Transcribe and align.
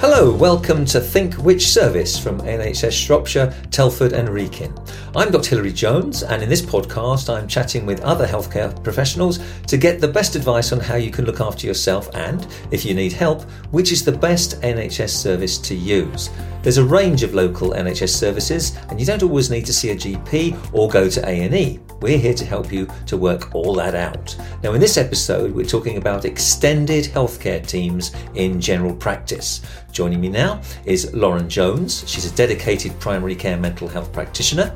Hello, 0.00 0.09
welcome 0.28 0.84
to 0.84 1.00
Think 1.00 1.34
Which 1.36 1.68
Service 1.68 2.18
from 2.18 2.42
NHS 2.42 2.92
Shropshire, 2.92 3.54
Telford, 3.70 4.12
and 4.12 4.28
Wrekin. 4.28 4.70
I'm 5.16 5.32
Dr. 5.32 5.50
Hilary 5.50 5.72
Jones, 5.72 6.22
and 6.22 6.42
in 6.42 6.48
this 6.48 6.60
podcast, 6.60 7.34
I'm 7.34 7.48
chatting 7.48 7.86
with 7.86 8.02
other 8.02 8.26
healthcare 8.26 8.84
professionals 8.84 9.38
to 9.66 9.78
get 9.78 9.98
the 9.98 10.08
best 10.08 10.36
advice 10.36 10.72
on 10.72 10.80
how 10.80 10.96
you 10.96 11.10
can 11.10 11.24
look 11.24 11.40
after 11.40 11.66
yourself 11.66 12.14
and, 12.14 12.46
if 12.70 12.84
you 12.84 12.92
need 12.92 13.14
help, 13.14 13.42
which 13.70 13.92
is 13.92 14.04
the 14.04 14.12
best 14.12 14.60
NHS 14.60 15.08
service 15.08 15.56
to 15.56 15.74
use. 15.74 16.28
There's 16.62 16.76
a 16.76 16.84
range 16.84 17.22
of 17.22 17.32
local 17.32 17.70
NHS 17.70 18.10
services, 18.10 18.76
and 18.90 19.00
you 19.00 19.06
don't 19.06 19.22
always 19.22 19.48
need 19.48 19.64
to 19.64 19.72
see 19.72 19.90
a 19.90 19.96
GP 19.96 20.74
or 20.74 20.90
go 20.90 21.08
to 21.08 21.26
A&E. 21.26 21.80
We're 22.02 22.18
here 22.18 22.34
to 22.34 22.44
help 22.44 22.70
you 22.70 22.86
to 23.06 23.16
work 23.16 23.54
all 23.54 23.74
that 23.74 23.94
out. 23.94 24.36
Now, 24.62 24.74
in 24.74 24.80
this 24.80 24.98
episode, 24.98 25.52
we're 25.52 25.64
talking 25.64 25.96
about 25.96 26.26
extended 26.26 27.06
healthcare 27.06 27.66
teams 27.66 28.12
in 28.34 28.60
general 28.60 28.94
practice. 28.94 29.62
Joining 30.10 30.22
me 30.22 30.28
now 30.28 30.60
is 30.86 31.14
Lauren 31.14 31.48
Jones. 31.48 32.02
She's 32.04 32.24
a 32.24 32.34
dedicated 32.34 32.98
primary 32.98 33.36
care 33.36 33.56
mental 33.56 33.86
health 33.86 34.12
practitioner. 34.12 34.74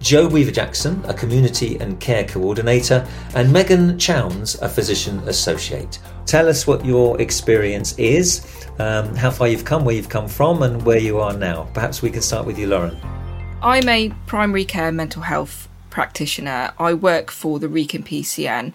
Jo 0.00 0.28
Weaver 0.28 0.50
Jackson, 0.50 1.02
a 1.08 1.14
community 1.14 1.78
and 1.80 1.98
care 1.98 2.24
coordinator, 2.24 3.08
and 3.34 3.50
Megan 3.50 3.98
Chowns, 3.98 4.60
a 4.60 4.68
physician 4.68 5.18
associate. 5.20 5.98
Tell 6.26 6.46
us 6.46 6.66
what 6.66 6.84
your 6.84 7.18
experience 7.22 7.98
is, 7.98 8.66
um, 8.78 9.14
how 9.16 9.30
far 9.30 9.48
you've 9.48 9.64
come, 9.64 9.82
where 9.86 9.94
you've 9.94 10.10
come 10.10 10.28
from, 10.28 10.62
and 10.62 10.82
where 10.82 10.98
you 10.98 11.20
are 11.20 11.32
now. 11.32 11.70
Perhaps 11.72 12.02
we 12.02 12.10
can 12.10 12.20
start 12.20 12.44
with 12.44 12.58
you, 12.58 12.66
Lauren. 12.66 12.98
I'm 13.62 13.88
a 13.88 14.10
primary 14.26 14.66
care 14.66 14.92
mental 14.92 15.22
health 15.22 15.70
practitioner. 15.88 16.74
I 16.78 16.92
work 16.92 17.30
for 17.30 17.58
the 17.58 17.66
Wrekin 17.66 18.04
PCN. 18.04 18.74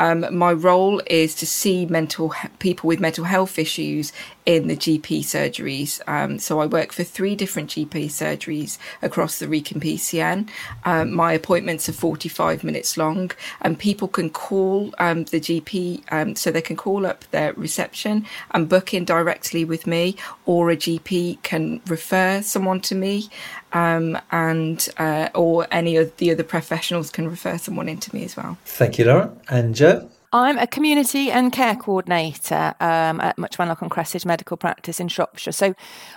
Um, 0.00 0.34
my 0.34 0.54
role 0.54 1.02
is 1.08 1.34
to 1.36 1.46
see 1.46 1.84
mental 1.84 2.32
people 2.58 2.88
with 2.88 3.00
mental 3.00 3.24
health 3.24 3.58
issues 3.58 4.14
in 4.46 4.66
the 4.66 4.76
GP 4.76 5.20
surgeries. 5.20 6.00
Um, 6.08 6.38
so 6.38 6.58
I 6.58 6.64
work 6.64 6.92
for 6.92 7.04
three 7.04 7.36
different 7.36 7.68
GP 7.68 8.06
surgeries 8.06 8.78
across 9.02 9.38
the 9.38 9.46
Wrekin 9.46 9.78
PCN. 9.78 10.48
Um, 10.86 11.12
my 11.12 11.34
appointments 11.34 11.86
are 11.90 11.92
45 11.92 12.64
minutes 12.64 12.96
long, 12.96 13.30
and 13.60 13.78
people 13.78 14.08
can 14.08 14.30
call 14.30 14.94
um, 14.98 15.24
the 15.24 15.38
GP, 15.38 16.02
um, 16.10 16.34
so 16.34 16.50
they 16.50 16.62
can 16.62 16.76
call 16.76 17.04
up 17.04 17.24
their 17.30 17.52
reception 17.52 18.24
and 18.52 18.70
book 18.70 18.94
in 18.94 19.04
directly 19.04 19.66
with 19.66 19.86
me, 19.86 20.16
or 20.46 20.70
a 20.70 20.76
GP 20.76 21.42
can 21.42 21.82
refer 21.86 22.40
someone 22.40 22.80
to 22.80 22.94
me. 22.94 23.28
Um, 23.72 24.18
and 24.30 24.88
uh, 24.96 25.28
or 25.34 25.66
any 25.70 25.96
of 25.96 26.16
the 26.16 26.30
other 26.32 26.42
professionals 26.42 27.10
can 27.10 27.28
refer 27.28 27.56
someone 27.58 27.88
into 27.88 28.14
me 28.14 28.24
as 28.24 28.36
well. 28.36 28.58
Thank 28.64 28.98
you, 28.98 29.04
Lauren. 29.04 29.38
And 29.48 29.74
Jo? 29.74 30.08
I'm 30.32 30.58
a 30.58 30.66
community 30.66 31.32
and 31.32 31.52
care 31.52 31.74
coordinator 31.74 32.74
um, 32.78 33.20
at 33.20 33.36
Much 33.36 33.58
Wenlock 33.58 33.82
and 33.82 33.90
Cressage 33.90 34.24
Medical 34.24 34.56
Practice 34.56 35.00
in 35.00 35.08
Shropshire. 35.08 35.50
So 35.50 35.74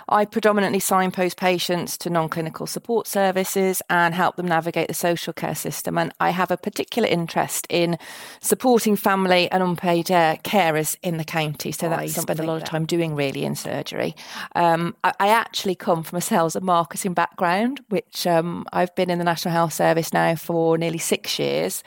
I 0.08 0.24
predominantly 0.24 0.78
signpost 0.78 1.36
patients 1.36 1.98
to 1.98 2.10
non 2.10 2.28
clinical 2.28 2.68
support 2.68 3.08
services 3.08 3.82
and 3.90 4.14
help 4.14 4.36
them 4.36 4.46
navigate 4.46 4.86
the 4.86 4.94
social 4.94 5.32
care 5.32 5.56
system. 5.56 5.98
And 5.98 6.12
I 6.20 6.30
have 6.30 6.52
a 6.52 6.56
particular 6.56 7.08
interest 7.08 7.66
in 7.68 7.98
supporting 8.40 8.94
family 8.94 9.50
and 9.50 9.64
unpaid 9.64 10.12
uh, 10.12 10.36
carers 10.44 10.96
in 11.02 11.16
the 11.16 11.24
county. 11.24 11.72
So 11.72 11.88
that's 11.88 12.02
oh, 12.02 12.06
something 12.06 12.34
I 12.34 12.34
spend 12.34 12.40
a 12.40 12.52
lot 12.52 12.62
of 12.62 12.68
time 12.68 12.86
doing 12.86 13.16
really 13.16 13.44
in 13.44 13.56
surgery. 13.56 14.14
Um, 14.54 14.94
I, 15.02 15.12
I, 15.18 15.28
actually 15.34 15.74
come 15.74 16.04
from 16.04 16.18
a 16.18 16.20
sales 16.20 16.54
and 16.54 16.64
marketing 16.64 17.14
background, 17.14 17.80
which 17.88 18.26
um, 18.28 18.64
I've 18.72 18.94
been 18.94 19.10
in 19.10 19.18
the 19.18 19.24
National 19.24 19.52
Health 19.52 19.72
Service 19.72 20.12
now 20.12 20.36
for 20.36 20.78
nearly 20.78 20.98
six 20.98 21.38
years. 21.40 21.82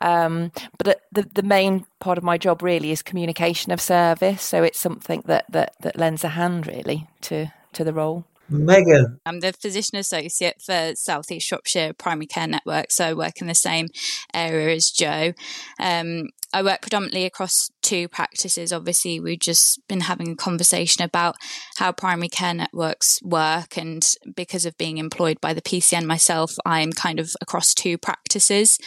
Um, 0.00 0.52
but 0.78 1.02
the, 1.10 1.28
the 1.34 1.42
main 1.42 1.71
main 1.72 1.86
part 2.00 2.18
of 2.18 2.24
my 2.24 2.38
job 2.38 2.62
really 2.62 2.90
is 2.90 3.02
communication 3.02 3.72
of 3.72 3.80
service. 3.80 4.42
So 4.42 4.62
it's 4.62 4.78
something 4.78 5.22
that 5.26 5.46
that 5.50 5.74
that 5.80 5.96
lends 5.96 6.24
a 6.24 6.30
hand 6.30 6.66
really 6.66 7.06
to 7.22 7.52
to 7.74 7.84
the 7.84 7.92
role. 7.92 8.24
Megan. 8.48 9.18
I'm 9.24 9.40
the 9.40 9.52
physician 9.52 9.98
associate 9.98 10.60
for 10.60 10.92
South 10.94 11.30
East 11.30 11.46
Shropshire 11.46 11.94
Primary 11.94 12.26
Care 12.26 12.46
Network, 12.46 12.90
so 12.90 13.06
I 13.06 13.14
work 13.14 13.40
in 13.40 13.46
the 13.46 13.54
same 13.54 13.88
area 14.34 14.74
as 14.74 14.90
Jo. 14.90 15.32
Um, 15.80 16.28
I 16.52 16.62
work 16.62 16.82
predominantly 16.82 17.24
across 17.24 17.70
two 17.80 18.08
practices. 18.08 18.72
Obviously, 18.72 19.20
we've 19.20 19.38
just 19.38 19.80
been 19.88 20.02
having 20.02 20.32
a 20.32 20.36
conversation 20.36 21.02
about 21.02 21.36
how 21.76 21.92
primary 21.92 22.28
care 22.28 22.52
networks 22.52 23.22
work, 23.22 23.78
and 23.78 24.06
because 24.34 24.66
of 24.66 24.76
being 24.76 24.98
employed 24.98 25.40
by 25.40 25.54
the 25.54 25.62
PCN 25.62 26.04
myself, 26.04 26.54
I'm 26.66 26.92
kind 26.92 27.18
of 27.18 27.34
across 27.40 27.72
two 27.72 27.96
practices. 27.96 28.78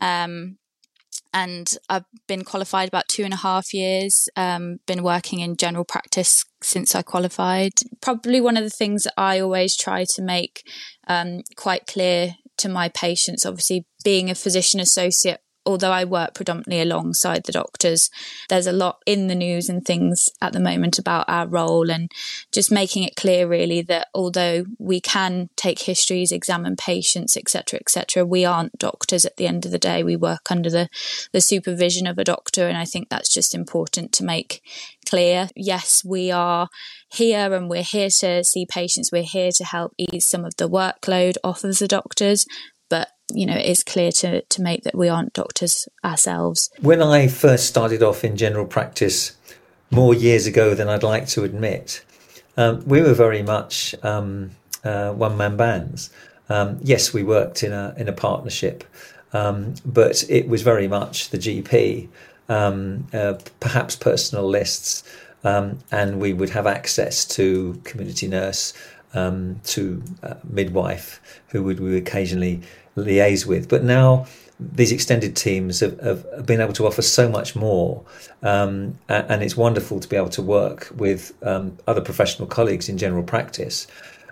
Um, 0.00 0.58
and 1.34 1.76
I've 1.88 2.04
been 2.28 2.44
qualified 2.44 2.88
about 2.88 3.08
two 3.08 3.24
and 3.24 3.34
a 3.34 3.38
half 3.38 3.74
years. 3.74 4.28
Um, 4.36 4.78
been 4.86 5.02
working 5.02 5.40
in 5.40 5.56
general 5.56 5.84
practice 5.84 6.44
since 6.62 6.94
I 6.94 7.02
qualified. 7.02 7.72
Probably 8.00 8.40
one 8.40 8.56
of 8.56 8.62
the 8.62 8.70
things 8.70 9.02
that 9.02 9.14
I 9.18 9.40
always 9.40 9.76
try 9.76 10.04
to 10.14 10.22
make 10.22 10.62
um, 11.08 11.40
quite 11.56 11.86
clear 11.86 12.36
to 12.58 12.68
my 12.68 12.88
patients, 12.88 13.44
obviously 13.44 13.84
being 14.04 14.30
a 14.30 14.34
physician 14.34 14.78
associate 14.78 15.40
although 15.66 15.90
I 15.90 16.04
work 16.04 16.34
predominantly 16.34 16.80
alongside 16.80 17.44
the 17.44 17.52
doctors, 17.52 18.10
there's 18.48 18.66
a 18.66 18.72
lot 18.72 19.02
in 19.06 19.28
the 19.28 19.34
news 19.34 19.68
and 19.68 19.84
things 19.84 20.30
at 20.40 20.52
the 20.52 20.60
moment 20.60 20.98
about 20.98 21.28
our 21.28 21.46
role 21.46 21.90
and 21.90 22.10
just 22.52 22.70
making 22.70 23.02
it 23.04 23.16
clear 23.16 23.46
really 23.46 23.82
that 23.82 24.08
although 24.14 24.66
we 24.78 25.00
can 25.00 25.48
take 25.56 25.80
histories, 25.80 26.32
examine 26.32 26.76
patients, 26.76 27.36
etc., 27.36 27.78
etc., 27.80 28.24
we 28.24 28.44
aren't 28.44 28.78
doctors 28.78 29.24
at 29.24 29.36
the 29.36 29.46
end 29.46 29.64
of 29.64 29.72
the 29.72 29.78
day. 29.78 30.02
We 30.02 30.16
work 30.16 30.50
under 30.50 30.70
the, 30.70 30.88
the 31.32 31.40
supervision 31.40 32.06
of 32.06 32.18
a 32.18 32.24
doctor. 32.24 32.68
And 32.68 32.76
I 32.76 32.84
think 32.84 33.08
that's 33.08 33.32
just 33.32 33.54
important 33.54 34.12
to 34.12 34.24
make 34.24 34.62
clear. 35.08 35.48
Yes, 35.54 36.04
we 36.04 36.30
are 36.30 36.68
here 37.08 37.54
and 37.54 37.68
we're 37.68 37.82
here 37.82 38.10
to 38.10 38.42
see 38.44 38.66
patients. 38.66 39.12
We're 39.12 39.22
here 39.22 39.52
to 39.52 39.64
help 39.64 39.94
ease 39.96 40.26
some 40.26 40.44
of 40.44 40.56
the 40.56 40.68
workload 40.68 41.36
off 41.44 41.64
of 41.64 41.78
the 41.78 41.88
doctors, 41.88 42.46
you 43.34 43.46
know, 43.46 43.56
it's 43.56 43.82
clear 43.82 44.12
to, 44.12 44.42
to 44.42 44.62
make 44.62 44.84
that 44.84 44.94
we 44.94 45.08
aren't 45.08 45.32
doctors 45.32 45.88
ourselves. 46.04 46.70
When 46.80 47.02
I 47.02 47.28
first 47.28 47.66
started 47.66 48.02
off 48.02 48.24
in 48.24 48.36
general 48.36 48.64
practice 48.64 49.36
more 49.90 50.14
years 50.14 50.46
ago 50.46 50.74
than 50.74 50.88
I'd 50.88 51.02
like 51.02 51.26
to 51.28 51.44
admit, 51.44 52.04
um, 52.56 52.84
we 52.86 53.02
were 53.02 53.14
very 53.14 53.42
much 53.42 53.94
um, 54.02 54.52
uh, 54.84 55.12
one 55.12 55.36
man 55.36 55.56
bands. 55.56 56.10
Um, 56.48 56.78
yes, 56.82 57.12
we 57.12 57.22
worked 57.22 57.62
in 57.62 57.72
a 57.72 57.94
in 57.96 58.08
a 58.08 58.12
partnership, 58.12 58.84
um, 59.32 59.74
but 59.84 60.24
it 60.28 60.46
was 60.46 60.62
very 60.62 60.86
much 60.86 61.30
the 61.30 61.38
GP, 61.38 62.08
um, 62.48 63.06
uh, 63.12 63.34
perhaps 63.60 63.96
personal 63.96 64.46
lists, 64.46 65.02
um, 65.42 65.78
and 65.90 66.20
we 66.20 66.32
would 66.32 66.50
have 66.50 66.66
access 66.66 67.24
to 67.24 67.80
community 67.84 68.28
nurse, 68.28 68.74
to 69.14 70.02
uh, 70.22 70.34
midwife, 70.42 71.20
who 71.48 71.62
would 71.62 71.80
we 71.80 71.96
occasionally 71.96 72.60
liaise 72.96 73.46
with. 73.46 73.68
But 73.68 73.84
now 73.84 74.26
these 74.60 74.92
extended 74.92 75.34
teams 75.36 75.80
have, 75.80 75.98
have 76.00 76.46
been 76.46 76.60
able 76.60 76.72
to 76.74 76.86
offer 76.86 77.02
so 77.02 77.28
much 77.28 77.56
more, 77.56 78.04
um, 78.42 78.98
and 79.08 79.42
it's 79.42 79.56
wonderful 79.56 80.00
to 80.00 80.08
be 80.08 80.16
able 80.16 80.28
to 80.30 80.42
work 80.42 80.88
with 80.94 81.32
um, 81.42 81.76
other 81.86 82.00
professional 82.00 82.46
colleagues 82.46 82.88
in 82.88 82.98
general 82.98 83.22
practice. 83.22 83.86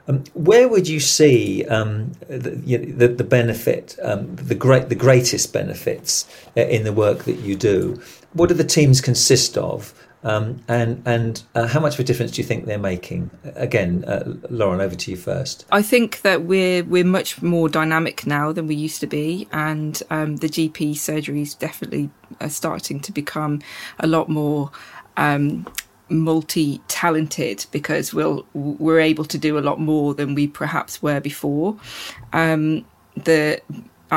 Um, 0.09 0.25
where 0.35 0.69
would 0.69 0.89
you 0.89 0.99
see 0.99 1.65
um, 1.67 2.13
the, 2.29 2.51
the, 2.51 3.09
the, 3.09 3.25
benefit, 3.25 3.97
um, 4.03 4.35
the 4.35 4.55
great, 4.55 4.89
the 4.89 4.97
greatest 4.97 5.53
benefits 5.53 6.29
uh, 6.57 6.63
in 6.63 6.83
the 6.83 6.93
work 6.93 7.25
that 7.25 7.39
you 7.39 7.55
do? 7.55 8.01
What 8.33 8.49
do 8.49 8.55
the 8.55 8.65
teams 8.65 9.01
consist 9.01 9.57
of? 9.57 9.95
Um, 10.25 10.63
and 10.69 11.03
and 11.05 11.43
uh, 11.55 11.67
how 11.67 11.81
much 11.81 11.95
of 11.95 12.01
a 12.01 12.05
difference 12.05 12.33
do 12.33 12.43
you 12.43 12.47
think 12.47 12.67
they're 12.67 12.79
making? 12.79 13.31
Again, 13.57 14.05
uh, 14.05 14.35
Lauren, 14.51 14.81
over 14.81 14.95
to 14.95 15.11
you 15.11 15.17
first. 15.17 15.67
I 15.73 15.83
think 15.83 16.23
that 16.23 16.43
we're 16.43 16.85
we're 16.85 17.05
much 17.05 17.43
more 17.43 17.69
dynamic 17.69 18.27
now 18.27 18.53
than 18.53 18.67
we 18.67 18.75
used 18.75 19.01
to 19.01 19.07
be, 19.07 19.49
and 19.53 20.01
um, 20.11 20.37
the 20.37 20.49
GP 20.49 20.93
surgeries 20.93 21.59
definitely 21.59 22.11
are 22.41 22.51
starting 22.51 23.01
to 23.01 23.13
become 23.13 23.61
a 23.99 24.07
lot 24.07 24.29
more. 24.29 24.71
Um, 25.17 25.67
multi-talented 26.09 27.65
because 27.71 28.13
we'll 28.13 28.45
we're 28.53 29.01
able 29.01 29.25
to 29.25 29.39
do 29.39 29.59
a 29.59 29.61
lot 29.61 29.81
more 29.81 30.13
than 30.13 30.35
we 30.35 30.47
perhaps 30.47 31.01
were 31.01 31.21
before 31.21 31.75
um, 32.35 32.85
the 33.17 33.59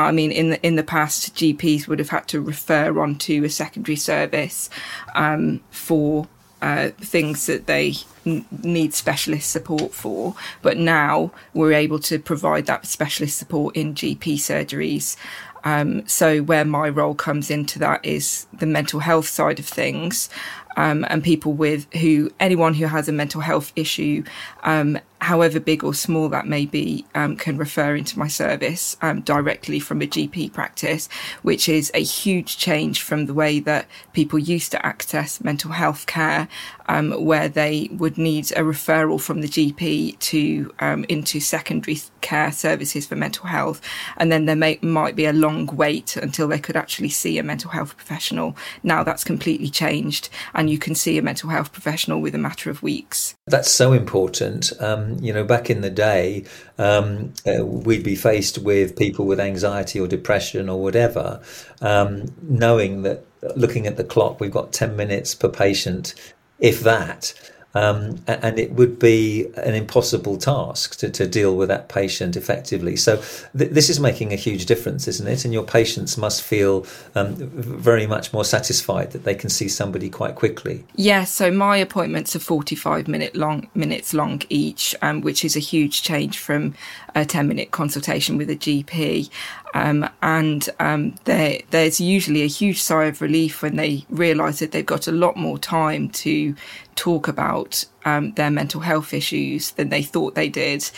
I 0.00 0.12
mean, 0.12 0.30
in 0.30 0.50
the 0.50 0.66
in 0.66 0.76
the 0.76 0.82
past, 0.82 1.34
GPs 1.34 1.88
would 1.88 1.98
have 1.98 2.10
had 2.10 2.28
to 2.28 2.40
refer 2.40 2.98
on 3.00 3.16
to 3.16 3.44
a 3.44 3.50
secondary 3.50 3.96
service 3.96 4.68
um, 5.14 5.60
for 5.70 6.28
uh, 6.62 6.90
things 6.98 7.46
that 7.46 7.66
they 7.66 7.94
n- 8.24 8.44
need 8.62 8.92
specialist 8.94 9.50
support 9.50 9.94
for. 9.94 10.34
But 10.62 10.76
now 10.76 11.32
we're 11.54 11.72
able 11.72 11.98
to 12.00 12.18
provide 12.18 12.66
that 12.66 12.86
specialist 12.86 13.38
support 13.38 13.76
in 13.76 13.94
GP 13.94 14.34
surgeries. 14.34 15.16
Um, 15.64 16.06
so 16.06 16.42
where 16.42 16.64
my 16.64 16.88
role 16.88 17.14
comes 17.14 17.50
into 17.50 17.78
that 17.80 18.04
is 18.04 18.46
the 18.52 18.66
mental 18.66 19.00
health 19.00 19.26
side 19.26 19.58
of 19.58 19.66
things, 19.66 20.28
um, 20.76 21.04
and 21.08 21.24
people 21.24 21.54
with 21.54 21.92
who 21.94 22.30
anyone 22.38 22.74
who 22.74 22.86
has 22.86 23.08
a 23.08 23.12
mental 23.12 23.40
health 23.40 23.72
issue 23.74 24.22
um, 24.62 24.98
however 25.20 25.58
big 25.58 25.82
or 25.82 25.94
small 25.94 26.28
that 26.28 26.46
may 26.46 26.66
be, 26.66 27.04
um, 27.14 27.36
can 27.36 27.56
refer 27.56 27.96
into 27.96 28.18
my 28.18 28.28
service 28.28 28.96
um, 29.02 29.20
directly 29.22 29.80
from 29.80 30.02
a 30.02 30.06
GP 30.06 30.52
practice, 30.52 31.08
which 31.42 31.68
is 31.68 31.90
a 31.94 32.02
huge 32.02 32.58
change 32.58 33.02
from 33.02 33.26
the 33.26 33.34
way 33.34 33.60
that 33.60 33.86
people 34.12 34.38
used 34.38 34.72
to 34.72 34.86
access 34.86 35.42
mental 35.42 35.72
health 35.72 36.06
care, 36.06 36.48
um, 36.88 37.12
where 37.24 37.48
they 37.48 37.88
would 37.92 38.18
need 38.18 38.50
a 38.52 38.60
referral 38.60 39.20
from 39.20 39.40
the 39.40 39.48
GP 39.48 40.18
to 40.18 40.72
um, 40.80 41.04
into 41.08 41.40
secondary 41.40 41.98
care 42.20 42.52
services 42.52 43.06
for 43.06 43.16
mental 43.16 43.46
health, 43.46 43.80
and 44.16 44.30
then 44.30 44.46
there 44.46 44.56
may, 44.56 44.78
might 44.82 45.16
be 45.16 45.26
a 45.26 45.32
long 45.32 45.66
wait 45.66 46.16
until 46.16 46.48
they 46.48 46.58
could 46.58 46.76
actually 46.76 47.08
see 47.08 47.38
a 47.38 47.42
mental 47.42 47.70
health 47.70 47.96
professional. 47.96 48.56
Now 48.82 49.02
that's 49.02 49.24
completely 49.24 49.70
changed, 49.70 50.28
and 50.54 50.68
you 50.70 50.78
can 50.78 50.94
see 50.94 51.18
a 51.18 51.22
mental 51.22 51.50
health 51.50 51.72
professional 51.72 52.20
with 52.20 52.34
a 52.34 52.38
matter 52.38 52.70
of 52.70 52.82
weeks. 52.82 53.34
That's 53.46 53.70
so 53.70 53.92
important. 53.92 54.72
Um, 54.80 55.05
you 55.22 55.32
know, 55.32 55.44
back 55.44 55.70
in 55.70 55.80
the 55.80 55.90
day, 55.90 56.44
um, 56.78 57.32
uh, 57.46 57.64
we'd 57.64 58.04
be 58.04 58.16
faced 58.16 58.58
with 58.58 58.96
people 58.96 59.26
with 59.26 59.40
anxiety 59.40 60.00
or 60.00 60.06
depression 60.06 60.68
or 60.68 60.82
whatever, 60.82 61.40
um, 61.80 62.34
knowing 62.42 63.02
that 63.02 63.24
looking 63.54 63.86
at 63.86 63.96
the 63.96 64.04
clock, 64.04 64.40
we've 64.40 64.50
got 64.50 64.72
10 64.72 64.96
minutes 64.96 65.34
per 65.34 65.48
patient, 65.48 66.14
if 66.58 66.80
that. 66.80 67.32
Um, 67.76 67.98
and 68.26 68.58
it 68.58 68.70
would 68.78 68.98
be 68.98 69.46
an 69.68 69.74
impossible 69.74 70.36
task 70.38 70.98
to, 71.00 71.10
to 71.10 71.26
deal 71.26 71.52
with 71.58 71.68
that 71.68 71.84
patient 71.88 72.36
effectively. 72.36 72.96
So 72.96 73.12
th- 73.58 73.70
this 73.76 73.88
is 73.90 73.98
making 74.00 74.32
a 74.32 74.36
huge 74.36 74.64
difference, 74.64 75.06
isn't 75.12 75.28
it? 75.34 75.44
And 75.44 75.52
your 75.52 75.66
patients 75.78 76.16
must 76.16 76.40
feel 76.42 76.86
um, 77.14 77.36
very 77.36 78.06
much 78.06 78.32
more 78.32 78.44
satisfied 78.44 79.08
that 79.12 79.24
they 79.24 79.34
can 79.34 79.50
see 79.50 79.68
somebody 79.68 80.08
quite 80.08 80.34
quickly. 80.34 80.76
Yes. 80.94 81.06
Yeah, 81.06 81.24
so 81.24 81.50
my 81.50 81.76
appointments 81.76 82.34
are 82.36 82.44
forty-five 82.54 83.04
minute 83.08 83.34
long 83.36 83.68
minutes 83.74 84.14
long 84.14 84.40
each, 84.48 84.94
um, 85.02 85.20
which 85.20 85.44
is 85.44 85.56
a 85.56 85.64
huge 85.72 85.96
change 86.02 86.38
from 86.38 86.74
a 87.16 87.24
ten-minute 87.24 87.70
consultation 87.72 88.36
with 88.36 88.50
a 88.50 88.56
GP. 88.56 89.28
Um, 89.74 90.08
and 90.22 90.68
um, 90.78 91.14
there's 91.24 92.00
usually 92.00 92.42
a 92.42 92.46
huge 92.46 92.80
sigh 92.80 93.06
of 93.06 93.20
relief 93.20 93.62
when 93.62 93.76
they 93.76 94.04
realise 94.08 94.60
that 94.60 94.70
they've 94.70 94.86
got 94.86 95.08
a 95.08 95.12
lot 95.12 95.36
more 95.36 95.58
time 95.58 96.08
to 96.10 96.54
talk 96.94 97.26
about 97.26 97.84
um, 98.04 98.32
their 98.32 98.50
mental 98.50 98.80
health 98.80 99.12
issues 99.12 99.72
than 99.72 99.88
they 99.88 100.02
thought 100.02 100.34
they 100.34 100.48
did. 100.48 100.88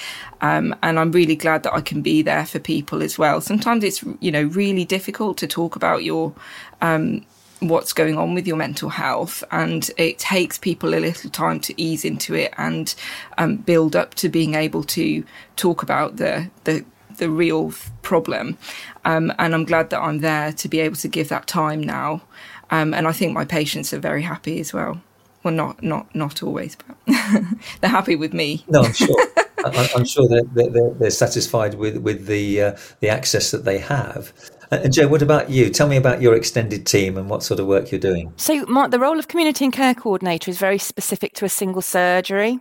Um, 0.40 0.74
and 0.82 0.98
I'm 0.98 1.12
really 1.12 1.36
glad 1.36 1.62
that 1.62 1.74
I 1.74 1.80
can 1.80 2.02
be 2.02 2.22
there 2.22 2.46
for 2.46 2.58
people 2.58 3.02
as 3.02 3.18
well. 3.18 3.40
Sometimes 3.40 3.84
it's 3.84 4.04
you 4.20 4.30
know 4.30 4.42
really 4.42 4.84
difficult 4.84 5.38
to 5.38 5.46
talk 5.46 5.76
about 5.76 6.04
your 6.04 6.34
um, 6.80 7.24
what's 7.60 7.92
going 7.92 8.16
on 8.16 8.34
with 8.34 8.46
your 8.46 8.56
mental 8.56 8.88
health 8.88 9.42
and 9.50 9.90
it 9.96 10.18
takes 10.18 10.58
people 10.58 10.94
a 10.94 11.00
little 11.00 11.30
time 11.30 11.58
to 11.58 11.80
ease 11.80 12.04
into 12.04 12.34
it 12.34 12.52
and 12.56 12.94
um, 13.36 13.56
build 13.56 13.96
up 13.96 14.14
to 14.14 14.28
being 14.28 14.54
able 14.54 14.84
to 14.84 15.24
talk 15.56 15.82
about 15.82 16.16
the 16.16 16.48
the 16.64 16.84
the 17.18 17.28
real 17.28 17.72
problem. 18.02 18.56
Um, 19.04 19.32
and 19.38 19.54
I'm 19.54 19.64
glad 19.64 19.90
that 19.90 20.00
I'm 20.00 20.18
there 20.18 20.52
to 20.52 20.68
be 20.68 20.80
able 20.80 20.96
to 20.96 21.08
give 21.08 21.28
that 21.28 21.46
time 21.46 21.82
now. 21.82 22.22
Um, 22.70 22.94
and 22.94 23.06
I 23.06 23.12
think 23.12 23.32
my 23.32 23.44
patients 23.44 23.92
are 23.92 23.98
very 23.98 24.22
happy 24.22 24.60
as 24.60 24.72
well. 24.72 25.00
Well, 25.42 25.54
not 25.54 25.82
not 25.82 26.12
not 26.14 26.42
always, 26.42 26.76
but 26.76 26.96
they're 27.80 27.90
happy 27.90 28.16
with 28.16 28.32
me. 28.34 28.64
No, 28.68 28.82
I'm 28.82 28.92
sure. 28.92 29.16
I'm 29.64 30.04
sure 30.04 30.28
that 30.28 30.48
they're, 30.54 30.90
they're, 30.94 31.10
satisfied 31.10 31.74
with 31.74 31.98
with 31.98 32.26
the 32.26 32.62
uh, 32.62 32.76
the 33.00 33.08
access 33.08 33.50
that 33.50 33.64
they 33.64 33.78
have. 33.78 34.32
Uh, 34.70 34.80
and 34.84 34.92
Jo, 34.92 35.08
what 35.08 35.22
about 35.22 35.50
you? 35.50 35.70
Tell 35.70 35.88
me 35.88 35.96
about 35.96 36.20
your 36.20 36.34
extended 36.34 36.86
team 36.86 37.16
and 37.16 37.30
what 37.30 37.42
sort 37.42 37.58
of 37.58 37.66
work 37.66 37.90
you're 37.90 37.98
doing. 37.98 38.32
So, 38.36 38.64
my, 38.66 38.86
the 38.86 38.98
role 38.98 39.18
of 39.18 39.28
community 39.28 39.64
and 39.64 39.72
care 39.72 39.94
coordinator 39.94 40.50
is 40.50 40.58
very 40.58 40.78
specific 40.78 41.34
to 41.34 41.44
a 41.44 41.48
single 41.48 41.80
surgery, 41.80 42.60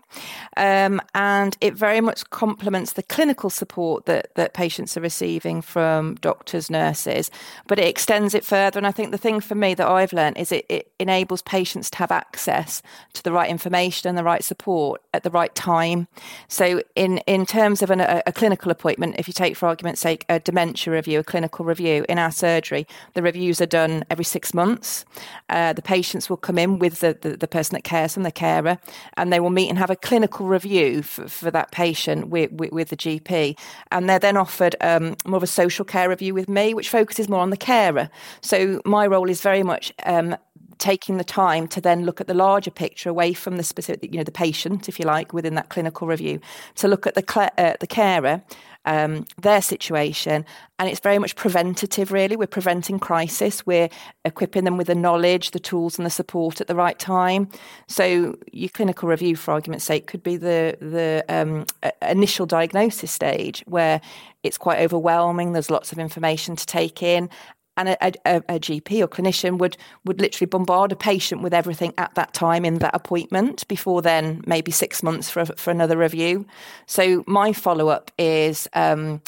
um, 0.56 1.02
and 1.14 1.58
it 1.60 1.74
very 1.74 2.00
much 2.00 2.30
complements 2.30 2.94
the 2.94 3.04
clinical 3.04 3.50
support 3.50 4.06
that 4.06 4.34
that 4.36 4.54
patients 4.54 4.96
are 4.96 5.02
receiving 5.02 5.62
from 5.62 6.16
doctors, 6.16 6.70
nurses, 6.70 7.30
but 7.68 7.78
it 7.78 7.88
extends 7.88 8.34
it 8.34 8.46
further. 8.46 8.78
And 8.78 8.88
I 8.88 8.92
think 8.92 9.12
the 9.12 9.18
thing 9.18 9.42
for 9.42 9.56
me 9.56 9.74
that 9.74 9.88
I've 9.88 10.14
learned 10.14 10.38
is 10.38 10.52
it, 10.52 10.66
it 10.70 10.92
enables 11.00 11.42
patients 11.42 11.90
to 11.92 11.98
have 11.98 12.12
access 12.12 12.82
to 13.14 13.24
the 13.24 13.32
right 13.32 13.50
information 13.50 14.08
and 14.08 14.18
the 14.18 14.24
right 14.24 14.44
support 14.44 15.02
at 15.14 15.24
the 15.24 15.30
right 15.30 15.54
time. 15.56 16.08
So, 16.48 16.82
in 16.96 17.18
in 17.20 17.46
terms 17.46 17.82
of 17.82 17.92
an, 17.92 18.00
a, 18.00 18.24
a 18.26 18.32
clinical 18.32 18.72
appointment, 18.72 19.16
if 19.18 19.28
you 19.28 19.34
take 19.34 19.58
for 19.58 19.68
argument's 19.68 20.00
sake 20.02 20.24
a 20.30 20.40
dementia 20.40 20.94
review, 20.94 21.20
a 21.20 21.24
clinical 21.24 21.66
review 21.66 21.97
in 22.04 22.20
our 22.20 22.32
surgery, 22.32 22.88
the 23.14 23.22
reviews 23.22 23.62
are 23.62 23.66
done 23.68 24.04
every 24.10 24.26
six 24.26 24.54
months. 24.54 25.06
Uh, 25.50 25.74
the 25.74 25.82
patients 25.82 26.30
will 26.30 26.38
come 26.38 26.58
in 26.58 26.80
with 26.80 27.00
the, 27.00 27.18
the, 27.22 27.38
the, 27.38 27.48
person 27.48 27.74
that 27.74 27.84
cares 27.84 28.14
them, 28.14 28.24
the 28.24 28.32
carer, 28.32 28.78
and 29.16 29.32
they 29.32 29.40
will 29.40 29.50
meet 29.50 29.70
and 29.70 29.78
have 29.78 29.90
a 29.90 29.96
clinical 29.96 30.46
review 30.46 31.02
for, 31.02 31.28
for 31.28 31.52
that 31.52 31.72
patient 31.72 32.28
with, 32.30 32.52
with, 32.52 32.72
with, 32.72 32.90
the 32.90 32.98
GP. 32.98 33.58
And 33.92 34.10
they're 34.10 34.20
then 34.20 34.38
offered 34.38 34.76
um, 34.82 35.16
more 35.26 35.38
of 35.38 35.44
a 35.44 35.48
social 35.48 35.86
care 35.86 36.10
review 36.10 36.34
with 36.34 36.50
me, 36.50 36.74
which 36.74 36.90
focuses 36.90 37.30
more 37.30 37.40
on 37.40 37.50
the 37.50 37.58
carer. 37.58 38.10
So 38.42 38.82
my 38.86 39.08
role 39.08 39.30
is 39.30 39.42
very 39.42 39.64
much 39.64 39.94
um, 40.06 40.36
taking 40.78 41.18
the 41.18 41.24
time 41.24 41.68
to 41.68 41.82
then 41.82 42.06
look 42.06 42.22
at 42.22 42.28
the 42.28 42.34
larger 42.34 42.72
picture 42.72 43.10
away 43.10 43.34
from 43.34 43.58
the 43.58 43.64
specific, 43.64 44.12
you 44.12 44.18
know, 44.18 44.24
the 44.24 44.32
patient, 44.32 44.88
if 44.88 45.00
you 45.00 45.06
like, 45.06 45.34
within 45.34 45.56
that 45.56 45.70
clinical 45.70 46.08
review, 46.08 46.40
to 46.76 46.88
look 46.88 47.08
at 47.08 47.16
the 47.16 47.24
cl- 47.28 47.52
uh, 47.58 47.74
the 47.80 47.88
carer, 47.88 48.42
um, 48.88 49.26
their 49.40 49.62
situation, 49.62 50.46
and 50.80 50.90
it's 50.90 51.02
very 51.02 51.20
much 51.20 51.36
preventative. 51.36 52.12
Really, 52.12 52.36
we're 52.36 52.48
preventing 52.48 53.00
crisis. 53.00 53.66
We're 53.66 53.90
equipping 54.26 54.64
them 54.64 54.78
with 54.78 54.88
the 54.88 54.96
knowledge, 54.96 55.52
the 55.52 55.60
tools, 55.60 56.00
and 56.00 56.06
the 56.06 56.10
support 56.10 56.62
at 56.62 56.68
the 56.68 56.76
right 56.76 56.98
time. 56.98 57.50
So, 57.88 58.38
your 58.52 58.70
clinical 58.70 59.10
review, 59.10 59.36
for 59.36 59.52
argument's 59.52 59.86
sake, 59.86 60.08
could 60.08 60.24
be 60.24 60.38
the 60.38 60.78
the 60.80 61.24
um, 61.30 61.66
initial 62.02 62.46
diagnosis 62.46 63.12
stage 63.12 63.64
where 63.68 64.02
it's 64.44 64.58
quite 64.58 64.80
overwhelming. 64.80 65.52
There's 65.52 65.70
lots 65.70 65.92
of 65.92 66.00
information 66.00 66.56
to 66.56 66.66
take 66.66 67.04
in, 67.04 67.30
and 67.78 67.90
a, 67.90 67.98
a, 68.26 68.36
a, 68.50 68.60
GP 68.60 69.02
or 69.02 69.08
clinician 69.08 69.58
would 69.60 69.78
would 70.06 70.20
literally 70.20 70.48
bombard 70.48 70.92
a 70.92 70.96
patient 70.96 71.42
with 71.42 71.54
everything 71.54 71.94
at 71.98 72.14
that 72.16 72.34
time 72.34 72.66
in 72.66 72.80
that 72.80 72.96
appointment 72.96 73.68
before 73.68 74.02
then 74.02 74.44
maybe 74.46 74.72
six 74.72 75.02
months 75.04 75.30
for 75.30 75.46
for 75.46 75.72
another 75.72 75.98
review. 75.98 76.46
So 76.86 77.24
my 77.28 77.54
follow 77.54 77.90
up 77.90 78.12
is. 78.18 78.68
Um, 78.74 79.22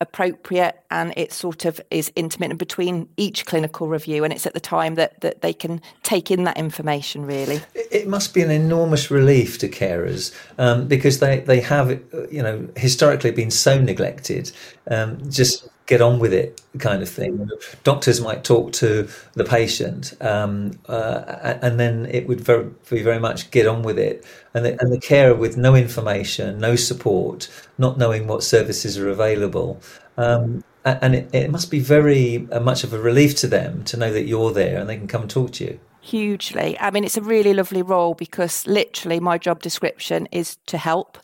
appropriate 0.00 0.80
and 0.92 1.12
it 1.16 1.32
sort 1.32 1.64
of 1.64 1.80
is 1.90 2.12
intermittent 2.14 2.58
between 2.58 3.08
each 3.16 3.46
clinical 3.46 3.88
review 3.88 4.22
and 4.22 4.32
it's 4.32 4.46
at 4.46 4.54
the 4.54 4.60
time 4.60 4.94
that, 4.94 5.20
that 5.22 5.40
they 5.40 5.52
can 5.52 5.80
take 6.04 6.30
in 6.30 6.44
that 6.44 6.56
information 6.56 7.26
really 7.26 7.60
it 7.74 8.06
must 8.06 8.32
be 8.32 8.40
an 8.40 8.50
enormous 8.50 9.10
relief 9.10 9.58
to 9.58 9.68
carers 9.68 10.32
um, 10.58 10.86
because 10.86 11.18
they, 11.18 11.40
they 11.40 11.60
have 11.60 11.90
you 12.30 12.40
know 12.40 12.68
historically 12.76 13.32
been 13.32 13.50
so 13.50 13.80
neglected 13.80 14.52
um, 14.88 15.18
just 15.28 15.68
get 15.88 16.02
on 16.02 16.18
with 16.18 16.34
it 16.34 16.60
kind 16.78 17.02
of 17.02 17.08
thing. 17.08 17.50
Doctors 17.82 18.20
might 18.20 18.44
talk 18.44 18.72
to 18.74 19.08
the 19.32 19.42
patient, 19.42 20.12
um, 20.20 20.72
uh, 20.86 21.56
and 21.62 21.80
then 21.80 22.06
it 22.10 22.28
would 22.28 22.40
very, 22.40 22.70
be 22.90 23.02
very 23.02 23.18
much 23.18 23.50
get 23.50 23.66
on 23.66 23.82
with 23.82 23.98
it. 23.98 24.24
And 24.54 24.64
the, 24.64 24.80
and 24.80 24.92
the 24.92 25.00
carer 25.00 25.34
with 25.34 25.56
no 25.56 25.74
information, 25.74 26.60
no 26.60 26.76
support, 26.76 27.48
not 27.78 27.98
knowing 27.98 28.26
what 28.26 28.44
services 28.44 28.98
are 28.98 29.08
available. 29.08 29.80
Um, 30.16 30.62
and 30.84 31.14
it, 31.14 31.34
it, 31.34 31.50
must 31.50 31.70
be 31.70 31.80
very 31.80 32.46
uh, 32.52 32.60
much 32.60 32.84
of 32.84 32.92
a 32.92 32.98
relief 32.98 33.34
to 33.36 33.46
them 33.46 33.84
to 33.84 33.96
know 33.96 34.12
that 34.12 34.26
you're 34.26 34.52
there 34.52 34.78
and 34.78 34.88
they 34.88 34.96
can 34.96 35.08
come 35.08 35.22
and 35.22 35.30
talk 35.30 35.52
to 35.54 35.64
you 35.64 35.80
hugely. 36.00 36.78
I 36.78 36.90
mean, 36.90 37.04
it's 37.04 37.16
a 37.16 37.22
really 37.22 37.54
lovely 37.54 37.82
role 37.82 38.14
because 38.14 38.66
literally 38.66 39.20
my 39.20 39.38
job 39.38 39.62
description 39.62 40.26
is 40.32 40.56
to 40.66 40.78
help. 40.78 41.18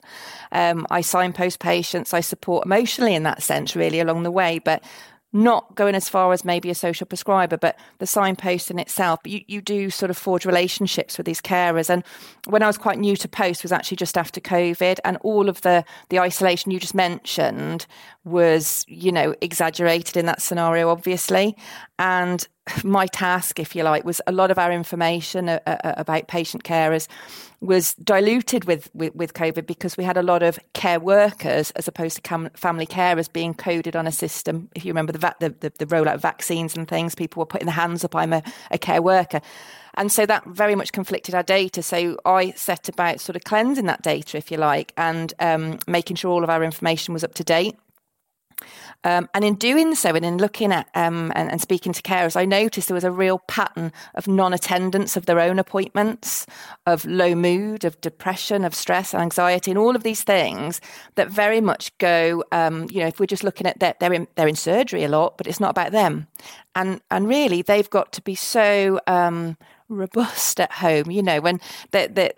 Um, 0.52 0.86
I 0.90 1.00
signpost 1.00 1.58
patients, 1.58 2.14
I 2.14 2.20
support 2.20 2.66
emotionally 2.66 3.14
in 3.14 3.22
that 3.24 3.42
sense, 3.42 3.74
really, 3.74 4.00
along 4.00 4.22
the 4.22 4.30
way. 4.30 4.58
But 4.58 4.82
not 5.34 5.74
going 5.74 5.96
as 5.96 6.08
far 6.08 6.32
as 6.32 6.44
maybe 6.44 6.70
a 6.70 6.74
social 6.74 7.06
prescriber, 7.06 7.56
but 7.56 7.76
the 7.98 8.06
signpost 8.06 8.70
in 8.70 8.78
itself. 8.78 9.18
You, 9.24 9.40
you 9.48 9.60
do 9.60 9.90
sort 9.90 10.08
of 10.10 10.16
forge 10.16 10.46
relationships 10.46 11.18
with 11.18 11.26
these 11.26 11.42
carers. 11.42 11.90
And 11.90 12.04
when 12.46 12.62
I 12.62 12.68
was 12.68 12.78
quite 12.78 13.00
new 13.00 13.16
to 13.16 13.28
post 13.28 13.64
was 13.64 13.72
actually 13.72 13.96
just 13.96 14.16
after 14.16 14.40
COVID 14.40 15.00
and 15.04 15.16
all 15.18 15.48
of 15.48 15.60
the, 15.62 15.84
the 16.08 16.20
isolation 16.20 16.70
you 16.70 16.78
just 16.78 16.94
mentioned 16.94 17.86
was, 18.22 18.84
you 18.86 19.10
know, 19.10 19.34
exaggerated 19.40 20.16
in 20.16 20.26
that 20.26 20.40
scenario, 20.40 20.88
obviously. 20.88 21.56
And 21.98 22.46
my 22.84 23.06
task, 23.06 23.58
if 23.58 23.76
you 23.76 23.82
like, 23.82 24.04
was 24.04 24.20
a 24.26 24.32
lot 24.32 24.50
of 24.50 24.58
our 24.58 24.72
information 24.72 25.48
uh, 25.48 25.60
uh, 25.66 25.94
about 25.96 26.28
patient 26.28 26.64
carers 26.64 27.08
was 27.60 27.94
diluted 27.94 28.64
with, 28.64 28.90
with, 28.94 29.14
with, 29.14 29.32
COVID 29.32 29.66
because 29.66 29.96
we 29.96 30.04
had 30.04 30.18
a 30.18 30.22
lot 30.22 30.42
of 30.42 30.58
care 30.74 31.00
workers 31.00 31.70
as 31.72 31.88
opposed 31.88 32.16
to 32.16 32.22
cam- 32.22 32.50
family 32.54 32.86
carers 32.86 33.32
being 33.32 33.54
coded 33.54 33.96
on 33.96 34.06
a 34.06 34.12
system. 34.12 34.68
If 34.74 34.84
you 34.84 34.90
remember 34.90 35.12
the, 35.12 35.18
va- 35.18 35.36
the, 35.40 35.50
the, 35.60 35.72
the, 35.78 35.86
rollout 35.86 36.14
of 36.14 36.22
vaccines 36.22 36.76
and 36.76 36.86
things, 36.86 37.14
people 37.14 37.40
were 37.40 37.46
putting 37.46 37.66
their 37.66 37.74
hands 37.74 38.04
up, 38.04 38.14
I'm 38.14 38.34
a, 38.34 38.42
a 38.70 38.76
care 38.76 39.00
worker. 39.00 39.40
And 39.94 40.12
so 40.12 40.26
that 40.26 40.44
very 40.44 40.74
much 40.74 40.92
conflicted 40.92 41.34
our 41.34 41.42
data. 41.42 41.82
So 41.82 42.18
I 42.26 42.50
set 42.52 42.88
about 42.88 43.20
sort 43.20 43.36
of 43.36 43.44
cleansing 43.44 43.86
that 43.86 44.02
data, 44.02 44.36
if 44.36 44.50
you 44.50 44.58
like, 44.58 44.92
and 44.96 45.32
um, 45.38 45.78
making 45.86 46.16
sure 46.16 46.32
all 46.32 46.44
of 46.44 46.50
our 46.50 46.64
information 46.64 47.14
was 47.14 47.24
up 47.24 47.34
to 47.34 47.44
date. 47.44 47.76
Um, 49.04 49.28
and 49.34 49.44
in 49.44 49.54
doing 49.54 49.94
so, 49.94 50.14
and 50.14 50.24
in 50.24 50.38
looking 50.38 50.72
at 50.72 50.88
um, 50.94 51.30
and, 51.34 51.50
and, 51.50 51.60
speaking 51.60 51.92
to 51.92 52.02
carers, 52.02 52.36
I 52.36 52.44
noticed 52.44 52.88
there 52.88 52.94
was 52.94 53.04
a 53.04 53.10
real 53.10 53.38
pattern 53.38 53.92
of 54.14 54.26
non-attendance 54.26 55.16
of 55.16 55.26
their 55.26 55.38
own 55.38 55.58
appointments, 55.58 56.46
of 56.86 57.04
low 57.04 57.34
mood, 57.34 57.84
of 57.84 58.00
depression, 58.00 58.64
of 58.64 58.74
stress, 58.74 59.12
and 59.12 59.22
anxiety, 59.22 59.70
and 59.70 59.78
all 59.78 59.94
of 59.94 60.02
these 60.02 60.22
things 60.22 60.80
that 61.16 61.28
very 61.28 61.60
much 61.60 61.96
go. 61.98 62.42
Um, 62.50 62.86
you 62.90 63.00
know, 63.00 63.06
if 63.06 63.20
we're 63.20 63.26
just 63.26 63.44
looking 63.44 63.66
at 63.66 63.78
that, 63.80 64.00
they're 64.00 64.12
in 64.12 64.26
they're 64.36 64.48
in 64.48 64.56
surgery 64.56 65.04
a 65.04 65.08
lot, 65.08 65.36
but 65.36 65.46
it's 65.46 65.60
not 65.60 65.70
about 65.70 65.92
them, 65.92 66.26
and 66.74 67.00
and 67.10 67.28
really 67.28 67.62
they've 67.62 67.90
got 67.90 68.12
to 68.12 68.22
be 68.22 68.34
so 68.34 69.00
um, 69.06 69.56
robust 69.94 70.60
at 70.60 70.72
home. 70.72 71.10
You 71.10 71.22
know, 71.22 71.40
when 71.40 71.60
they 71.90 72.06
they 72.06 72.30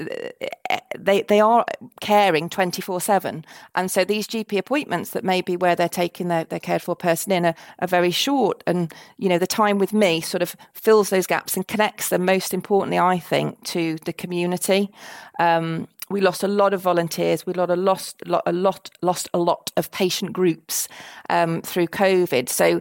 they, 0.97 1.23
they 1.23 1.41
are 1.41 1.65
caring 2.01 2.49
twenty 2.49 2.83
four 2.83 3.01
seven, 3.01 3.45
and 3.75 3.91
so 3.91 4.05
these 4.05 4.27
GP 4.27 4.59
appointments 4.59 5.11
that 5.11 5.25
may 5.25 5.41
be 5.41 5.57
where 5.57 5.77
they're 5.77 5.89
taking 5.89 6.29
their, 6.29 6.45
their 6.45 6.61
cared 6.61 6.83
for 6.83 6.97
person 6.97 7.33
in 7.33 7.47
are, 7.47 7.55
are 7.81 7.89
very 7.89 8.11
short, 8.11 8.63
and 8.67 8.93
you 9.19 9.29
know 9.29 9.39
the 9.39 9.47
time 9.47 9.79
with 9.79 9.93
me 9.93 10.21
sort 10.21 10.43
of 10.43 10.57
fills 10.73 11.11
those 11.11 11.27
gaps 11.27 11.57
and 11.57 11.67
connects 11.67 12.09
them. 12.09 12.25
Most 12.25 12.55
importantly, 12.55 12.99
I 12.99 13.19
think 13.19 13.63
to 13.65 13.97
the 14.05 14.13
community. 14.13 14.91
Um, 15.39 15.89
we 16.09 16.21
lost 16.21 16.43
a 16.43 16.49
lot 16.49 16.73
of 16.73 16.81
volunteers. 16.81 17.47
We 17.47 17.53
lost 17.53 17.71
a 17.71 17.77
lost 17.77 18.23
a 18.27 18.53
lot 18.53 18.91
lost 19.03 19.29
a 19.35 19.39
lot 19.39 19.73
of 19.77 19.91
patient 19.91 20.33
groups 20.33 20.89
um, 21.31 21.63
through 21.63 21.89
COVID. 21.89 22.49
So 22.49 22.81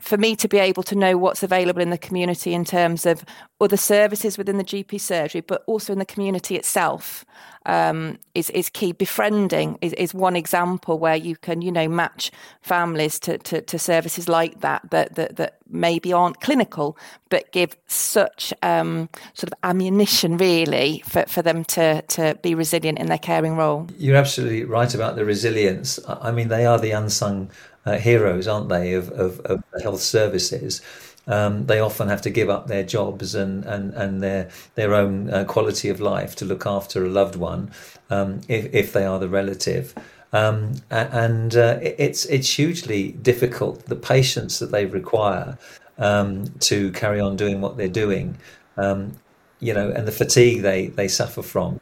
for 0.00 0.16
me 0.16 0.34
to 0.36 0.48
be 0.48 0.58
able 0.58 0.82
to 0.84 0.94
know 0.94 1.16
what's 1.16 1.42
available 1.42 1.82
in 1.82 1.90
the 1.90 1.98
community 1.98 2.54
in 2.54 2.64
terms 2.64 3.06
of 3.06 3.24
other 3.60 3.76
services 3.76 4.38
within 4.38 4.56
the 4.56 4.64
GP 4.64 5.00
surgery, 5.00 5.42
but 5.42 5.62
also 5.66 5.92
in 5.92 5.98
the 5.98 6.06
community 6.06 6.56
itself, 6.56 7.24
um, 7.66 8.18
is 8.34 8.48
is 8.50 8.70
key. 8.70 8.92
Befriending 8.92 9.78
is, 9.82 9.92
is 9.94 10.14
one 10.14 10.34
example 10.34 10.98
where 10.98 11.16
you 11.16 11.36
can, 11.36 11.60
you 11.60 11.70
know, 11.70 11.88
match 11.88 12.30
families 12.62 13.18
to, 13.20 13.36
to, 13.38 13.60
to 13.60 13.78
services 13.78 14.28
like 14.28 14.60
that, 14.60 14.90
that 14.90 15.14
that 15.16 15.36
that 15.36 15.58
maybe 15.68 16.12
aren't 16.12 16.40
clinical, 16.40 16.96
but 17.28 17.52
give 17.52 17.76
such 17.86 18.54
um, 18.62 19.08
sort 19.34 19.52
of 19.52 19.58
ammunition 19.62 20.38
really 20.38 21.02
for, 21.06 21.24
for 21.26 21.42
them 21.42 21.64
to 21.64 22.02
to 22.02 22.38
be 22.42 22.54
resilient 22.54 22.98
in 22.98 23.06
their 23.08 23.18
caring 23.18 23.56
role. 23.56 23.86
You're 23.98 24.16
absolutely 24.16 24.64
right 24.64 24.94
about 24.94 25.16
the 25.16 25.24
resilience. 25.26 26.00
I 26.08 26.30
mean, 26.30 26.48
they 26.48 26.64
are 26.64 26.78
the 26.78 26.92
unsung 26.92 27.50
uh, 27.86 27.98
heroes, 27.98 28.46
aren't 28.46 28.68
they, 28.68 28.92
of, 28.92 29.10
of, 29.10 29.40
of 29.40 29.62
health 29.82 30.00
services. 30.00 30.80
Um, 31.26 31.66
they 31.66 31.80
often 31.80 32.08
have 32.08 32.22
to 32.22 32.30
give 32.30 32.50
up 32.50 32.66
their 32.66 32.82
jobs 32.82 33.34
and, 33.34 33.64
and, 33.64 33.94
and 33.94 34.22
their 34.22 34.50
their 34.74 34.94
own 34.94 35.30
uh, 35.30 35.44
quality 35.44 35.88
of 35.88 36.00
life 36.00 36.34
to 36.36 36.44
look 36.44 36.66
after 36.66 37.04
a 37.04 37.08
loved 37.08 37.36
one, 37.36 37.70
um, 38.08 38.40
if, 38.48 38.72
if 38.74 38.92
they 38.92 39.04
are 39.04 39.18
the 39.18 39.28
relative. 39.28 39.94
Um, 40.32 40.74
and 40.90 41.56
uh, 41.56 41.78
it's 41.82 42.24
it's 42.26 42.56
hugely 42.56 43.12
difficult. 43.12 43.86
The 43.86 43.96
patience 43.96 44.58
that 44.60 44.70
they 44.70 44.86
require 44.86 45.58
um, 45.98 46.46
to 46.60 46.92
carry 46.92 47.20
on 47.20 47.36
doing 47.36 47.60
what 47.60 47.76
they're 47.76 47.88
doing, 47.88 48.38
um, 48.76 49.12
you 49.60 49.74
know, 49.74 49.90
and 49.90 50.06
the 50.06 50.12
fatigue 50.12 50.62
they 50.62 50.86
they 50.88 51.08
suffer 51.08 51.42
from. 51.42 51.80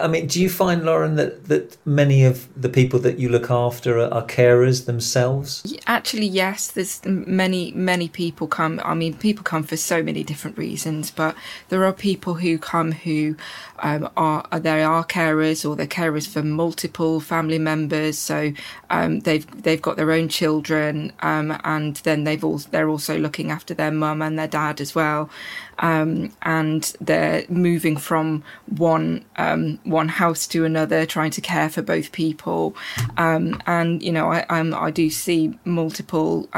I 0.00 0.08
mean, 0.08 0.26
do 0.26 0.40
you 0.40 0.48
find, 0.48 0.84
Lauren, 0.84 1.16
that, 1.16 1.44
that 1.46 1.76
many 1.84 2.24
of 2.24 2.48
the 2.60 2.68
people 2.68 2.98
that 3.00 3.18
you 3.18 3.28
look 3.28 3.50
after 3.50 3.98
are, 3.98 4.12
are, 4.12 4.26
carers 4.26 4.86
themselves? 4.86 5.76
Actually, 5.86 6.26
yes. 6.26 6.68
There's 6.68 7.04
many, 7.04 7.70
many 7.72 8.08
people 8.08 8.46
come. 8.46 8.80
I 8.84 8.94
mean, 8.94 9.14
people 9.14 9.44
come 9.44 9.62
for 9.62 9.76
so 9.76 10.02
many 10.02 10.24
different 10.24 10.56
reasons, 10.56 11.10
but 11.10 11.36
there 11.68 11.84
are 11.84 11.92
people 11.92 12.34
who 12.34 12.56
come 12.58 12.92
who 12.92 13.36
um, 13.80 14.08
are 14.16 14.46
they 14.52 14.82
are 14.82 15.04
carers 15.04 15.68
or 15.68 15.76
they're 15.76 15.86
carers 15.86 16.28
for 16.28 16.42
multiple 16.42 17.20
family 17.20 17.58
members. 17.58 18.18
So 18.18 18.52
um, 18.90 19.20
they've 19.20 19.46
they've 19.62 19.82
got 19.82 19.96
their 19.96 20.12
own 20.12 20.28
children, 20.28 21.12
um, 21.20 21.58
and 21.64 21.96
then 21.96 22.24
they've 22.24 22.44
all 22.44 22.58
they're 22.58 22.88
also 22.88 23.18
looking 23.18 23.50
after 23.50 23.74
their 23.74 23.90
mum 23.90 24.22
and 24.22 24.38
their 24.38 24.48
dad 24.48 24.80
as 24.80 24.94
well 24.94 25.30
um, 25.78 26.32
and 26.42 26.92
they're 27.00 27.44
moving 27.48 27.96
from 27.96 28.42
one 28.66 29.24
um, 29.36 29.78
one 29.84 30.08
house 30.08 30.46
to 30.48 30.64
another, 30.64 31.06
trying 31.06 31.30
to 31.32 31.40
care 31.40 31.68
for 31.68 31.82
both 31.82 32.12
people. 32.12 32.76
Um, 33.16 33.60
and 33.66 34.02
you 34.02 34.12
know, 34.12 34.30
I 34.30 34.44
I 34.48 34.90
do 34.90 35.10
see 35.10 35.58
multiple 35.64 36.48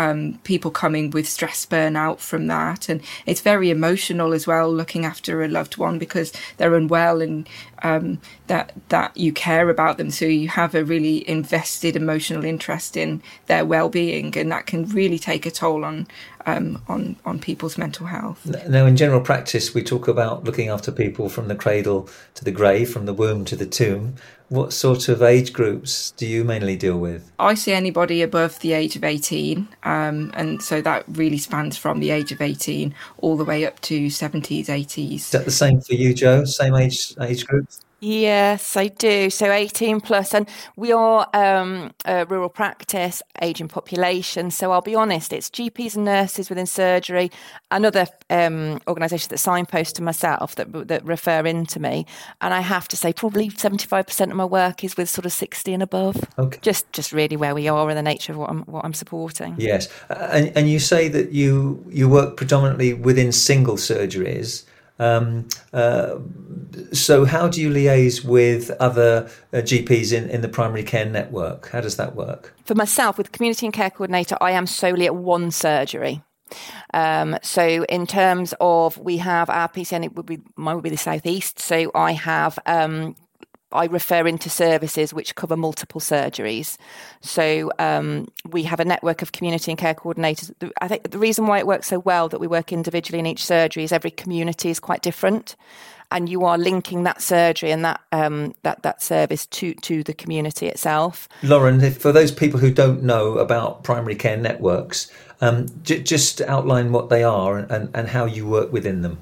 people 0.44 0.70
coming 0.70 1.11
with 1.11 1.28
stress 1.28 1.66
burnout 1.66 2.18
from 2.18 2.46
that, 2.49 2.88
and 2.88 3.00
it's 3.25 3.40
very 3.40 3.70
emotional 3.70 4.32
as 4.32 4.46
well, 4.46 4.73
looking 4.73 5.04
after 5.04 5.42
a 5.42 5.49
loved 5.49 5.76
one 5.76 5.99
because 5.99 6.32
they're 6.56 6.75
unwell 6.75 7.05
and 7.20 7.48
um, 7.82 8.20
that 8.46 8.72
that 8.88 9.16
you 9.16 9.32
care 9.32 9.70
about 9.70 9.98
them, 9.98 10.10
so 10.10 10.25
you 10.25 10.48
have 10.48 10.75
a 10.75 10.84
really 10.84 11.28
invested 11.28 11.96
emotional 11.96 12.44
interest 12.44 12.96
in 12.96 13.22
their 13.46 13.64
well-being, 13.64 14.36
and 14.38 14.50
that 14.50 14.66
can 14.66 14.86
really 14.86 15.18
take 15.18 15.46
a 15.46 15.50
toll 15.50 15.84
on 15.84 16.06
um, 16.46 16.82
on 16.88 17.16
on 17.25 17.38
people's 17.38 17.76
mental 17.76 18.06
health. 18.06 18.44
Now, 18.68 18.86
in 18.86 18.96
general 18.96 19.20
practice, 19.20 19.75
we 19.75 19.82
talk 19.82 20.08
about 20.08 20.44
looking 20.44 20.68
after 20.68 20.92
people 20.92 21.28
from 21.28 21.48
the 21.48 21.54
cradle 21.54 22.08
to 22.34 22.44
the 22.44 22.52
grave, 22.52 22.90
from 22.90 23.06
the 23.06 23.14
womb 23.14 23.44
to 23.46 23.56
the 23.56 23.66
tomb. 23.66 24.14
What 24.48 24.72
sort 24.72 25.08
of 25.08 25.22
age 25.22 25.52
groups 25.52 26.12
do 26.12 26.26
you 26.26 26.44
mainly 26.44 26.76
deal 26.76 26.98
with? 26.98 27.32
I 27.38 27.54
see 27.54 27.72
anybody 27.72 28.22
above 28.22 28.60
the 28.60 28.74
age 28.74 28.94
of 28.94 29.02
18, 29.02 29.68
um, 29.82 30.30
and 30.34 30.62
so 30.62 30.80
that 30.82 31.04
really 31.08 31.38
spans 31.38 31.76
from 31.76 31.98
the 31.98 32.10
age 32.10 32.30
of 32.30 32.40
18 32.40 32.94
all 33.18 33.36
the 33.36 33.44
way 33.44 33.66
up 33.66 33.80
to 33.82 34.06
70s, 34.06 34.66
80s. 34.66 35.14
Is 35.14 35.30
that 35.30 35.44
the 35.44 35.50
same 35.50 35.80
for 35.80 35.94
you, 35.94 36.14
Jo? 36.14 36.44
Same 36.44 36.74
age 36.76 37.14
age 37.20 37.46
groups? 37.46 37.80
Yes, 38.00 38.76
I 38.76 38.88
do. 38.88 39.30
So 39.30 39.50
18 39.50 40.02
plus, 40.02 40.34
and 40.34 40.46
we 40.76 40.92
are 40.92 41.28
um, 41.32 41.94
a 42.04 42.26
rural 42.26 42.50
practice, 42.50 43.22
aging 43.40 43.68
population. 43.68 44.50
So 44.50 44.70
I'll 44.70 44.82
be 44.82 44.94
honest, 44.94 45.32
it's 45.32 45.48
GPs 45.48 45.96
and 45.96 46.04
nurses 46.04 46.50
within 46.50 46.66
surgery 46.66 47.30
and 47.70 47.86
other 47.86 48.06
um, 48.28 48.80
organisations 48.86 49.28
that 49.28 49.38
signpost 49.38 49.96
to 49.96 50.02
myself 50.02 50.56
that 50.56 50.88
that 50.88 51.04
refer 51.06 51.46
into 51.46 51.80
me. 51.80 52.04
And 52.42 52.52
I 52.52 52.60
have 52.60 52.86
to 52.88 52.98
say, 52.98 53.14
probably 53.14 53.48
75% 53.48 54.30
of 54.30 54.36
my 54.36 54.44
work 54.44 54.84
is 54.84 54.96
with 54.98 55.08
sort 55.08 55.24
of 55.24 55.32
60 55.32 55.72
and 55.72 55.82
above. 55.82 56.16
Okay. 56.38 56.58
Just 56.60 56.92
just 56.92 57.12
really 57.12 57.36
where 57.36 57.54
we 57.54 57.66
are 57.66 57.88
and 57.88 57.96
the 57.96 58.02
nature 58.02 58.32
of 58.32 58.38
what 58.38 58.50
I'm 58.50 58.62
what 58.64 58.84
I'm 58.84 58.94
supporting. 58.94 59.54
Yes, 59.56 59.88
and 60.10 60.54
and 60.54 60.68
you 60.68 60.80
say 60.80 61.08
that 61.08 61.32
you 61.32 61.82
you 61.88 62.10
work 62.10 62.36
predominantly 62.36 62.92
within 62.92 63.32
single 63.32 63.76
surgeries. 63.76 64.64
Um, 64.98 65.48
uh, 65.72 66.18
so, 66.92 67.24
how 67.24 67.48
do 67.48 67.60
you 67.60 67.70
liaise 67.70 68.24
with 68.24 68.70
other 68.80 69.30
uh, 69.52 69.58
GPs 69.58 70.12
in, 70.12 70.28
in 70.30 70.40
the 70.40 70.48
primary 70.48 70.82
care 70.82 71.04
network? 71.04 71.68
How 71.68 71.80
does 71.80 71.96
that 71.96 72.14
work? 72.14 72.54
For 72.64 72.74
myself, 72.74 73.18
with 73.18 73.32
community 73.32 73.66
and 73.66 73.74
care 73.74 73.90
coordinator, 73.90 74.36
I 74.40 74.52
am 74.52 74.66
solely 74.66 75.06
at 75.06 75.14
one 75.14 75.50
surgery. 75.50 76.22
Um, 76.94 77.36
so, 77.42 77.84
in 77.88 78.06
terms 78.06 78.54
of 78.60 78.96
we 78.98 79.18
have 79.18 79.50
our 79.50 79.68
PCN, 79.68 80.04
it 80.04 80.14
would 80.14 80.26
be 80.26 80.40
mine 80.56 80.76
would 80.76 80.84
be 80.84 80.90
the 80.90 80.96
southeast. 80.96 81.60
So, 81.60 81.90
I 81.94 82.12
have 82.12 82.58
um, 82.66 83.16
I 83.73 83.87
refer 83.87 84.26
into 84.26 84.49
services 84.49 85.12
which 85.12 85.35
cover 85.35 85.56
multiple 85.56 86.00
surgeries. 86.00 86.76
So 87.20 87.73
um, 87.78 88.28
we 88.49 88.62
have 88.62 88.78
a 88.78 88.85
network 88.85 89.23
of 89.23 89.32
community 89.32 89.73
and 89.73 89.78
care 89.78 89.94
coordinators. 89.94 90.52
I 90.80 90.88
think 90.88 91.11
the 91.11 91.18
reason 91.18 91.46
why 91.46 91.58
it 91.58 91.66
works 91.66 91.88
so 91.88 91.99
well 91.99 92.28
that 92.28 92.40
we 92.40 92.46
work 92.46 92.73
individually 92.73 93.18
in 93.18 93.26
each 93.26 93.44
surgery 93.44 93.82
is 93.85 93.92
every 93.92 94.12
community 94.12 94.70
is 94.70 94.78
quite 94.78 95.02
different, 95.02 95.56
and 96.12 96.28
you 96.28 96.44
are 96.44 96.56
linking 96.56 97.02
that 97.02 97.20
surgery 97.20 97.73
and 97.73 97.85
that 97.85 98.00
um, 98.12 98.54
that 98.62 98.82
that 98.82 99.02
service 99.02 99.46
to 99.46 99.75
to 99.75 100.04
the 100.04 100.14
community 100.14 100.68
itself. 100.68 101.28
Lauren, 101.42 101.80
if, 101.80 101.99
for 101.99 102.12
those 102.12 102.30
people 102.30 102.61
who 102.61 102.70
don't 102.70 103.02
know 103.02 103.38
about 103.38 103.82
primary 103.82 104.14
care 104.14 104.37
networks, 104.37 105.11
um, 105.40 105.66
j- 105.82 106.02
just 106.02 106.40
outline 106.42 106.92
what 106.92 107.08
they 107.08 107.25
are 107.25 107.58
and, 107.58 107.90
and 107.94 108.08
how 108.08 108.25
you 108.26 108.46
work 108.46 108.73
within 108.73 109.02
them. 109.02 109.18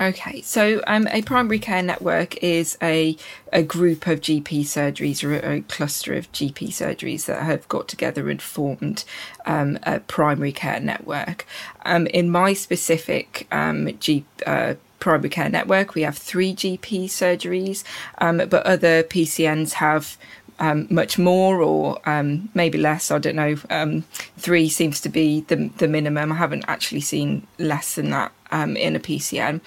Okay, 0.00 0.40
so 0.40 0.82
um, 0.86 1.06
a 1.08 1.20
primary 1.20 1.58
care 1.58 1.82
network 1.82 2.42
is 2.42 2.78
a, 2.80 3.18
a 3.52 3.62
group 3.62 4.06
of 4.06 4.22
GP 4.22 4.62
surgeries 4.62 5.22
or 5.22 5.34
a, 5.34 5.58
a 5.58 5.60
cluster 5.62 6.14
of 6.14 6.32
GP 6.32 6.68
surgeries 6.68 7.26
that 7.26 7.42
have 7.42 7.68
got 7.68 7.86
together 7.86 8.30
and 8.30 8.40
formed 8.40 9.04
um, 9.44 9.78
a 9.82 10.00
primary 10.00 10.52
care 10.52 10.80
network. 10.80 11.44
Um, 11.84 12.06
in 12.06 12.30
my 12.30 12.54
specific 12.54 13.46
um, 13.52 13.94
G, 13.98 14.24
uh, 14.46 14.76
primary 15.00 15.28
care 15.28 15.50
network, 15.50 15.94
we 15.94 16.00
have 16.00 16.16
three 16.16 16.54
GP 16.54 17.04
surgeries, 17.04 17.84
um, 18.22 18.38
but 18.38 18.64
other 18.64 19.02
PCNs 19.02 19.74
have 19.74 20.16
um, 20.60 20.86
much 20.88 21.18
more 21.18 21.60
or 21.60 22.00
um, 22.08 22.48
maybe 22.54 22.78
less. 22.78 23.10
I 23.10 23.18
don't 23.18 23.36
know. 23.36 23.56
Um, 23.68 24.04
three 24.38 24.70
seems 24.70 24.98
to 25.02 25.10
be 25.10 25.42
the 25.42 25.70
the 25.76 25.88
minimum. 25.88 26.32
I 26.32 26.36
haven't 26.36 26.64
actually 26.68 27.02
seen 27.02 27.46
less 27.58 27.96
than 27.96 28.08
that 28.10 28.32
um, 28.50 28.76
in 28.76 28.96
a 28.96 29.00
PCN. 29.00 29.60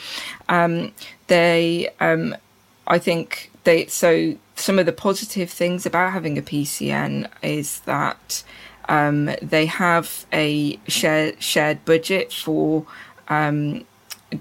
Um, 0.49 0.91
they, 1.27 1.89
um, 1.99 2.35
I 2.87 2.99
think 2.99 3.51
they. 3.63 3.87
So 3.87 4.35
some 4.55 4.79
of 4.79 4.85
the 4.85 4.93
positive 4.93 5.49
things 5.49 5.85
about 5.85 6.13
having 6.13 6.37
a 6.37 6.41
PCN 6.41 7.29
is 7.41 7.79
that 7.81 8.43
they 9.41 9.65
have 9.65 10.25
a 10.31 10.79
shared 10.87 11.41
shared 11.41 11.83
budget 11.85 12.31
for 12.31 12.85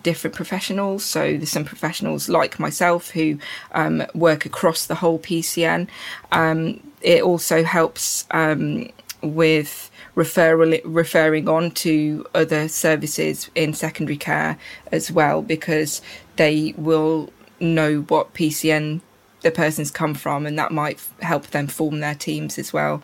different 0.02 0.34
professionals. 0.34 1.04
So 1.04 1.36
there's 1.36 1.50
some 1.50 1.64
professionals 1.64 2.28
like 2.28 2.58
myself 2.58 3.10
who 3.10 3.38
um, 3.72 4.04
work 4.14 4.46
across 4.46 4.86
the 4.86 4.96
whole 4.96 5.18
PCN. 5.18 5.88
Um, 6.30 6.80
it 7.00 7.22
also 7.22 7.64
helps 7.64 8.26
um, 8.30 8.88
with 9.22 9.90
referral 10.16 10.80
referring 10.84 11.48
on 11.48 11.70
to 11.70 12.26
other 12.34 12.68
services 12.68 13.50
in 13.54 13.72
secondary 13.72 14.16
care 14.16 14.58
as 14.90 15.10
well 15.10 15.42
because 15.42 16.02
they 16.36 16.74
will 16.76 17.32
know 17.60 18.00
what 18.02 18.34
PCN 18.34 19.00
the 19.42 19.50
person's 19.50 19.90
come 19.90 20.14
from 20.14 20.46
and 20.46 20.58
that 20.58 20.72
might 20.72 21.00
help 21.20 21.48
them 21.48 21.66
form 21.66 22.00
their 22.00 22.14
teams 22.14 22.58
as 22.58 22.72
well 22.72 23.02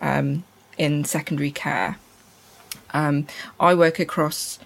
um, 0.00 0.44
in 0.78 1.04
secondary 1.04 1.50
care. 1.50 1.98
Um, 2.92 3.26
I 3.58 3.74
work 3.74 3.98
across 3.98 4.58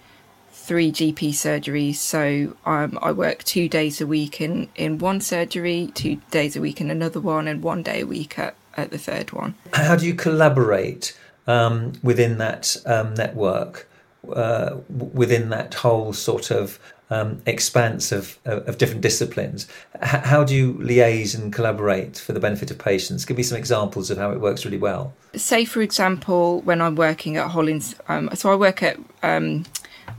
three 0.52 0.92
GP 0.92 1.30
surgeries, 1.30 1.94
so 1.94 2.54
um, 2.66 2.98
I 3.00 3.10
work 3.10 3.42
two 3.42 3.68
days 3.68 4.00
a 4.00 4.06
week 4.06 4.40
in, 4.40 4.68
in 4.74 4.98
one 4.98 5.20
surgery, 5.20 5.90
two 5.94 6.16
days 6.30 6.56
a 6.56 6.60
week 6.60 6.80
in 6.80 6.90
another 6.90 7.20
one, 7.20 7.48
and 7.48 7.62
one 7.62 7.82
day 7.82 8.02
a 8.02 8.06
week 8.06 8.38
at, 8.38 8.54
at 8.78 8.90
the 8.90 8.98
third 8.98 9.32
one. 9.32 9.54
How 9.72 9.96
do 9.96 10.06
you 10.06 10.14
collaborate 10.14 11.16
um, 11.46 11.92
within 12.02 12.38
that 12.38 12.76
um, 12.86 13.14
network, 13.14 13.88
uh, 14.32 14.76
within 14.88 15.48
that 15.50 15.74
whole 15.74 16.12
sort 16.12 16.50
of 16.50 16.78
um, 17.10 17.40
expanse 17.46 18.12
of, 18.12 18.38
of 18.44 18.78
different 18.78 19.00
disciplines. 19.00 19.66
H- 19.96 20.24
how 20.24 20.44
do 20.44 20.54
you 20.54 20.74
liaise 20.74 21.34
and 21.34 21.52
collaborate 21.52 22.18
for 22.18 22.32
the 22.32 22.40
benefit 22.40 22.70
of 22.70 22.78
patients? 22.78 23.24
Give 23.24 23.36
me 23.36 23.42
some 23.42 23.56
examples 23.56 24.10
of 24.10 24.18
how 24.18 24.30
it 24.30 24.40
works 24.40 24.64
really 24.64 24.78
well. 24.78 25.14
Say, 25.34 25.64
for 25.64 25.80
example, 25.80 26.60
when 26.62 26.82
I'm 26.82 26.96
working 26.96 27.36
at 27.36 27.50
Hollins, 27.50 27.94
um, 28.08 28.28
so 28.34 28.52
I 28.52 28.56
work 28.56 28.82
at 28.82 28.98
um, 29.22 29.64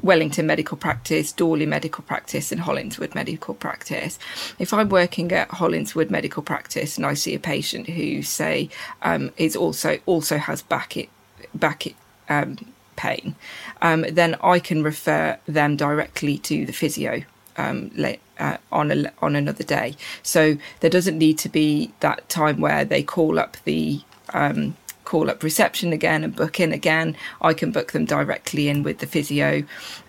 Wellington 0.02 0.46
Medical 0.46 0.78
Practice, 0.78 1.32
Dawley 1.32 1.66
Medical 1.66 2.04
Practice, 2.04 2.52
and 2.52 2.62
Hollinswood 2.62 3.16
Medical 3.16 3.54
Practice. 3.54 4.20
If 4.58 4.74
I'm 4.74 4.90
working 4.90 5.32
at 5.32 5.50
Hollinswood 5.50 6.10
Medical 6.10 6.44
Practice 6.44 6.98
and 6.98 7.06
I 7.06 7.14
see 7.14 7.36
a 7.36 7.40
patient 7.40 7.90
who, 7.90 8.22
say, 8.22 8.70
um, 9.02 9.32
is 9.38 9.56
also 9.56 10.00
also 10.06 10.38
has 10.38 10.62
back 10.62 10.98
it 10.98 11.10
back 11.54 11.88
um, 12.30 12.58
pain, 12.96 13.36
um, 13.82 14.06
then 14.10 14.36
I 14.44 14.60
can 14.60 14.84
refer 14.84 15.38
them 15.48 15.76
directly 15.76 16.38
to 16.40 16.66
the 16.66 16.74
physio 16.74 17.24
um, 17.58 17.92
uh, 18.40 18.58
on 18.72 18.92
a, 18.92 19.12
on 19.22 19.36
another 19.36 19.64
day. 19.64 19.96
So 20.24 20.58
there 20.80 20.90
doesn't 20.90 21.18
need 21.18 21.38
to 21.40 21.50
be 21.50 21.92
that 22.00 22.28
time 22.30 22.62
where 22.62 22.86
they 22.86 23.04
call 23.04 23.38
up 23.38 23.58
the 23.66 24.02
um, 24.34 24.76
call 25.10 25.28
up 25.28 25.42
reception 25.42 25.92
again 25.92 26.24
and 26.24 26.36
book 26.36 26.60
in 26.60 26.72
again. 26.72 27.18
I 27.42 27.54
can 27.54 27.72
book 27.72 27.94
them 27.94 28.06
directly 28.06 28.70
in 28.70 28.84
with 28.84 29.00
the 29.00 29.08
physio, 29.08 29.64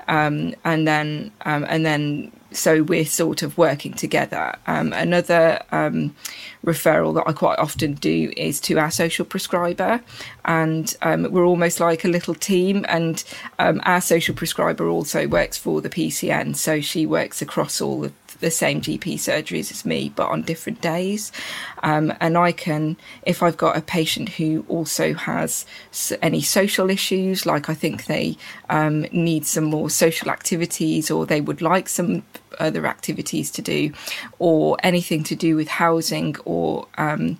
um, 0.09 0.54
and 0.62 0.87
then 0.87 1.33
um, 1.47 1.64
and 1.69 1.87
then 1.87 2.30
so 2.52 2.83
we're 2.83 3.07
sort 3.07 3.42
of 3.42 3.57
working 3.57 3.95
together. 3.95 4.54
Um, 4.66 4.92
another 4.92 5.62
um, 5.73 6.14
referral 6.64 7.14
that 7.14 7.25
I 7.26 7.33
quite 7.33 7.59
often 7.59 7.95
do 7.95 8.33
is 8.37 8.61
to 8.62 8.78
our 8.78 8.90
social 8.90 9.25
prescriber, 9.25 10.02
and 10.45 10.95
um, 11.00 11.30
we're 11.33 11.47
almost 11.47 11.80
like 11.80 12.04
a 12.04 12.09
little 12.09 12.35
team. 12.35 12.85
And 12.87 13.25
um, 13.59 13.80
our 13.85 14.02
social 14.02 14.35
prescriber 14.35 14.87
also 14.87 15.26
works 15.26 15.57
for 15.57 15.80
the 15.80 15.88
PCN, 15.88 16.57
so 16.57 16.80
she 16.80 17.07
works 17.07 17.40
across 17.40 17.80
all 17.80 18.04
of 18.04 18.12
the 18.41 18.51
same 18.51 18.81
GP 18.81 19.15
surgeries 19.15 19.71
as 19.71 19.85
me, 19.85 20.13
but 20.15 20.29
on 20.29 20.43
different 20.43 20.81
days. 20.81 21.33
Um, 21.83 22.13
and 22.21 22.37
I 22.37 22.53
can, 22.53 22.97
if 23.25 23.43
I've 23.43 23.57
got 23.57 23.77
a 23.77 23.81
patient 23.81 24.31
who 24.31 24.65
also 24.69 25.15
has 25.15 25.67
any 26.23 26.41
social 26.41 26.91
issues, 26.91 27.47
like 27.47 27.69
I 27.69 27.75
think 27.75 28.07
they 28.07 28.37
um, 28.69 29.03
need 29.13 29.47
some 29.47 29.65
more 29.65 29.91
social 29.91 30.31
activities 30.31 31.11
or 31.11 31.27
they 31.27 31.41
would 31.41 31.63
like 31.63 31.89
some 31.89 32.23
other 32.59 32.87
activities 32.87 33.51
to 33.53 33.63
do, 33.63 33.93
or 34.39 34.77
anything 34.83 35.23
to 35.25 35.35
do 35.35 35.57
with 35.57 35.69
housing 35.69 36.37
or 36.45 36.87
um, 36.99 37.39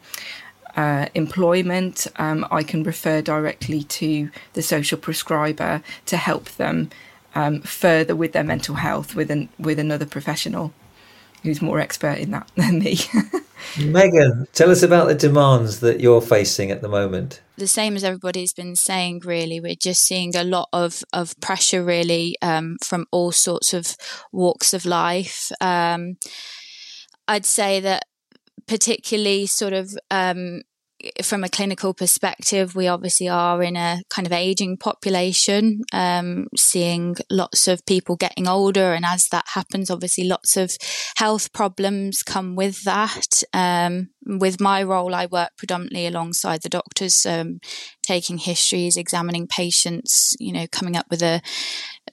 uh, 0.77 1.07
employment, 1.15 2.07
um, 2.17 2.47
I 2.51 2.63
can 2.63 2.83
refer 2.83 3.21
directly 3.23 3.83
to 3.85 4.31
the 4.53 4.63
social 4.63 4.99
prescriber 4.99 5.83
to 6.07 6.17
help 6.17 6.45
them 6.53 6.91
um, 7.35 7.61
further 7.63 8.17
with 8.17 8.33
their 8.33 8.45
mental 8.45 8.77
health 8.77 9.15
with 9.15 9.31
an, 9.31 9.49
with 9.59 9.79
another 9.79 10.07
professional 10.07 10.73
who's 11.43 11.63
more 11.63 11.81
expert 11.81 12.19
in 12.19 12.31
that 12.31 12.51
than 12.57 12.79
me. 12.79 12.99
Megan, 13.79 14.47
tell 14.53 14.71
us 14.71 14.83
about 14.83 15.09
the 15.09 15.15
demands 15.15 15.81
that 15.81 16.01
you're 16.01 16.21
facing 16.21 16.71
at 16.71 16.83
the 16.83 16.89
moment. 16.89 17.41
The 17.57 17.69
same 17.69 17.95
as 17.95 18.05
everybody's 18.05 18.53
been 18.53 18.75
saying, 18.75 19.21
really, 19.25 19.61
we're 19.61 19.75
just 19.75 20.03
seeing 20.03 20.35
a 20.35 20.45
lot 20.45 20.69
of, 20.73 21.05
of 21.13 21.39
pressure, 21.41 21.85
really, 21.85 22.37
um, 22.43 22.79
from 22.83 23.07
all 23.13 23.33
sorts 23.33 23.75
of 23.75 23.97
walks 24.33 24.73
of 24.73 24.87
life. 24.87 25.53
Um, 25.61 26.17
I'd 27.29 27.47
say 27.47 27.81
that 27.81 28.05
particularly 28.67 29.47
sort 29.47 29.73
of 29.73 29.97
um, 30.11 30.63
from 31.23 31.45
a 31.45 31.49
clinical 31.49 31.95
perspective, 31.95 32.75
we 32.75 32.89
obviously 32.89 33.29
are 33.29 33.63
in 33.63 33.77
a 33.77 34.03
kind 34.09 34.27
of 34.27 34.33
aging 34.33 34.77
population, 34.77 35.83
um, 35.93 36.49
seeing 36.57 37.17
lots 37.31 37.69
of 37.69 37.85
people 37.87 38.17
getting 38.17 38.49
older. 38.49 38.93
And 38.93 39.05
as 39.05 39.29
that 39.29 39.45
happens, 39.55 39.91
obviously 39.91 40.25
lots 40.25 40.57
of 40.57 40.77
health 41.17 41.53
problems 41.53 42.23
come 42.23 42.57
with 42.57 42.85
that. 42.85 43.43
Um, 43.53 44.11
with 44.27 44.61
my 44.61 44.83
role, 44.83 45.15
I 45.15 45.27
work 45.27 45.51
predominantly 45.57 46.07
alongside 46.07 46.63
the 46.63 46.69
doctors, 46.69 47.25
um, 47.27 47.61
taking 48.03 48.39
histories, 48.39 48.97
examining 48.97 49.47
patients, 49.47 50.37
you 50.39 50.53
know, 50.53 50.67
coming 50.71 50.97
up 50.97 51.07
with 51.11 51.23
a 51.23 51.41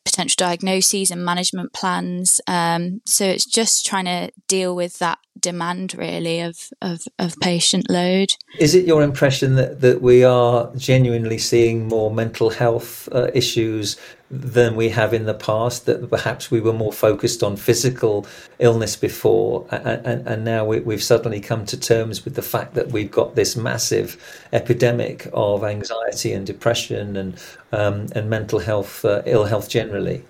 potential 0.06 0.36
diagnoses 0.38 1.12
and 1.12 1.24
management 1.24 1.74
plans. 1.74 2.40
Um, 2.48 3.02
so 3.06 3.26
it's 3.26 3.46
just 3.46 3.86
trying 3.86 4.06
to 4.06 4.32
deal 4.48 4.76
with 4.76 5.00
that 5.00 5.20
demand 5.42 5.96
really 5.96 6.42
of, 6.42 6.70
of, 6.82 7.02
of 7.20 7.36
patient 7.42 7.90
load. 7.90 8.30
Is 8.60 8.76
it 8.76 8.86
your 8.86 9.02
impression 9.04 9.56
that, 9.56 9.82
that 9.82 10.02
we 10.02 10.24
are 10.24 10.70
genuinely 10.76 11.38
seeing 11.38 11.88
more 11.88 12.12
mental 12.12 12.50
health 12.50 13.10
uh, 13.12 13.30
issues 13.34 13.98
than 14.30 14.76
we 14.76 14.90
have 14.90 15.14
in 15.14 15.26
the 15.26 15.34
past, 15.34 15.86
that 15.86 16.10
perhaps 16.10 16.52
we 16.52 16.60
were 16.60 16.74
more 16.74 16.92
focused 16.92 17.44
on 17.44 17.56
physical 17.56 18.28
illness 18.60 18.96
before, 18.96 19.66
and, 19.72 20.06
and, 20.06 20.28
and 20.28 20.44
now 20.44 20.66
we, 20.66 20.94
have 20.94 21.04
suddenly 21.04 21.40
come 21.40 21.66
to 21.66 21.80
terms 21.80 22.26
with 22.26 22.36
the 22.36 22.42
fact 22.42 22.74
that 22.74 22.90
we've 22.90 23.12
got 23.12 23.36
this 23.36 23.56
massive 23.56 24.18
epidemic 24.52 25.30
of 25.32 25.64
anxiety 25.64 26.34
and 26.34 26.46
depression 26.46 27.16
and, 27.16 27.42
um, 27.72 28.08
and 28.14 28.30
mental 28.30 28.60
health, 28.60 29.06
uh, 29.06 29.22
ill 29.26 29.46
health 29.46 29.70
generally? 29.70 30.26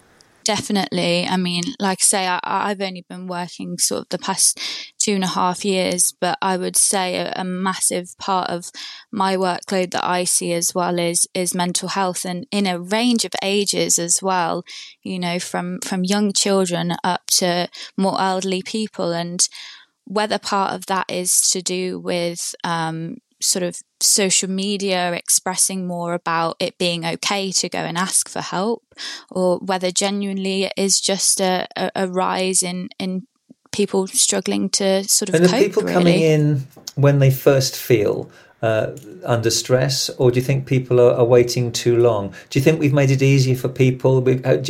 Definitely. 0.48 1.26
I 1.26 1.36
mean, 1.36 1.64
like 1.78 1.98
I 2.00 2.04
say, 2.04 2.26
I, 2.26 2.70
have 2.70 2.80
only 2.80 3.02
been 3.10 3.28
working 3.28 3.78
sort 3.78 4.04
of 4.04 4.10
the 4.10 4.18
past 4.18 4.58
two 4.98 5.12
and 5.12 5.26
a 5.26 5.28
half 5.28 5.66
years, 5.66 6.14
but 6.22 6.38
I 6.42 6.56
would 6.56 6.78
say 6.78 7.18
a, 7.18 7.34
a, 7.36 7.44
massive 7.44 8.18
part 8.18 8.50
of 8.50 8.72
my 9.12 9.36
workload 9.36 9.92
that 9.92 10.06
I 10.06 10.24
see 10.24 10.54
as 10.54 10.74
well 10.74 11.00
is 11.00 11.28
is 11.34 11.54
mental 11.54 11.90
health, 11.90 12.24
and 12.24 12.48
in 12.50 12.66
a 12.66 12.80
range 12.80 13.26
of 13.26 13.34
ages 13.44 14.00
as 14.00 14.24
well. 14.24 14.64
You 15.04 15.20
know, 15.20 15.38
from 15.38 15.82
from 15.82 16.06
young 16.06 16.32
children 16.32 16.96
up 17.04 17.26
to 17.42 17.68
more 17.98 18.16
elderly 18.18 18.62
people, 18.62 19.12
and 19.12 19.46
whether 20.06 20.40
part 20.40 20.74
of 20.74 20.86
that 20.86 21.08
is 21.10 21.42
to 21.52 21.62
do 21.62 22.00
with 22.00 22.56
um, 22.64 23.18
sort 23.42 23.64
of 23.64 23.82
social 24.00 24.50
media 24.50 25.14
expressing 25.14 25.88
more 25.88 26.14
about 26.14 26.56
it 26.60 26.78
being 26.78 27.06
okay 27.06 27.52
to 27.52 27.70
go 27.70 27.80
and 27.80 27.98
ask 27.98 28.30
for 28.30 28.42
help, 28.42 28.84
or 29.30 29.58
whether 29.60 29.92
genuinely 29.92 30.66
it 30.66 30.74
is 30.78 31.02
just 31.02 31.40
a, 31.42 31.68
a, 31.76 31.92
a 31.96 32.08
rise 32.08 32.64
in, 32.64 32.90
in 33.00 33.28
people 33.72 34.08
struggling 34.08 34.70
to 34.70 35.04
sort 35.06 35.30
of 35.30 35.36
and 35.36 35.48
cope, 35.48 35.60
people 35.60 35.84
really. 35.84 35.94
coming 35.94 36.22
in 36.22 36.68
when 36.96 37.20
they 37.20 37.32
first 37.32 37.76
feel 37.76 38.30
uh, 38.62 38.96
under 39.24 39.52
stress, 39.52 40.10
or 40.18 40.32
do 40.32 40.40
you 40.40 40.46
think 40.46 40.66
people 40.66 41.00
are, 41.00 41.14
are, 41.14 41.26
waiting 41.26 41.72
too 41.72 41.96
long? 41.96 42.34
Do 42.50 42.58
you 42.58 42.64
think 42.64 42.80
we've 42.80 42.94
made 42.94 43.12
it 43.12 43.22
easier 43.22 43.56
for 43.56 43.70
people? 43.70 44.28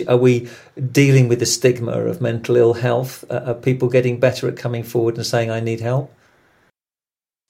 Are 0.09 0.17
we 0.17 0.49
dealing 0.91 1.29
with 1.29 1.39
the 1.39 1.45
stigma 1.45 1.93
of 1.93 2.19
mental 2.19 2.57
ill 2.57 2.73
health? 2.73 3.23
Uh, 3.29 3.43
are 3.45 3.53
people 3.53 3.87
getting 3.87 4.19
better 4.19 4.47
at 4.49 4.57
coming 4.57 4.83
forward 4.83 5.15
and 5.15 5.25
saying, 5.25 5.51
I 5.51 5.61
need 5.61 5.79
help? 5.79 6.13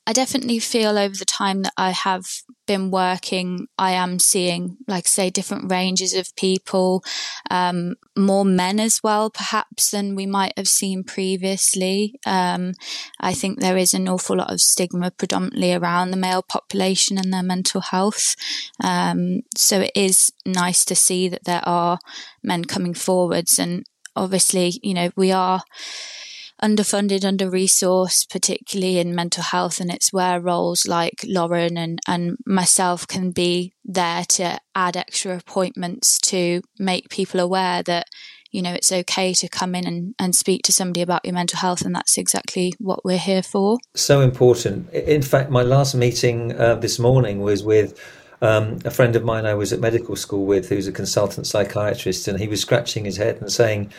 I 0.07 0.13
definitely 0.13 0.59
feel 0.59 0.97
over 0.97 1.15
the 1.15 1.25
time 1.25 1.63
that 1.63 1.73
I 1.75 1.91
have 1.91 2.25
been 2.65 2.91
working, 2.91 3.67
I 3.77 3.91
am 3.91 4.19
seeing, 4.19 4.77
like 4.87 5.05
say, 5.05 5.29
different 5.29 5.69
ranges 5.69 6.13
of 6.13 6.33
people, 6.37 7.03
um, 7.51 7.95
more 8.17 8.45
men 8.45 8.79
as 8.79 9.03
well, 9.03 9.29
perhaps 9.29 9.91
than 9.91 10.15
we 10.15 10.25
might 10.25 10.53
have 10.55 10.69
seen 10.69 11.03
previously. 11.03 12.19
Um, 12.25 12.73
I 13.19 13.33
think 13.33 13.59
there 13.59 13.75
is 13.75 13.93
an 13.93 14.07
awful 14.07 14.37
lot 14.37 14.49
of 14.51 14.61
stigma 14.61 15.11
predominantly 15.11 15.73
around 15.73 16.11
the 16.11 16.17
male 16.17 16.41
population 16.41 17.17
and 17.17 17.33
their 17.33 17.43
mental 17.43 17.81
health. 17.81 18.37
Um, 18.81 19.41
so 19.57 19.81
it 19.81 19.91
is 19.93 20.31
nice 20.45 20.85
to 20.85 20.95
see 20.95 21.27
that 21.27 21.43
there 21.43 21.67
are 21.67 21.99
men 22.41 22.63
coming 22.63 22.93
forwards 22.93 23.59
and 23.59 23.85
obviously, 24.15 24.79
you 24.81 24.93
know, 24.93 25.11
we 25.17 25.33
are, 25.33 25.63
underfunded, 26.61 27.23
under 27.23 27.49
resourced, 27.49 28.29
particularly 28.29 28.97
in 28.97 29.13
mental 29.13 29.43
health. 29.43 29.79
And 29.79 29.91
it's 29.91 30.11
where 30.11 30.39
roles 30.39 30.87
like 30.87 31.23
Lauren 31.25 31.77
and, 31.77 31.99
and 32.07 32.37
myself 32.45 33.07
can 33.07 33.31
be 33.31 33.73
there 33.85 34.23
to 34.29 34.59
add 34.73 34.97
extra 34.97 35.37
appointments 35.37 36.19
to 36.19 36.61
make 36.79 37.09
people 37.09 37.39
aware 37.39 37.83
that, 37.83 38.07
you 38.51 38.61
know, 38.61 38.73
it's 38.73 38.91
okay 38.91 39.33
to 39.33 39.47
come 39.47 39.75
in 39.75 39.85
and, 39.85 40.15
and 40.17 40.35
speak 40.35 40.61
to 40.63 40.71
somebody 40.71 41.01
about 41.01 41.25
your 41.25 41.33
mental 41.33 41.59
health. 41.59 41.81
And 41.81 41.93
that's 41.93 42.17
exactly 42.17 42.73
what 42.79 43.05
we're 43.05 43.17
here 43.17 43.43
for. 43.43 43.77
So 43.95 44.21
important. 44.21 44.89
In 44.91 45.21
fact, 45.21 45.51
my 45.51 45.63
last 45.63 45.93
meeting 45.95 46.59
uh, 46.59 46.75
this 46.75 46.97
morning 46.97 47.41
was 47.41 47.63
with 47.63 47.99
um, 48.41 48.79
a 48.85 48.91
friend 48.91 49.15
of 49.15 49.23
mine 49.23 49.45
I 49.45 49.53
was 49.55 49.73
at 49.73 49.79
medical 49.79 50.15
school 50.15 50.45
with, 50.45 50.69
who's 50.69 50.87
a 50.87 50.91
consultant 50.91 51.47
psychiatrist, 51.47 52.27
and 52.27 52.39
he 52.39 52.47
was 52.47 52.61
scratching 52.61 53.05
his 53.05 53.17
head 53.17 53.37
and 53.41 53.51
saying, 53.51 53.91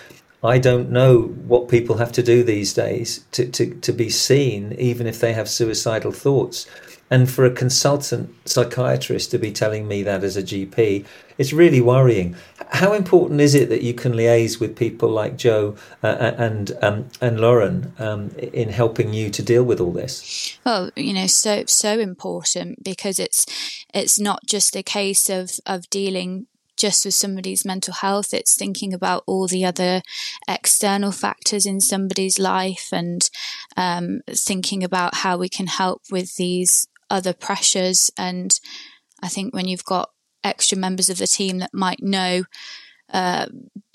I 0.42 0.58
don't 0.58 0.90
know 0.90 1.22
what 1.22 1.68
people 1.68 1.96
have 1.96 2.12
to 2.12 2.22
do 2.22 2.44
these 2.44 2.72
days 2.72 3.24
to, 3.32 3.48
to, 3.50 3.74
to 3.74 3.92
be 3.92 4.08
seen, 4.08 4.72
even 4.78 5.06
if 5.06 5.20
they 5.20 5.32
have 5.32 5.48
suicidal 5.48 6.12
thoughts. 6.12 6.66
And 7.10 7.28
for 7.28 7.44
a 7.44 7.50
consultant 7.50 8.34
psychiatrist 8.46 9.30
to 9.30 9.38
be 9.38 9.50
telling 9.50 9.88
me 9.88 10.02
that 10.02 10.22
as 10.22 10.36
a 10.36 10.42
GP, 10.42 11.06
it's 11.38 11.52
really 11.54 11.80
worrying. 11.80 12.36
How 12.70 12.92
important 12.92 13.40
is 13.40 13.54
it 13.54 13.70
that 13.70 13.82
you 13.82 13.94
can 13.94 14.12
liaise 14.12 14.60
with 14.60 14.76
people 14.76 15.08
like 15.08 15.38
Jo 15.38 15.74
uh, 16.02 16.32
and 16.36 16.76
um, 16.82 17.08
and 17.22 17.40
Lauren 17.40 17.94
um, 17.98 18.28
in 18.36 18.68
helping 18.68 19.14
you 19.14 19.30
to 19.30 19.42
deal 19.42 19.64
with 19.64 19.80
all 19.80 19.92
this? 19.92 20.58
Well, 20.66 20.90
you 20.96 21.14
know, 21.14 21.28
so 21.28 21.64
so 21.66 21.98
important 21.98 22.84
because 22.84 23.18
it's 23.18 23.46
it's 23.94 24.20
not 24.20 24.44
just 24.44 24.76
a 24.76 24.82
case 24.82 25.30
of 25.30 25.52
of 25.64 25.88
dealing 25.88 26.46
just 26.78 27.04
with 27.04 27.14
somebody's 27.14 27.64
mental 27.64 27.92
health. 27.92 28.32
It's 28.32 28.56
thinking 28.56 28.94
about 28.94 29.24
all 29.26 29.46
the 29.46 29.64
other 29.64 30.00
external 30.48 31.12
factors 31.12 31.66
in 31.66 31.80
somebody's 31.80 32.38
life 32.38 32.88
and 32.92 33.28
um, 33.76 34.20
thinking 34.28 34.82
about 34.82 35.16
how 35.16 35.36
we 35.36 35.48
can 35.48 35.66
help 35.66 36.02
with 36.10 36.36
these 36.36 36.86
other 37.10 37.32
pressures. 37.32 38.10
And 38.16 38.58
I 39.22 39.28
think 39.28 39.52
when 39.52 39.68
you've 39.68 39.84
got 39.84 40.10
extra 40.44 40.78
members 40.78 41.10
of 41.10 41.18
the 41.18 41.26
team 41.26 41.58
that 41.58 41.74
might 41.74 42.02
know 42.02 42.44
uh, 43.12 43.46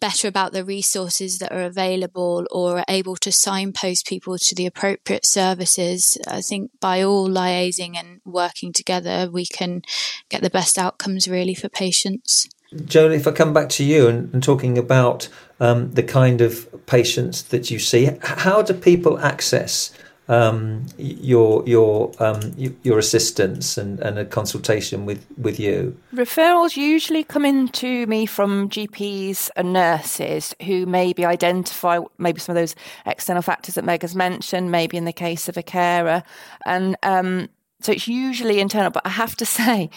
better 0.02 0.28
about 0.28 0.54
the 0.54 0.66
resources 0.66 1.38
that 1.38 1.52
are 1.52 1.62
available 1.62 2.46
or 2.52 2.80
are 2.80 2.86
able 2.90 3.16
to 3.16 3.32
signpost 3.32 4.08
people 4.08 4.38
to 4.38 4.56
the 4.56 4.66
appropriate 4.66 5.26
services. 5.26 6.18
I 6.28 6.42
think 6.42 6.72
by 6.82 7.04
all 7.04 7.30
liaising 7.30 7.96
and 7.96 8.22
working 8.26 8.74
together, 8.74 9.30
we 9.32 9.46
can 9.46 9.84
get 10.30 10.42
the 10.42 10.50
best 10.50 10.78
outcomes 10.80 11.28
really 11.28 11.54
for 11.54 11.70
patients. 11.70 12.48
Joan, 12.86 13.12
if 13.12 13.28
I 13.28 13.32
come 13.32 13.54
back 13.54 13.70
to 13.70 13.84
you 13.84 14.08
and, 14.08 14.34
and 14.34 14.44
talking 14.44 14.78
about 14.78 15.30
um, 15.60 15.92
the 15.92 16.04
kind 16.04 16.42
of 16.42 16.68
patients 16.86 17.44
that 17.44 17.72
you 17.72 17.80
see, 17.80 18.10
how 18.22 18.62
do 18.62 18.74
people 18.74 19.20
access 19.20 19.92
um, 20.30 20.86
your 20.98 21.68
your 21.68 22.12
um, 22.20 22.54
your 22.58 22.98
assistance 22.98 23.78
and, 23.78 24.00
and 24.00 24.18
a 24.18 24.26
consultation 24.26 25.06
with, 25.06 25.26
with 25.38 25.60
you? 25.60 25.98
Referrals 26.14 26.78
usually 26.78 27.24
come 27.24 27.46
in 27.46 27.68
to 27.70 28.08
me 28.08 28.26
from 28.26 28.70
GPs 28.70 29.50
and 29.56 29.74
nurses 29.74 30.56
who 30.64 30.86
maybe 30.86 31.26
identify 31.26 32.00
maybe 32.18 32.40
some 32.40 32.56
of 32.56 32.62
those 32.62 32.76
external 33.06 33.42
factors 33.42 33.76
that 33.76 33.84
Meg 33.84 34.02
has 34.02 34.16
mentioned, 34.16 34.72
maybe 34.72 34.98
in 34.98 35.06
the 35.06 35.14
case 35.14 35.50
of 35.50 35.58
a 35.58 35.64
carer, 35.64 36.24
and 36.66 36.96
um, 37.04 37.50
so 37.82 37.92
it's 37.92 38.08
usually 38.08 38.60
internal. 38.60 38.92
But 38.92 39.06
I 39.06 39.10
have 39.10 39.36
to 39.38 39.46
say, 39.46 39.90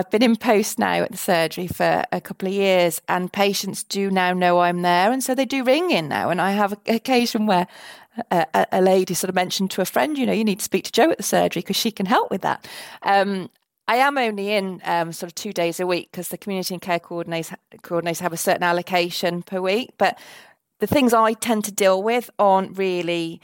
I've 0.00 0.10
been 0.10 0.22
in 0.22 0.36
post 0.36 0.78
now 0.78 1.02
at 1.02 1.10
the 1.10 1.18
surgery 1.18 1.66
for 1.66 2.04
a 2.10 2.22
couple 2.22 2.48
of 2.48 2.54
years, 2.54 3.02
and 3.06 3.30
patients 3.30 3.82
do 3.84 4.10
now 4.10 4.32
know 4.32 4.60
I'm 4.60 4.80
there, 4.80 5.12
and 5.12 5.22
so 5.22 5.34
they 5.34 5.44
do 5.44 5.62
ring 5.62 5.90
in 5.90 6.08
now. 6.08 6.30
And 6.30 6.40
I 6.40 6.52
have 6.52 6.72
an 6.72 6.78
occasion 6.86 7.44
where 7.44 7.66
a, 8.30 8.66
a, 8.72 8.80
lady 8.80 9.12
sort 9.12 9.28
of 9.28 9.34
mentioned 9.34 9.70
to 9.72 9.82
a 9.82 9.84
friend, 9.84 10.16
you 10.16 10.24
know, 10.24 10.32
you 10.32 10.42
need 10.42 10.60
to 10.60 10.64
speak 10.64 10.84
to 10.84 10.92
Jo 10.92 11.10
at 11.10 11.18
the 11.18 11.22
surgery 11.22 11.60
because 11.60 11.76
she 11.76 11.90
can 11.90 12.06
help 12.06 12.30
with 12.30 12.40
that. 12.40 12.66
Um, 13.02 13.50
I 13.88 13.96
am 13.96 14.16
only 14.16 14.52
in 14.52 14.80
um, 14.84 15.12
sort 15.12 15.30
of 15.30 15.34
two 15.34 15.52
days 15.52 15.80
a 15.80 15.86
week 15.86 16.08
because 16.10 16.28
the 16.28 16.38
community 16.38 16.72
and 16.72 16.80
care 16.80 16.98
coordinators, 16.98 17.54
coordinators 17.82 18.20
have 18.20 18.32
a 18.32 18.38
certain 18.38 18.62
allocation 18.62 19.42
per 19.42 19.60
week, 19.60 19.90
but 19.98 20.18
the 20.78 20.86
things 20.86 21.12
I 21.12 21.34
tend 21.34 21.66
to 21.66 21.72
deal 21.72 22.02
with 22.02 22.30
aren't 22.38 22.78
really 22.78 23.42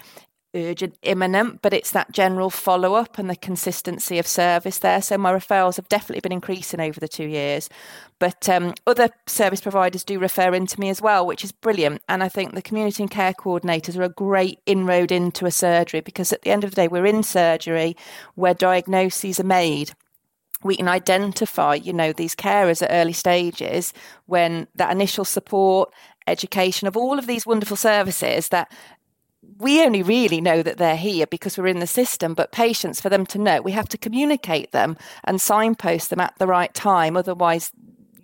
urgent, 0.57 0.97
imminent, 1.03 1.62
but 1.62 1.73
it's 1.73 1.90
that 1.92 2.12
general 2.12 2.51
follow 2.51 2.95
up 2.95 3.19
and 3.19 3.29
the 3.29 3.37
consistency 3.37 4.19
of 4.19 4.27
service 4.27 4.79
there. 4.79 5.03
So 5.03 5.19
my 5.19 5.33
referrals 5.33 5.77
have 5.77 5.88
definitely 5.88 6.21
been 6.21 6.33
increasing 6.33 6.81
over 6.81 6.99
the 6.99 7.09
two 7.09 7.27
years. 7.27 7.69
But 8.19 8.49
um, 8.49 8.75
other 8.87 9.11
service 9.27 9.61
providers 9.61 10.05
do 10.05 10.19
refer 10.19 10.55
into 10.55 10.81
me 10.81 10.88
as 10.88 11.03
well, 11.03 11.27
which 11.27 11.45
is 11.45 11.53
brilliant. 11.53 12.03
And 12.09 12.23
I 12.23 12.29
think 12.29 12.55
the 12.55 12.62
community 12.62 13.03
and 13.03 13.11
care 13.11 13.35
coordinators 13.35 13.97
are 13.97 14.03
a 14.03 14.09
great 14.09 14.61
inroad 14.66 15.12
into 15.12 15.47
a 15.47 15.51
surgery 15.51 16.01
because 16.01 16.33
at 16.33 16.42
the 16.42 16.51
end 16.51 16.64
of 16.64 16.71
the 16.71 16.77
day, 16.77 16.88
we're 16.88 17.07
in 17.07 17.23
surgery 17.23 17.97
where 18.35 18.55
diagnoses 18.55 19.38
are 19.40 19.45
made 19.45 19.92
we 20.62 20.77
can 20.77 20.88
identify, 20.88 21.75
you 21.75 21.92
know, 21.92 22.12
these 22.12 22.35
carers 22.35 22.83
at 22.83 22.90
early 22.90 23.12
stages 23.12 23.92
when 24.25 24.66
that 24.75 24.90
initial 24.90 25.25
support, 25.25 25.92
education 26.27 26.88
of 26.88 26.97
all 26.97 27.19
of 27.19 27.27
these 27.27 27.47
wonderful 27.47 27.77
services 27.77 28.49
that 28.49 28.71
we 29.59 29.83
only 29.83 30.03
really 30.03 30.40
know 30.40 30.62
that 30.62 30.77
they're 30.77 30.96
here 30.96 31.27
because 31.27 31.57
we're 31.57 31.66
in 31.66 31.79
the 31.79 31.87
system, 31.87 32.35
but 32.35 32.53
patients, 32.53 33.01
for 33.01 33.09
them 33.09 33.25
to 33.27 33.38
know, 33.38 33.62
we 33.62 33.72
have 33.72 33.88
to 33.90 33.99
communicate 33.99 34.72
them 34.72 34.96
and 35.25 35.40
signpost 35.40 36.11
them 36.11 36.20
at 36.20 36.35
the 36.38 36.46
right 36.46 36.75
time. 36.75 37.16
Otherwise, 37.16 37.72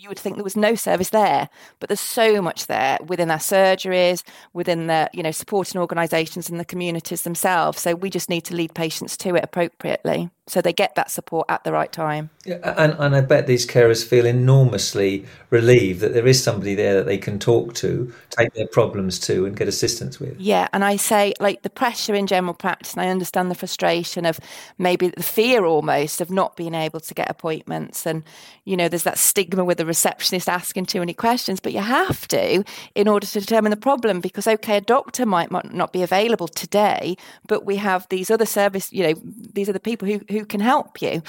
you 0.02 0.08
would 0.08 0.18
think 0.18 0.36
there 0.36 0.44
was 0.44 0.56
no 0.56 0.74
service 0.74 1.10
there, 1.10 1.48
but 1.78 1.88
there's 1.88 2.00
so 2.00 2.42
much 2.42 2.66
there 2.66 2.98
within 3.06 3.30
our 3.30 3.38
surgeries, 3.38 4.22
within 4.52 4.88
the 4.88 5.08
you 5.12 5.22
know 5.22 5.30
supporting 5.30 5.80
organisations 5.80 6.50
and 6.50 6.58
the 6.58 6.64
communities 6.64 7.22
themselves. 7.22 7.80
So 7.80 7.94
we 7.94 8.10
just 8.10 8.28
need 8.28 8.42
to 8.46 8.54
lead 8.54 8.74
patients 8.74 9.16
to 9.18 9.36
it 9.36 9.44
appropriately 9.44 10.30
so 10.48 10.60
they 10.60 10.72
get 10.72 10.96
that 10.96 11.10
support 11.10 11.46
at 11.48 11.62
the 11.62 11.72
right 11.72 11.92
time. 11.92 12.30
Yeah, 12.44 12.58
and, 12.76 12.94
and 12.98 13.14
I 13.14 13.20
bet 13.20 13.46
these 13.46 13.64
carers 13.64 14.04
feel 14.04 14.26
enormously 14.26 15.24
relieved 15.50 16.00
that 16.00 16.14
there 16.14 16.26
is 16.26 16.42
somebody 16.42 16.74
there 16.74 16.94
that 16.94 17.06
they 17.06 17.18
can 17.18 17.38
talk 17.38 17.74
to, 17.74 18.12
take 18.30 18.52
their 18.54 18.66
problems 18.66 19.20
to, 19.20 19.46
and 19.46 19.56
get 19.56 19.68
assistance 19.68 20.18
with. 20.18 20.40
Yeah, 20.40 20.66
and 20.72 20.84
I 20.84 20.96
say, 20.96 21.34
like, 21.38 21.62
the 21.62 21.70
pressure 21.70 22.14
in 22.14 22.26
general 22.26 22.54
practice, 22.54 22.94
and 22.94 23.02
I 23.02 23.08
understand 23.08 23.50
the 23.50 23.54
frustration 23.54 24.26
of 24.26 24.40
maybe 24.78 25.08
the 25.08 25.22
fear 25.22 25.64
almost 25.64 26.20
of 26.20 26.30
not 26.30 26.56
being 26.56 26.74
able 26.74 26.98
to 26.98 27.14
get 27.14 27.30
appointments. 27.30 28.04
And, 28.04 28.24
you 28.64 28.76
know, 28.76 28.88
there's 28.88 29.04
that 29.04 29.18
stigma 29.18 29.64
with 29.64 29.78
the 29.78 29.86
receptionist 29.86 30.48
asking 30.48 30.86
too 30.86 30.98
many 30.98 31.14
questions, 31.14 31.60
but 31.60 31.72
you 31.72 31.80
have 31.80 32.26
to 32.28 32.64
in 32.96 33.06
order 33.06 33.26
to 33.26 33.40
determine 33.40 33.70
the 33.70 33.76
problem 33.76 34.20
because, 34.20 34.48
okay, 34.48 34.78
a 34.78 34.80
doctor 34.80 35.24
might 35.24 35.52
might 35.52 35.72
not 35.72 35.92
be 35.92 36.02
available 36.02 36.48
today, 36.48 37.16
but 37.46 37.64
we 37.64 37.76
have 37.76 38.08
these 38.08 38.30
other 38.30 38.46
service, 38.46 38.92
you 38.92 39.04
know, 39.04 39.14
these 39.52 39.68
are 39.68 39.72
the 39.72 39.80
people 39.80 40.08
who, 40.08 40.20
who 40.32 40.44
can 40.44 40.60
help 40.60 41.00
you. 41.00 41.22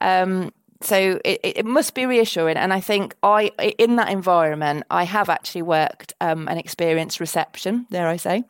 Um, 0.00 0.52
so 0.80 1.20
it, 1.24 1.40
it 1.42 1.66
must 1.66 1.94
be 1.94 2.06
reassuring. 2.06 2.56
And 2.56 2.72
I 2.72 2.80
think 2.80 3.14
I, 3.22 3.50
in 3.78 3.96
that 3.96 4.10
environment, 4.10 4.84
I 4.90 5.04
have 5.04 5.28
actually 5.28 5.62
worked 5.62 6.14
um, 6.20 6.48
and 6.48 6.58
experienced 6.58 7.20
reception, 7.20 7.86
dare 7.90 8.08
I 8.08 8.16
say. 8.16 8.44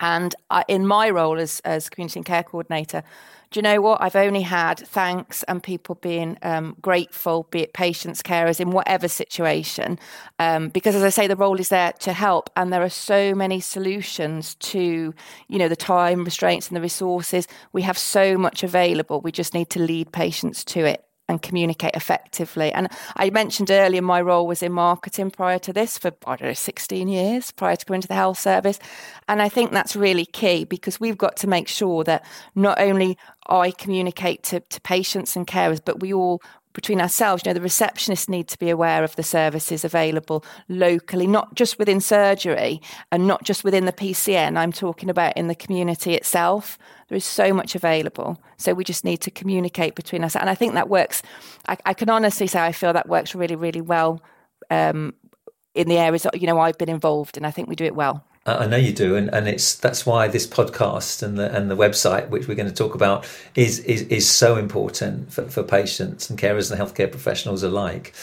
And 0.00 0.34
I, 0.50 0.64
in 0.68 0.86
my 0.86 1.10
role 1.10 1.38
as, 1.38 1.60
as 1.64 1.88
community 1.90 2.20
and 2.20 2.26
care 2.26 2.44
coordinator, 2.44 3.02
do 3.50 3.58
you 3.58 3.62
know 3.62 3.80
what? 3.80 4.02
I've 4.02 4.16
only 4.16 4.42
had 4.42 4.78
thanks 4.78 5.42
and 5.44 5.62
people 5.62 5.94
being 5.96 6.36
um, 6.42 6.76
grateful, 6.82 7.46
be 7.50 7.62
it 7.62 7.72
patients, 7.72 8.22
carers, 8.22 8.60
in 8.60 8.70
whatever 8.70 9.08
situation. 9.08 9.98
Um, 10.38 10.68
because 10.68 10.94
as 10.94 11.02
I 11.02 11.08
say, 11.08 11.26
the 11.26 11.36
role 11.36 11.58
is 11.58 11.70
there 11.70 11.92
to 12.00 12.12
help, 12.12 12.50
and 12.56 12.72
there 12.72 12.82
are 12.82 12.90
so 12.90 13.34
many 13.34 13.60
solutions 13.60 14.54
to, 14.56 15.14
you 15.48 15.58
know, 15.58 15.68
the 15.68 15.76
time 15.76 16.24
restraints 16.24 16.68
and 16.68 16.76
the 16.76 16.82
resources. 16.82 17.48
We 17.72 17.82
have 17.82 17.96
so 17.96 18.36
much 18.36 18.62
available. 18.62 19.22
We 19.22 19.32
just 19.32 19.54
need 19.54 19.70
to 19.70 19.80
lead 19.80 20.12
patients 20.12 20.62
to 20.66 20.84
it 20.84 21.07
and 21.28 21.42
communicate 21.42 21.94
effectively. 21.94 22.72
And 22.72 22.88
I 23.16 23.30
mentioned 23.30 23.70
earlier 23.70 24.02
my 24.02 24.20
role 24.20 24.46
was 24.46 24.62
in 24.62 24.72
marketing 24.72 25.30
prior 25.30 25.58
to 25.60 25.72
this 25.72 25.98
for, 25.98 26.12
I 26.26 26.36
don't 26.36 26.48
know, 26.48 26.54
16 26.54 27.08
years 27.08 27.52
prior 27.52 27.76
to 27.76 27.86
going 27.86 28.00
to 28.00 28.08
the 28.08 28.14
health 28.14 28.38
service. 28.38 28.78
And 29.28 29.42
I 29.42 29.48
think 29.48 29.72
that's 29.72 29.94
really 29.94 30.26
key 30.26 30.64
because 30.64 30.98
we've 30.98 31.18
got 31.18 31.36
to 31.38 31.46
make 31.46 31.68
sure 31.68 32.02
that 32.04 32.24
not 32.54 32.80
only 32.80 33.18
I 33.46 33.70
communicate 33.70 34.42
to, 34.44 34.60
to 34.60 34.80
patients 34.80 35.36
and 35.36 35.46
carers, 35.46 35.80
but 35.84 36.00
we 36.00 36.12
all 36.12 36.42
between 36.78 37.00
ourselves, 37.00 37.42
you 37.44 37.50
know, 37.50 37.58
the 37.58 37.66
receptionists 37.66 38.28
need 38.28 38.46
to 38.46 38.56
be 38.56 38.70
aware 38.70 39.02
of 39.02 39.16
the 39.16 39.22
services 39.24 39.84
available 39.84 40.44
locally, 40.68 41.26
not 41.26 41.52
just 41.56 41.76
within 41.76 42.00
surgery 42.00 42.80
and 43.10 43.26
not 43.26 43.42
just 43.42 43.64
within 43.64 43.84
the 43.84 43.92
PCN. 43.92 44.56
I'm 44.56 44.70
talking 44.70 45.10
about 45.10 45.36
in 45.36 45.48
the 45.48 45.56
community 45.56 46.14
itself. 46.14 46.78
There 47.08 47.16
is 47.16 47.24
so 47.24 47.52
much 47.52 47.74
available. 47.74 48.40
So 48.58 48.74
we 48.74 48.84
just 48.84 49.04
need 49.04 49.16
to 49.22 49.30
communicate 49.32 49.96
between 49.96 50.22
us. 50.22 50.36
And 50.36 50.48
I 50.48 50.54
think 50.54 50.74
that 50.74 50.88
works. 50.88 51.20
I, 51.66 51.76
I 51.84 51.94
can 51.94 52.08
honestly 52.10 52.46
say 52.46 52.60
I 52.60 52.70
feel 52.70 52.92
that 52.92 53.08
works 53.08 53.34
really, 53.34 53.56
really 53.56 53.80
well 53.80 54.22
um, 54.70 55.14
in 55.74 55.88
the 55.88 55.98
areas 55.98 56.22
that, 56.22 56.40
you 56.40 56.46
know, 56.46 56.60
I've 56.60 56.78
been 56.78 56.88
involved 56.88 57.36
in. 57.36 57.44
I 57.44 57.50
think 57.50 57.68
we 57.68 57.74
do 57.74 57.86
it 57.86 57.96
well. 57.96 58.24
I 58.56 58.66
know 58.66 58.76
you 58.76 58.92
do, 58.92 59.16
and, 59.16 59.32
and 59.32 59.48
it's 59.48 59.74
that's 59.74 60.06
why 60.06 60.28
this 60.28 60.46
podcast 60.46 61.22
and 61.22 61.38
the 61.38 61.54
and 61.54 61.70
the 61.70 61.76
website, 61.76 62.28
which 62.28 62.48
we're 62.48 62.54
going 62.54 62.68
to 62.68 62.74
talk 62.74 62.94
about, 62.94 63.26
is 63.54 63.80
is, 63.80 64.02
is 64.02 64.28
so 64.28 64.56
important 64.56 65.32
for, 65.32 65.48
for 65.48 65.62
patients 65.62 66.30
and 66.30 66.38
carers 66.38 66.70
and 66.70 66.80
healthcare 66.80 67.10
professionals 67.10 67.62
alike. 67.62 68.14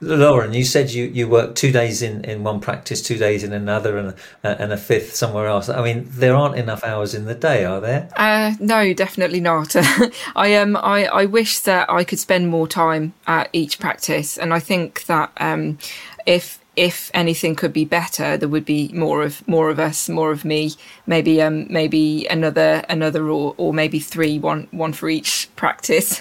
Lauren, 0.00 0.52
you 0.52 0.64
said 0.64 0.90
you, 0.90 1.04
you 1.06 1.26
work 1.26 1.54
two 1.54 1.72
days 1.72 2.02
in, 2.02 2.22
in 2.26 2.44
one 2.44 2.60
practice, 2.60 3.00
two 3.00 3.16
days 3.16 3.42
in 3.42 3.54
another, 3.54 3.96
and 3.96 4.14
a, 4.44 4.60
and 4.60 4.70
a 4.70 4.76
fifth 4.76 5.14
somewhere 5.14 5.46
else. 5.46 5.70
I 5.70 5.82
mean, 5.82 6.06
there 6.10 6.34
aren't 6.34 6.56
enough 6.56 6.84
hours 6.84 7.14
in 7.14 7.24
the 7.24 7.34
day, 7.34 7.64
are 7.64 7.80
there? 7.80 8.10
Uh, 8.14 8.54
no, 8.60 8.92
definitely 8.92 9.40
not. 9.40 9.74
I 10.36 10.54
um 10.56 10.76
I, 10.76 11.06
I 11.06 11.24
wish 11.24 11.60
that 11.60 11.90
I 11.90 12.04
could 12.04 12.18
spend 12.18 12.48
more 12.48 12.68
time 12.68 13.14
at 13.26 13.48
each 13.54 13.78
practice, 13.78 14.36
and 14.36 14.52
I 14.52 14.60
think 14.60 15.06
that 15.06 15.32
um 15.38 15.78
if 16.26 16.58
if 16.76 17.10
anything 17.14 17.56
could 17.56 17.72
be 17.72 17.84
better, 17.84 18.36
there 18.36 18.48
would 18.48 18.66
be 18.66 18.88
more 18.92 19.22
of 19.22 19.46
more 19.48 19.70
of 19.70 19.78
us, 19.78 20.08
more 20.08 20.30
of 20.30 20.44
me. 20.44 20.72
Maybe 21.06 21.40
um 21.40 21.66
maybe 21.70 22.26
another 22.28 22.84
another 22.88 23.28
or 23.28 23.54
or 23.56 23.72
maybe 23.72 23.98
three, 23.98 24.38
one 24.38 24.68
one 24.70 24.92
for 24.92 25.08
each 25.08 25.48
practice. 25.56 26.20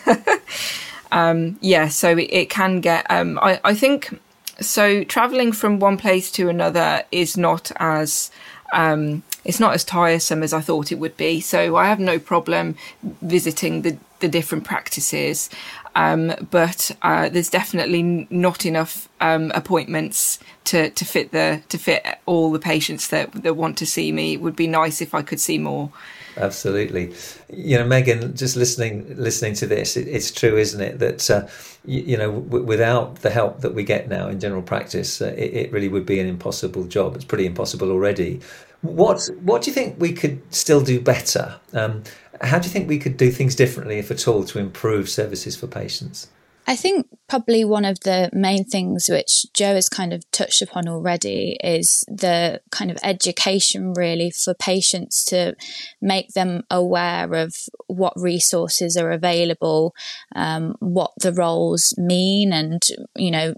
um, 1.12 1.58
yeah, 1.62 1.90
so 1.90 2.18
it, 2.18 2.50
can 2.50 2.80
get. 2.80 3.06
Um, 3.10 3.38
I, 3.42 3.60
I 3.64 3.74
think 3.74 4.20
so. 4.62 5.04
Traveling 5.04 5.52
from 5.52 5.80
one 5.80 5.98
place 5.98 6.32
to 6.32 6.48
another 6.50 7.04
is 7.12 7.36
not 7.38 7.72
as 7.78 8.32
um, 8.74 9.24
it's 9.44 9.60
not 9.60 9.74
as 9.74 9.84
tiresome 9.84 10.42
as 10.42 10.54
I 10.54 10.62
thought 10.62 10.92
it 10.92 11.00
would 11.00 11.18
be. 11.18 11.40
So 11.40 11.76
I 11.76 11.88
have 11.88 12.00
no 12.00 12.18
problem 12.18 12.76
visiting 13.22 13.84
the, 13.84 13.98
the 14.20 14.28
different 14.28 14.64
practices. 14.64 15.50
Um, 15.96 16.34
but 16.52 16.92
uh, 17.02 17.30
there's 17.30 17.50
definitely 17.50 18.28
not 18.30 18.66
enough 18.66 19.08
um, 19.22 19.52
appointments 19.56 20.40
to, 20.66 20.90
to 20.90 21.06
fit 21.06 21.32
the 21.32 21.64
to 21.70 21.78
fit 21.78 22.06
all 22.26 22.52
the 22.52 22.60
patients 22.60 23.08
that, 23.10 23.32
that 23.44 23.56
want 23.56 23.78
to 23.78 23.86
see 23.86 24.12
me. 24.12 24.34
It 24.34 24.42
would 24.42 24.56
be 24.56 24.68
nice 24.68 25.02
if 25.02 25.14
I 25.14 25.22
could 25.22 25.40
see 25.40 25.58
more. 25.58 25.92
Absolutely, 26.38 27.14
you 27.50 27.78
know, 27.78 27.86
Megan. 27.86 28.36
Just 28.36 28.58
listening 28.58 29.16
listening 29.16 29.54
to 29.56 29.68
this, 29.68 29.96
it, 29.96 30.08
it's 30.08 30.32
true, 30.32 30.58
isn't 30.58 30.82
it? 30.82 31.00
That 31.00 31.30
uh, 31.30 31.48
you, 31.86 32.02
you, 32.02 32.18
know, 32.18 32.42
w- 32.42 32.66
without 32.66 33.22
the 33.22 33.30
help 33.30 33.62
that 33.62 33.74
we 33.74 33.84
get 33.84 34.10
now 34.10 34.28
in 34.28 34.42
general 34.42 34.62
practice, 34.62 35.22
uh, 35.22 35.34
it, 35.38 35.54
it 35.54 35.72
really 35.72 35.88
would 35.88 36.06
be 36.06 36.20
an 36.20 36.28
impossible 36.28 36.84
job. 36.84 37.16
It's 37.16 37.24
pretty 37.24 37.46
impossible 37.46 37.90
already. 37.90 38.42
What 38.82 39.22
What 39.42 39.62
do 39.62 39.72
you 39.72 39.74
think 39.74 40.00
we 40.00 40.12
could 40.12 40.42
still 40.54 40.82
do 40.82 41.00
better? 41.00 41.56
Um, 41.72 42.04
how 42.42 42.60
do 42.60 42.68
you 42.68 42.72
think 42.72 42.88
we 42.88 43.00
could 43.00 43.18
do 43.18 43.32
things 43.32 43.56
differently, 43.56 44.00
if 44.00 44.12
at 44.12 44.28
all, 44.28 44.44
to 44.46 44.60
improve 44.60 45.10
services 45.10 45.56
for 45.56 45.68
patients? 45.68 46.28
I 46.68 46.76
think 46.76 47.08
probably 47.28 47.64
one 47.64 47.86
of 47.86 48.00
the 48.00 48.30
main 48.34 48.64
things 48.64 49.08
which 49.08 49.46
Jo 49.54 49.76
has 49.76 49.88
kind 49.88 50.12
of 50.12 50.30
touched 50.32 50.64
upon 50.64 50.88
already 50.88 51.58
is 51.64 52.04
the 52.08 52.60
kind 52.72 52.90
of 52.90 52.98
education 53.04 53.94
really 53.94 54.32
for 54.32 54.56
patients 54.56 55.24
to 55.26 55.56
make 56.02 56.30
them 56.30 56.64
aware 56.72 57.32
of 57.36 57.56
what 57.86 58.20
resources 58.20 58.98
are 58.98 59.12
available, 59.12 59.94
um, 60.36 60.76
what 60.80 61.12
the 61.22 61.34
roles 61.34 61.96
mean, 62.00 62.52
and, 62.52 62.82
you 63.16 63.30
know, 63.30 63.54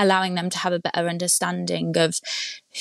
allowing 0.00 0.34
them 0.34 0.50
to 0.50 0.58
have 0.58 0.72
a 0.72 0.80
better 0.80 1.08
understanding 1.08 1.96
of 1.96 2.18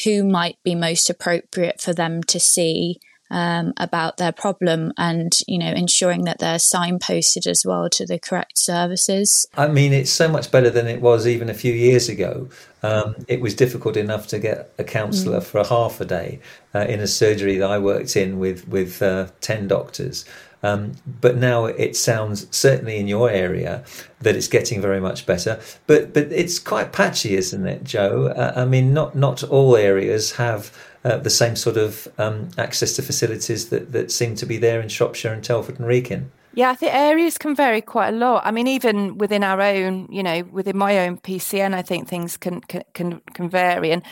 who 0.03 0.23
might 0.23 0.57
be 0.63 0.73
most 0.73 1.11
appropriate 1.11 1.79
for 1.79 1.93
them 1.93 2.23
to 2.23 2.39
see 2.39 2.99
um, 3.31 3.73
about 3.77 4.17
their 4.17 4.31
problem 4.31 4.91
and 4.97 5.39
you 5.47 5.57
know 5.57 5.71
ensuring 5.71 6.25
that 6.25 6.39
they're 6.39 6.57
signposted 6.57 7.47
as 7.47 7.65
well 7.65 7.89
to 7.89 8.05
the 8.05 8.19
correct 8.19 8.57
services 8.57 9.47
i 9.57 9.67
mean 9.67 9.93
it's 9.93 10.11
so 10.11 10.27
much 10.27 10.51
better 10.51 10.69
than 10.69 10.87
it 10.87 11.01
was 11.01 11.27
even 11.27 11.49
a 11.49 11.53
few 11.53 11.73
years 11.73 12.09
ago 12.09 12.47
um, 12.81 13.13
it 13.27 13.41
was 13.41 13.53
difficult 13.53 13.97
enough 13.97 14.27
to 14.27 14.39
get 14.39 14.71
a 14.77 14.83
counsellor 14.83 15.39
mm. 15.39 15.43
for 15.43 15.59
a 15.59 15.67
half 15.67 15.99
a 15.99 16.05
day 16.05 16.39
uh, 16.73 16.79
in 16.79 16.99
a 16.99 17.07
surgery 17.07 17.57
that 17.57 17.69
i 17.69 17.77
worked 17.77 18.15
in 18.15 18.39
with 18.39 18.67
with 18.67 19.01
uh, 19.01 19.27
10 19.41 19.67
doctors 19.67 20.25
um, 20.61 20.93
but 21.21 21.37
now 21.37 21.65
it 21.65 21.95
sounds 21.95 22.47
certainly 22.55 22.97
in 22.97 23.07
your 23.07 23.29
area 23.29 23.83
that 24.21 24.35
it's 24.35 24.47
getting 24.47 24.81
very 24.81 24.99
much 24.99 25.25
better. 25.25 25.59
But 25.87 26.13
but 26.13 26.31
it's 26.31 26.59
quite 26.59 26.91
patchy, 26.91 27.35
isn't 27.35 27.65
it, 27.65 27.83
Jo? 27.83 28.27
Uh, 28.27 28.53
I 28.55 28.65
mean, 28.65 28.93
not 28.93 29.15
not 29.15 29.43
all 29.43 29.75
areas 29.75 30.33
have 30.33 30.75
uh, 31.03 31.17
the 31.17 31.29
same 31.29 31.55
sort 31.55 31.77
of 31.77 32.07
um, 32.17 32.49
access 32.57 32.95
to 32.95 33.01
facilities 33.01 33.69
that, 33.69 33.91
that 33.91 34.11
seem 34.11 34.35
to 34.35 34.45
be 34.45 34.57
there 34.57 34.81
in 34.81 34.89
Shropshire 34.89 35.33
and 35.33 35.43
Telford 35.43 35.79
and 35.79 35.87
Wrekin. 35.87 36.31
Yeah, 36.53 36.71
I 36.71 36.75
think 36.75 36.93
areas 36.93 37.37
can 37.37 37.55
vary 37.55 37.81
quite 37.81 38.09
a 38.09 38.17
lot. 38.17 38.45
I 38.45 38.51
mean, 38.51 38.67
even 38.67 39.17
within 39.17 39.43
our 39.43 39.61
own, 39.61 40.07
you 40.11 40.23
know, 40.23 40.41
within 40.51 40.77
my 40.77 40.99
own 40.99 41.17
PCN, 41.17 41.73
I 41.73 41.81
think 41.81 42.07
things 42.07 42.37
can 42.37 42.61
can 42.61 43.21
can 43.33 43.49
vary. 43.49 43.91
And 43.91 44.03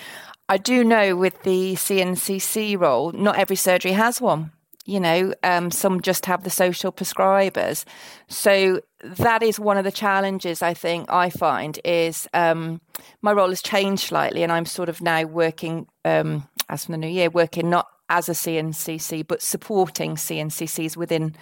I 0.48 0.58
do 0.58 0.84
know 0.84 1.16
with 1.16 1.42
the 1.44 1.74
CNCC 1.74 2.80
role, 2.80 3.12
not 3.12 3.38
every 3.38 3.56
surgery 3.56 3.94
has 3.94 4.22
one. 4.22 4.52
You 4.86 5.02
know, 5.02 5.34
um, 5.44 5.70
some 5.72 6.00
just 6.00 6.26
have 6.28 6.44
the 6.44 6.50
social 6.50 6.94
prescribers. 6.94 7.84
So 8.30 8.80
that 9.04 9.44
is 9.44 9.60
one 9.60 9.78
of 9.78 9.84
the 9.84 9.92
challenges 9.92 10.62
I 10.62 10.74
think 10.74 11.12
I 11.12 11.30
find 11.30 11.78
is 11.84 12.30
um, 12.34 12.80
my 13.22 13.34
role 13.34 13.50
has 13.50 13.62
changed 13.62 14.04
slightly, 14.04 14.44
and 14.44 14.52
I'm 14.52 14.66
sort 14.66 14.88
of 14.88 15.02
now 15.02 15.24
working 15.24 15.88
um, 16.06 16.48
as 16.70 16.86
from 16.86 16.94
the 16.94 16.98
new 16.98 17.08
year, 17.08 17.30
working 17.30 17.70
not 17.70 17.88
as 18.10 18.30
a 18.30 18.34
CNCC 18.34 19.28
but 19.28 19.42
supporting 19.42 20.16
CNCCs 20.16 20.96
within 20.96 21.36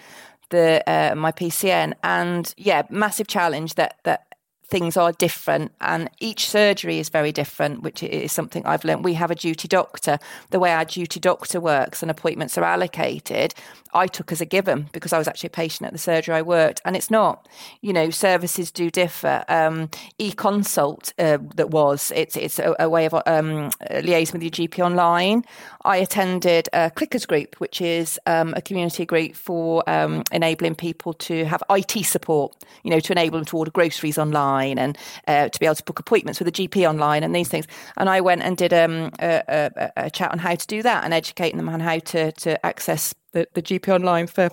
the 0.50 0.84
uh, 0.90 1.16
my 1.16 1.32
PCN. 1.32 1.94
And 2.04 2.54
yeah, 2.58 2.84
massive 2.90 3.28
challenge 3.28 3.76
that 3.76 4.00
that 4.04 4.35
things 4.68 4.98
are 4.98 5.12
different 5.12 5.72
and 5.82 6.10
each 6.20 6.50
surgery 6.50 7.00
is 7.00 7.10
very 7.10 7.32
different, 7.32 7.84
which 7.84 8.02
is 8.04 8.32
something 8.32 8.66
I've 8.66 8.84
learned. 8.84 9.04
We 9.04 9.14
have 9.14 9.32
a 9.32 9.36
duty 9.36 9.68
doctor. 9.68 10.18
The 10.50 10.60
way 10.60 10.72
our 10.72 10.86
duty 10.86 11.20
doctor 11.20 11.60
works 11.60 12.02
and 12.02 12.10
appointments 12.10 12.58
are 12.58 12.64
allocated, 12.64 13.54
I 13.94 14.08
took 14.08 14.32
as 14.32 14.42
a 14.42 14.46
given 14.46 14.90
because 14.92 15.14
I 15.14 15.18
was 15.18 15.28
actually 15.28 15.48
a 15.48 15.52
patient 15.52 15.88
at 15.88 15.94
the 15.94 16.00
surgery 16.00 16.36
I 16.36 16.42
worked. 16.42 16.82
And 16.84 16.96
it's 16.96 17.12
not, 17.12 17.48
you 17.82 17.94
know, 17.94 18.10
services 18.10 18.72
do 18.72 18.90
differ. 18.90 19.46
Um, 19.48 19.90
e-consult 20.18 21.14
uh, 21.20 21.38
that 21.56 21.70
was, 21.70 22.12
it's, 22.16 22.36
it's 22.36 22.60
a, 22.60 22.76
a 22.80 22.90
way 22.90 23.06
of 23.06 23.14
um, 23.14 23.70
liaising 23.90 24.34
with 24.34 24.44
your 24.44 24.52
GP 24.52 24.80
online. 24.84 25.46
I 25.84 25.98
attended 25.98 26.68
a 26.74 26.92
Clickers 26.92 27.28
group, 27.28 27.56
which 27.60 27.80
is 27.82 28.20
um, 28.26 28.54
a 28.58 28.62
community 28.62 29.06
group 29.06 29.36
for 29.36 29.88
um, 29.88 30.24
enabling 30.32 30.76
people 30.76 31.14
to 31.14 31.46
have 31.46 31.62
IT 31.70 32.06
support, 32.06 32.56
you 32.84 32.90
know, 32.90 33.00
to 33.00 33.12
enable 33.12 33.38
them 33.38 33.46
to 33.46 33.58
order 33.58 33.72
groceries 33.72 34.18
online 34.18 34.55
online 34.56 34.78
and 34.78 34.98
uh, 35.28 35.50
to 35.50 35.60
be 35.60 35.66
able 35.66 35.76
to 35.76 35.84
book 35.84 36.00
appointments 36.00 36.40
with 36.40 36.48
a 36.48 36.52
GP 36.52 36.88
online 36.88 37.24
and 37.24 37.36
these 37.36 37.50
things. 37.50 37.68
And 37.98 38.10
I 38.10 38.22
went 38.22 38.42
and 38.42 38.58
did 38.58 38.74
um, 38.74 39.12
a, 39.20 39.44
a, 39.48 39.92
a, 39.98 40.10
chat 40.10 40.32
on 40.32 40.40
how 40.40 40.56
to 40.56 40.68
do 40.68 40.82
that 40.84 41.04
and 41.04 41.14
educating 41.14 41.58
them 41.58 41.70
on 41.70 41.80
how 41.80 42.00
to, 42.00 42.32
to 42.32 42.66
access 42.66 43.14
the, 43.34 43.48
the 43.54 43.62
GP 43.62 43.94
online 43.94 44.28
for 44.28 44.50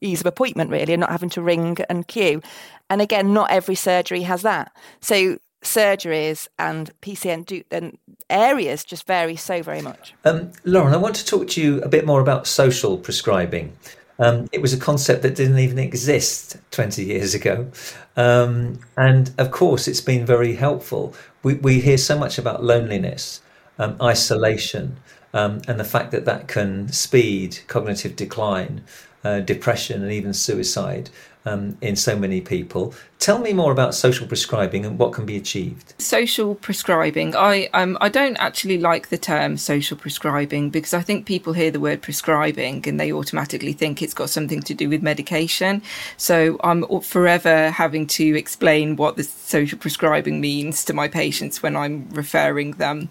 ease 0.00 0.20
of 0.20 0.26
appointment, 0.26 0.70
really, 0.70 0.92
and 0.92 1.00
not 1.00 1.10
having 1.10 1.30
to 1.30 1.42
ring 1.42 1.78
and 1.88 2.06
queue. 2.08 2.42
And 2.90 3.00
again, 3.00 3.32
not 3.32 3.50
every 3.50 3.74
surgery 3.74 4.22
has 4.22 4.42
that. 4.42 4.72
So 5.00 5.38
surgeries 5.62 6.46
and 6.58 6.90
PCN 7.00 7.46
do, 7.46 7.62
and 7.70 7.96
areas 8.28 8.84
just 8.84 9.06
vary 9.06 9.36
so 9.36 9.62
very 9.62 9.80
much. 9.80 10.12
Um, 10.24 10.52
Lauren, 10.64 10.92
I 10.92 10.98
want 10.98 11.16
to 11.16 11.24
talk 11.24 11.48
to 11.48 11.62
you 11.62 11.80
a 11.80 11.88
bit 11.88 12.04
more 12.04 12.20
about 12.20 12.46
social 12.46 12.98
prescribing. 12.98 13.72
Um, 14.18 14.48
it 14.52 14.62
was 14.62 14.72
a 14.72 14.78
concept 14.78 15.22
that 15.22 15.34
didn't 15.34 15.58
even 15.58 15.78
exist 15.78 16.56
20 16.70 17.04
years 17.04 17.34
ago. 17.34 17.70
Um, 18.16 18.78
and 18.96 19.32
of 19.38 19.50
course, 19.50 19.88
it's 19.88 20.00
been 20.00 20.24
very 20.24 20.54
helpful. 20.54 21.14
We, 21.42 21.54
we 21.54 21.80
hear 21.80 21.98
so 21.98 22.18
much 22.18 22.38
about 22.38 22.62
loneliness, 22.62 23.40
um, 23.78 23.96
isolation, 24.00 24.96
um, 25.32 25.62
and 25.66 25.80
the 25.80 25.84
fact 25.84 26.12
that 26.12 26.24
that 26.26 26.46
can 26.46 26.92
speed 26.92 27.58
cognitive 27.66 28.14
decline, 28.14 28.84
uh, 29.24 29.40
depression, 29.40 30.02
and 30.02 30.12
even 30.12 30.32
suicide 30.32 31.10
um, 31.44 31.76
in 31.80 31.96
so 31.96 32.16
many 32.16 32.40
people. 32.40 32.94
Tell 33.24 33.38
me 33.38 33.54
more 33.54 33.72
about 33.72 33.94
social 33.94 34.26
prescribing 34.26 34.84
and 34.84 34.98
what 34.98 35.14
can 35.14 35.24
be 35.24 35.34
achieved. 35.38 35.94
Social 35.96 36.54
prescribing. 36.54 37.34
I 37.34 37.70
um, 37.72 37.96
I 38.02 38.10
don't 38.10 38.36
actually 38.36 38.76
like 38.76 39.08
the 39.08 39.16
term 39.16 39.56
social 39.56 39.96
prescribing 39.96 40.68
because 40.68 40.92
I 40.92 41.00
think 41.00 41.24
people 41.24 41.54
hear 41.54 41.70
the 41.70 41.80
word 41.80 42.02
prescribing 42.02 42.86
and 42.86 43.00
they 43.00 43.10
automatically 43.10 43.72
think 43.72 44.02
it's 44.02 44.12
got 44.12 44.28
something 44.28 44.60
to 44.64 44.74
do 44.74 44.90
with 44.90 45.02
medication. 45.02 45.80
So 46.18 46.58
I'm 46.62 46.84
forever 47.00 47.70
having 47.70 48.06
to 48.08 48.36
explain 48.36 48.96
what 48.96 49.16
the 49.16 49.24
social 49.24 49.78
prescribing 49.78 50.42
means 50.42 50.84
to 50.84 50.92
my 50.92 51.08
patients 51.08 51.62
when 51.62 51.76
I'm 51.76 52.10
referring 52.10 52.72
them, 52.72 53.08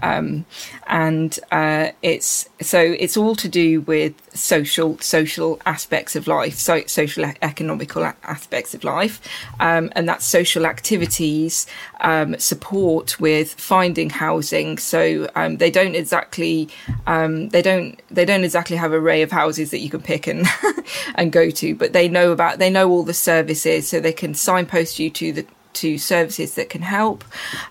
um, 0.00 0.46
and 0.86 1.36
uh, 1.50 1.88
it's 2.02 2.48
so 2.60 2.78
it's 2.80 3.16
all 3.16 3.34
to 3.34 3.48
do 3.48 3.80
with 3.80 4.14
social 4.32 4.96
social 5.00 5.60
aspects 5.66 6.14
of 6.14 6.28
life, 6.28 6.54
so 6.54 6.84
social 6.86 7.24
economical 7.42 8.04
aspects 8.22 8.72
of 8.72 8.84
life 8.84 9.20
um, 9.60 9.90
and 9.92 10.08
that's 10.08 10.24
social 10.24 10.66
activities, 10.66 11.66
um, 12.00 12.38
support 12.38 13.18
with 13.20 13.54
finding 13.54 14.10
housing. 14.10 14.78
So 14.78 15.28
um, 15.34 15.56
they 15.58 15.70
don't 15.70 15.94
exactly 15.94 16.68
um, 17.06 17.48
they 17.50 17.62
don't 17.62 18.00
they 18.10 18.24
don't 18.24 18.44
exactly 18.44 18.76
have 18.76 18.92
array 18.92 19.22
of 19.22 19.30
houses 19.30 19.70
that 19.70 19.78
you 19.78 19.90
can 19.90 20.02
pick 20.02 20.26
and 20.26 20.46
and 21.14 21.32
go 21.32 21.50
to, 21.50 21.74
but 21.74 21.92
they 21.92 22.08
know 22.08 22.32
about 22.32 22.58
they 22.58 22.70
know 22.70 22.90
all 22.90 23.02
the 23.02 23.14
services, 23.14 23.88
so 23.88 24.00
they 24.00 24.12
can 24.12 24.34
signpost 24.34 24.98
you 24.98 25.10
to 25.10 25.32
the 25.32 25.46
to 25.74 25.98
services 25.98 26.54
that 26.54 26.70
can 26.70 26.82
help, 26.82 27.24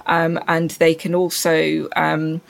um, 0.05 0.39
and 0.47 0.71
they 0.71 0.93
can 0.93 1.15
also 1.15 1.87
um, 1.95 2.41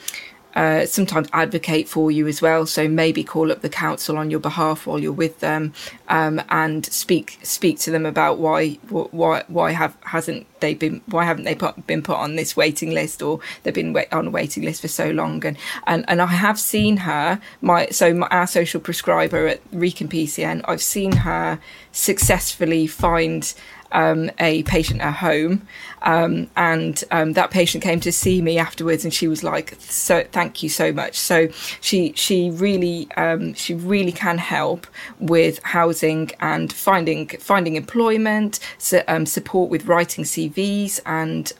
uh, 0.56 0.86
sometimes 0.86 1.28
advocate 1.32 1.88
for 1.88 2.10
you 2.10 2.26
as 2.26 2.42
well. 2.42 2.66
So 2.66 2.88
maybe 2.88 3.22
call 3.22 3.52
up 3.52 3.60
the 3.60 3.68
council 3.68 4.16
on 4.16 4.30
your 4.30 4.40
behalf 4.40 4.86
while 4.86 4.98
you're 4.98 5.12
with 5.12 5.40
them, 5.40 5.74
um, 6.08 6.42
and 6.48 6.84
speak 6.86 7.38
speak 7.42 7.78
to 7.80 7.90
them 7.90 8.06
about 8.06 8.38
why 8.38 8.70
why 8.88 9.44
why 9.48 9.72
have 9.72 9.96
hasn't 10.00 10.46
they 10.60 10.74
been 10.74 11.02
why 11.06 11.24
haven't 11.24 11.44
they 11.44 11.54
put, 11.54 11.86
been 11.86 12.02
put 12.02 12.16
on 12.16 12.36
this 12.36 12.56
waiting 12.56 12.90
list 12.90 13.22
or 13.22 13.40
they've 13.62 13.74
been 13.74 13.92
wait, 13.92 14.12
on 14.12 14.26
a 14.26 14.30
waiting 14.30 14.64
list 14.64 14.80
for 14.80 14.88
so 14.88 15.10
long 15.10 15.44
and 15.44 15.56
and, 15.86 16.04
and 16.08 16.22
I 16.22 16.26
have 16.26 16.58
seen 16.58 16.98
her 16.98 17.40
my 17.60 17.88
so 17.90 18.14
my, 18.14 18.26
our 18.28 18.46
social 18.46 18.80
prescriber 18.80 19.46
at 19.46 19.60
Wrekin 19.72 20.08
PCN 20.08 20.62
I've 20.66 20.82
seen 20.82 21.12
her 21.12 21.58
successfully 21.92 22.86
find 22.86 23.52
um, 23.92 24.30
a 24.38 24.62
patient 24.64 25.00
at 25.00 25.14
home, 25.14 25.66
um, 26.02 26.48
and 26.56 27.02
um, 27.10 27.32
that 27.34 27.50
patient 27.50 27.82
came 27.82 28.00
to 28.00 28.12
see 28.12 28.42
me 28.42 28.58
afterwards, 28.58 29.04
and 29.04 29.12
she 29.12 29.28
was 29.28 29.42
like, 29.42 29.76
"So 29.78 30.24
thank 30.32 30.62
you 30.62 30.68
so 30.68 30.92
much." 30.92 31.18
So 31.18 31.48
she 31.80 32.12
she 32.14 32.50
really 32.50 33.08
um, 33.16 33.54
she 33.54 33.74
really 33.74 34.12
can 34.12 34.38
help 34.38 34.86
with 35.18 35.62
housing 35.62 36.30
and 36.40 36.72
finding 36.72 37.28
finding 37.28 37.76
employment, 37.76 38.60
so, 38.78 39.02
um, 39.08 39.26
support 39.26 39.70
with 39.70 39.86
writing 39.86 40.24
CVs, 40.24 41.00
and 41.06 41.52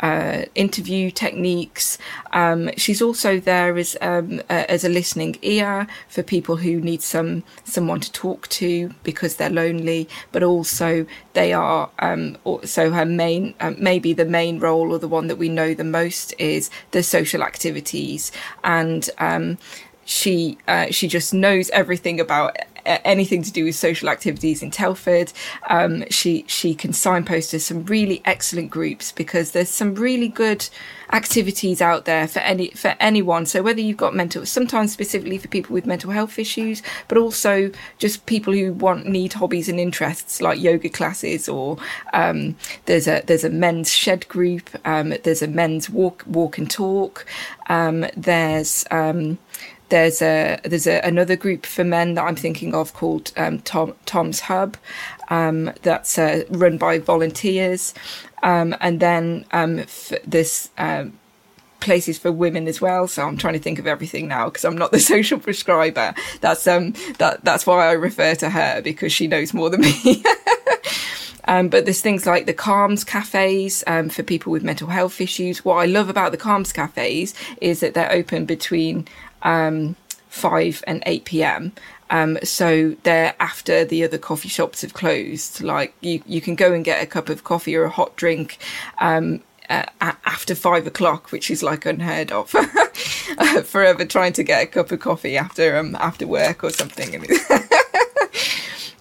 uh, 0.00 0.44
interview 0.54 1.10
techniques. 1.10 1.98
Um, 2.32 2.70
she's 2.76 3.02
also 3.02 3.38
there 3.38 3.76
as 3.76 3.96
um, 4.00 4.40
uh, 4.50 4.64
as 4.68 4.84
a 4.84 4.88
listening 4.88 5.36
ear 5.42 5.86
for 6.08 6.22
people 6.22 6.56
who 6.56 6.80
need 6.80 7.02
some 7.02 7.44
someone 7.64 8.00
to 8.00 8.12
talk 8.12 8.48
to 8.48 8.94
because 9.02 9.36
they're 9.36 9.50
lonely, 9.50 10.08
but 10.32 10.42
also 10.42 11.06
they 11.34 11.52
are. 11.52 11.90
Um, 11.98 12.36
so 12.64 12.90
her 12.90 13.04
main, 13.04 13.54
uh, 13.60 13.74
maybe 13.78 14.12
the 14.12 14.24
main 14.24 14.58
role 14.58 14.92
or 14.92 14.98
the 14.98 15.08
one 15.08 15.26
that 15.28 15.36
we 15.36 15.48
know 15.48 15.74
the 15.74 15.84
most 15.84 16.34
is 16.38 16.70
the 16.90 17.02
social 17.02 17.42
activities 17.42 18.32
and 18.64 19.10
um, 19.18 19.58
she 20.04 20.58
uh, 20.66 20.86
she 20.90 21.06
just 21.06 21.32
knows 21.32 21.70
everything 21.70 22.18
about 22.18 22.56
anything 23.04 23.42
to 23.42 23.52
do 23.52 23.64
with 23.64 23.74
social 23.74 24.08
activities 24.08 24.62
in 24.62 24.70
Telford. 24.70 25.32
Um, 25.68 26.04
she 26.10 26.44
she 26.48 26.74
can 26.74 26.92
signpost 26.92 27.54
us 27.54 27.64
some 27.64 27.84
really 27.84 28.22
excellent 28.24 28.70
groups 28.70 29.12
because 29.12 29.52
there's 29.52 29.70
some 29.70 29.94
really 29.94 30.28
good 30.28 30.68
activities 31.12 31.80
out 31.80 32.04
there 32.04 32.28
for 32.28 32.40
any 32.40 32.70
for 32.70 32.94
anyone. 33.00 33.46
So 33.46 33.62
whether 33.62 33.80
you've 33.80 33.96
got 33.96 34.14
mental, 34.14 34.46
sometimes 34.46 34.92
specifically 34.92 35.38
for 35.38 35.48
people 35.48 35.74
with 35.74 35.86
mental 35.86 36.10
health 36.10 36.38
issues, 36.38 36.82
but 37.08 37.18
also 37.18 37.70
just 37.98 38.26
people 38.26 38.52
who 38.52 38.72
want 38.72 39.06
need 39.06 39.32
hobbies 39.34 39.68
and 39.68 39.80
interests 39.80 40.40
like 40.40 40.60
yoga 40.60 40.88
classes, 40.88 41.48
or 41.48 41.78
um, 42.12 42.56
there's 42.86 43.08
a 43.08 43.22
there's 43.26 43.44
a 43.44 43.50
men's 43.50 43.92
shed 43.92 44.28
group. 44.28 44.70
Um, 44.84 45.14
there's 45.24 45.42
a 45.42 45.48
men's 45.48 45.90
walk 45.90 46.24
walk 46.26 46.58
and 46.58 46.70
talk. 46.70 47.26
Um, 47.68 48.06
there's 48.16 48.84
um, 48.90 49.38
there's 49.90 50.22
a 50.22 50.58
there's 50.64 50.86
a, 50.86 51.00
another 51.00 51.36
group 51.36 51.66
for 51.66 51.84
men 51.84 52.14
that 52.14 52.22
I'm 52.22 52.36
thinking 52.36 52.74
of 52.74 52.94
called 52.94 53.32
um, 53.36 53.60
Tom, 53.60 53.94
Tom's 54.06 54.40
Hub, 54.40 54.76
um, 55.28 55.72
that's 55.82 56.18
uh, 56.18 56.44
run 56.50 56.78
by 56.78 56.98
volunteers, 56.98 57.94
um, 58.42 58.74
and 58.80 59.00
then 59.00 59.44
um, 59.52 59.84
this 60.26 60.70
um, 60.78 61.12
places 61.80 62.18
for 62.18 62.30
women 62.30 62.68
as 62.68 62.80
well. 62.80 63.08
So 63.08 63.26
I'm 63.26 63.36
trying 63.36 63.54
to 63.54 63.60
think 63.60 63.78
of 63.78 63.86
everything 63.86 64.28
now 64.28 64.46
because 64.46 64.64
I'm 64.64 64.78
not 64.78 64.92
the 64.92 65.00
social 65.14 65.38
prescriber. 65.38 66.14
That's 66.40 66.66
um 66.66 66.94
that 67.18 67.44
that's 67.44 67.66
why 67.66 67.88
I 67.88 67.92
refer 67.92 68.34
to 68.36 68.50
her 68.50 68.80
because 68.80 69.12
she 69.12 69.26
knows 69.26 69.52
more 69.52 69.70
than 69.70 69.82
me. 69.82 70.24
Um, 71.44 71.68
but 71.68 71.84
there's 71.84 72.00
things 72.00 72.26
like 72.26 72.46
the 72.46 72.54
Calms 72.54 73.02
cafes 73.02 73.82
um, 73.88 74.08
for 74.08 74.22
people 74.22 74.52
with 74.52 74.62
mental 74.62 74.86
health 74.86 75.20
issues. 75.20 75.64
What 75.64 75.76
I 75.76 75.86
love 75.86 76.08
about 76.08 76.30
the 76.30 76.38
Calms 76.38 76.72
cafes 76.72 77.34
is 77.60 77.80
that 77.80 77.94
they're 77.94 78.12
open 78.12 78.44
between 78.44 79.08
um, 79.42 79.96
5 80.28 80.84
and 80.86 81.02
8 81.06 81.24
p.m. 81.24 81.72
Um, 82.10 82.38
so 82.42 82.96
they're 83.04 83.34
after 83.38 83.84
the 83.84 84.04
other 84.04 84.18
coffee 84.18 84.48
shops 84.48 84.82
have 84.82 84.94
closed. 84.94 85.60
Like 85.60 85.94
you, 86.00 86.22
you 86.26 86.40
can 86.40 86.56
go 86.56 86.72
and 86.72 86.84
get 86.84 87.02
a 87.02 87.06
cup 87.06 87.28
of 87.28 87.44
coffee 87.44 87.76
or 87.76 87.84
a 87.84 87.90
hot 87.90 88.16
drink 88.16 88.58
um, 88.98 89.42
uh, 89.68 89.84
after 90.00 90.54
five 90.54 90.86
o'clock, 90.86 91.30
which 91.30 91.50
is 91.50 91.62
like 91.62 91.86
unheard 91.86 92.32
of. 92.32 92.50
Forever 93.64 94.04
trying 94.04 94.32
to 94.34 94.42
get 94.42 94.64
a 94.64 94.66
cup 94.66 94.90
of 94.90 95.00
coffee 95.00 95.36
after 95.36 95.76
um 95.76 95.94
after 95.96 96.26
work 96.26 96.64
or 96.64 96.70
something. 96.70 97.14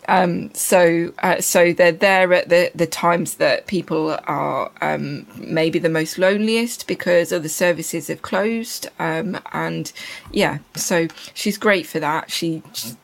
Um, 0.10 0.52
so, 0.56 1.14
uh, 1.20 1.40
so 1.40 1.72
they're 1.72 1.92
there 1.92 2.34
at 2.34 2.50
the, 2.50 2.72
the 2.74 2.88
times 2.88 3.36
that 3.36 3.68
people 3.68 4.18
are 4.26 4.72
um, 4.82 5.28
maybe 5.38 5.78
the 5.78 5.88
most 5.88 6.18
loneliest 6.18 6.88
because 6.88 7.32
other 7.32 7.48
services 7.48 8.08
have 8.08 8.24
closed. 8.24 8.90
Um, 8.98 9.40
and 9.54 9.92
yeah, 10.32 10.58
so 10.76 11.08
she's 11.36 11.60
great 11.60 11.86
for 11.86 12.00
that. 12.00 12.32
She 12.32 12.64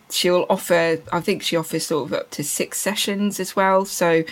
she'll 0.09 0.47
offer. 0.49 0.99
I 1.13 1.21
think 1.21 1.43
she 1.43 1.55
offers 1.55 1.85
sort 1.85 2.07
of 2.09 2.13
up 2.13 2.31
to 2.31 2.43
six 2.43 2.79
sessions 2.79 3.39
as 3.39 3.55
well. 3.55 3.85
So 3.85 4.23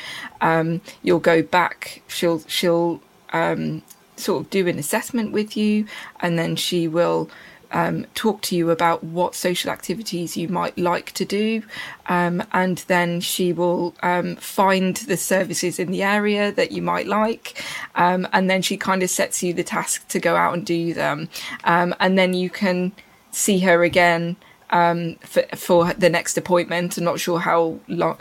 um, 0.42 0.82
you'll 1.04 1.20
go 1.20 1.44
back. 1.44 2.02
She'll 2.08 2.40
she'll 2.48 3.02
um, 3.34 3.84
sort 4.18 4.46
of 4.46 4.50
do 4.50 4.68
an 4.68 4.80
assessment 4.80 5.32
with 5.32 5.56
you, 5.56 5.86
and 6.22 6.40
then 6.40 6.56
she 6.56 6.88
will 6.88 7.30
um, 7.74 8.06
talk 8.14 8.42
to 8.44 8.56
you 8.56 8.70
about 8.70 9.04
what 9.04 9.36
social 9.36 9.72
activities 9.72 10.38
you 10.38 10.48
might 10.48 10.78
like 10.78 11.12
to 11.14 11.26
do. 11.26 11.64
Um, 12.08 12.44
and 12.54 12.78
then 12.88 13.20
she 13.20 13.52
will 13.52 13.96
um, 14.04 14.36
find 14.38 14.96
the 14.96 15.18
services 15.18 15.80
in 15.80 15.92
the 15.92 16.04
area 16.04 16.52
that 16.52 16.72
you 16.72 16.82
might 16.82 17.08
like. 17.08 17.62
Um, 17.96 18.28
and 18.32 18.50
then 18.50 18.62
she 18.62 18.78
kind 18.78 19.04
of 19.04 19.10
sets 19.10 19.44
you 19.44 19.54
the 19.54 19.64
task 19.64 20.08
to 20.10 20.20
go 20.20 20.36
out 20.36 20.54
and 20.54 20.66
do 20.66 20.94
them. 20.94 21.30
Um, 21.64 21.94
and 22.00 22.18
then 22.18 22.34
you 22.34 22.50
can 22.50 22.92
see 23.32 23.60
her 23.60 23.84
again 23.84 24.36
um, 24.70 25.16
for, 25.22 25.44
for 25.56 25.94
the 25.94 26.10
next 26.10 26.38
appointment. 26.38 26.98
I'm 26.98 27.04
not 27.04 27.20
sure 27.20 27.40
how 27.40 27.80
long, 27.88 28.20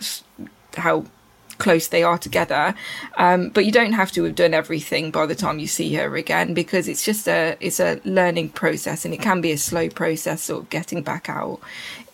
how 0.76 1.04
close 1.62 1.88
they 1.88 2.02
are 2.02 2.18
together. 2.18 2.74
Um, 3.16 3.50
but 3.50 3.64
you 3.64 3.70
don't 3.72 3.92
have 3.92 4.10
to 4.12 4.24
have 4.24 4.34
done 4.34 4.52
everything 4.52 5.12
by 5.12 5.26
the 5.26 5.36
time 5.36 5.60
you 5.60 5.68
see 5.68 5.94
her 5.94 6.16
again 6.16 6.54
because 6.54 6.88
it's 6.88 7.04
just 7.04 7.28
a 7.28 7.56
it's 7.60 7.78
a 7.78 8.00
learning 8.04 8.48
process 8.50 9.04
and 9.04 9.14
it 9.14 9.22
can 9.22 9.40
be 9.40 9.52
a 9.52 9.58
slow 9.58 9.88
process, 9.88 10.42
sort 10.42 10.64
of 10.64 10.70
getting 10.70 11.02
back 11.02 11.28
out 11.28 11.60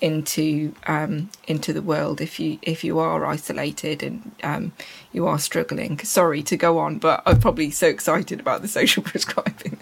into 0.00 0.74
um, 0.86 1.30
into 1.48 1.72
the 1.72 1.82
world 1.82 2.20
if 2.20 2.38
you 2.38 2.58
if 2.62 2.84
you 2.84 2.98
are 2.98 3.24
isolated 3.24 4.02
and 4.02 4.30
um, 4.42 4.72
you 5.12 5.26
are 5.26 5.38
struggling. 5.38 5.98
Sorry 6.00 6.42
to 6.42 6.56
go 6.56 6.78
on, 6.78 6.98
but 6.98 7.22
I'm 7.26 7.40
probably 7.40 7.70
so 7.70 7.88
excited 7.88 8.40
about 8.40 8.62
the 8.62 8.68
social 8.68 9.02
prescribing. 9.10 9.78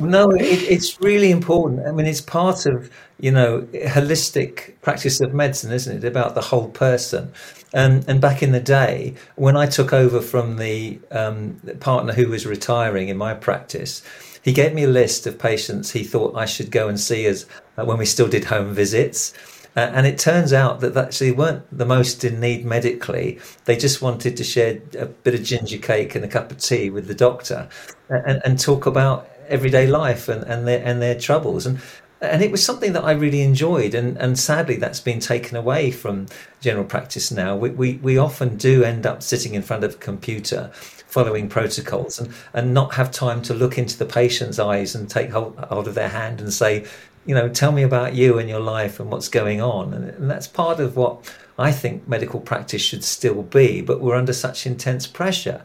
no, 0.00 0.30
it, 0.30 0.62
it's 0.74 1.00
really 1.00 1.30
important. 1.30 1.86
I 1.86 1.92
mean, 1.92 2.06
it's 2.06 2.22
part 2.22 2.66
of 2.66 2.90
you 3.20 3.30
know 3.30 3.62
holistic 3.72 4.80
practice 4.80 5.20
of 5.20 5.34
medicine, 5.34 5.72
isn't 5.72 5.98
it? 5.98 6.06
About 6.06 6.34
the 6.34 6.40
whole 6.40 6.68
person. 6.68 7.32
And, 7.74 8.08
and 8.08 8.20
back 8.20 8.42
in 8.42 8.52
the 8.52 8.60
day, 8.60 9.14
when 9.34 9.56
I 9.56 9.66
took 9.66 9.92
over 9.92 10.20
from 10.20 10.56
the 10.56 11.00
um, 11.10 11.60
partner 11.80 12.12
who 12.12 12.28
was 12.28 12.46
retiring 12.46 13.08
in 13.08 13.16
my 13.16 13.34
practice, 13.34 14.00
he 14.42 14.52
gave 14.52 14.72
me 14.72 14.84
a 14.84 14.88
list 14.88 15.26
of 15.26 15.38
patients 15.38 15.90
he 15.90 16.04
thought 16.04 16.36
I 16.36 16.44
should 16.44 16.70
go 16.70 16.88
and 16.88 16.98
see 17.00 17.26
as 17.26 17.46
uh, 17.76 17.84
when 17.84 17.98
we 17.98 18.06
still 18.06 18.28
did 18.28 18.44
home 18.44 18.72
visits. 18.72 19.34
Uh, 19.76 19.90
and 19.92 20.06
it 20.06 20.18
turns 20.18 20.52
out 20.52 20.78
that 20.80 20.96
actually 20.96 21.32
weren't 21.32 21.64
the 21.76 21.84
most 21.84 22.22
in 22.22 22.38
need 22.38 22.64
medically. 22.64 23.40
They 23.64 23.76
just 23.76 24.00
wanted 24.00 24.36
to 24.36 24.44
share 24.44 24.78
a 24.96 25.06
bit 25.06 25.34
of 25.34 25.42
ginger 25.42 25.78
cake 25.78 26.14
and 26.14 26.24
a 26.24 26.28
cup 26.28 26.52
of 26.52 26.58
tea 26.58 26.90
with 26.90 27.08
the 27.08 27.14
doctor 27.14 27.68
and, 28.08 28.40
and 28.44 28.56
talk 28.56 28.86
about 28.86 29.28
everyday 29.48 29.86
life 29.88 30.28
and, 30.28 30.44
and 30.44 30.68
their 30.68 30.82
and 30.84 31.02
their 31.02 31.18
troubles. 31.18 31.66
And 31.66 31.80
and 32.24 32.42
it 32.42 32.50
was 32.50 32.64
something 32.64 32.92
that 32.92 33.04
I 33.04 33.12
really 33.12 33.42
enjoyed, 33.42 33.94
and, 33.94 34.16
and 34.18 34.38
sadly 34.38 34.76
that's 34.76 35.00
been 35.00 35.20
taken 35.20 35.56
away 35.56 35.90
from 35.90 36.26
general 36.60 36.84
practice 36.84 37.30
now. 37.30 37.56
We, 37.56 37.70
we, 37.70 37.94
we 37.94 38.18
often 38.18 38.56
do 38.56 38.84
end 38.84 39.06
up 39.06 39.22
sitting 39.22 39.54
in 39.54 39.62
front 39.62 39.84
of 39.84 39.94
a 39.94 39.98
computer 39.98 40.70
following 40.74 41.48
protocols 41.48 42.18
and, 42.18 42.34
and 42.52 42.74
not 42.74 42.94
have 42.94 43.10
time 43.10 43.40
to 43.42 43.54
look 43.54 43.78
into 43.78 43.96
the 43.96 44.04
patient's 44.04 44.58
eyes 44.58 44.94
and 44.94 45.08
take 45.08 45.30
hold, 45.30 45.56
hold 45.68 45.86
of 45.86 45.94
their 45.94 46.08
hand 46.08 46.40
and 46.40 46.52
say, 46.52 46.84
you 47.26 47.34
know, 47.34 47.48
tell 47.48 47.72
me 47.72 47.82
about 47.82 48.14
you 48.14 48.38
and 48.38 48.48
your 48.48 48.60
life 48.60 48.98
and 48.98 49.10
what's 49.10 49.28
going 49.28 49.60
on. 49.60 49.94
And, 49.94 50.10
and 50.10 50.30
that's 50.30 50.48
part 50.48 50.80
of 50.80 50.96
what 50.96 51.32
I 51.58 51.70
think 51.70 52.08
medical 52.08 52.40
practice 52.40 52.82
should 52.82 53.04
still 53.04 53.42
be, 53.42 53.80
but 53.80 54.00
we're 54.00 54.16
under 54.16 54.32
such 54.32 54.66
intense 54.66 55.06
pressure. 55.06 55.62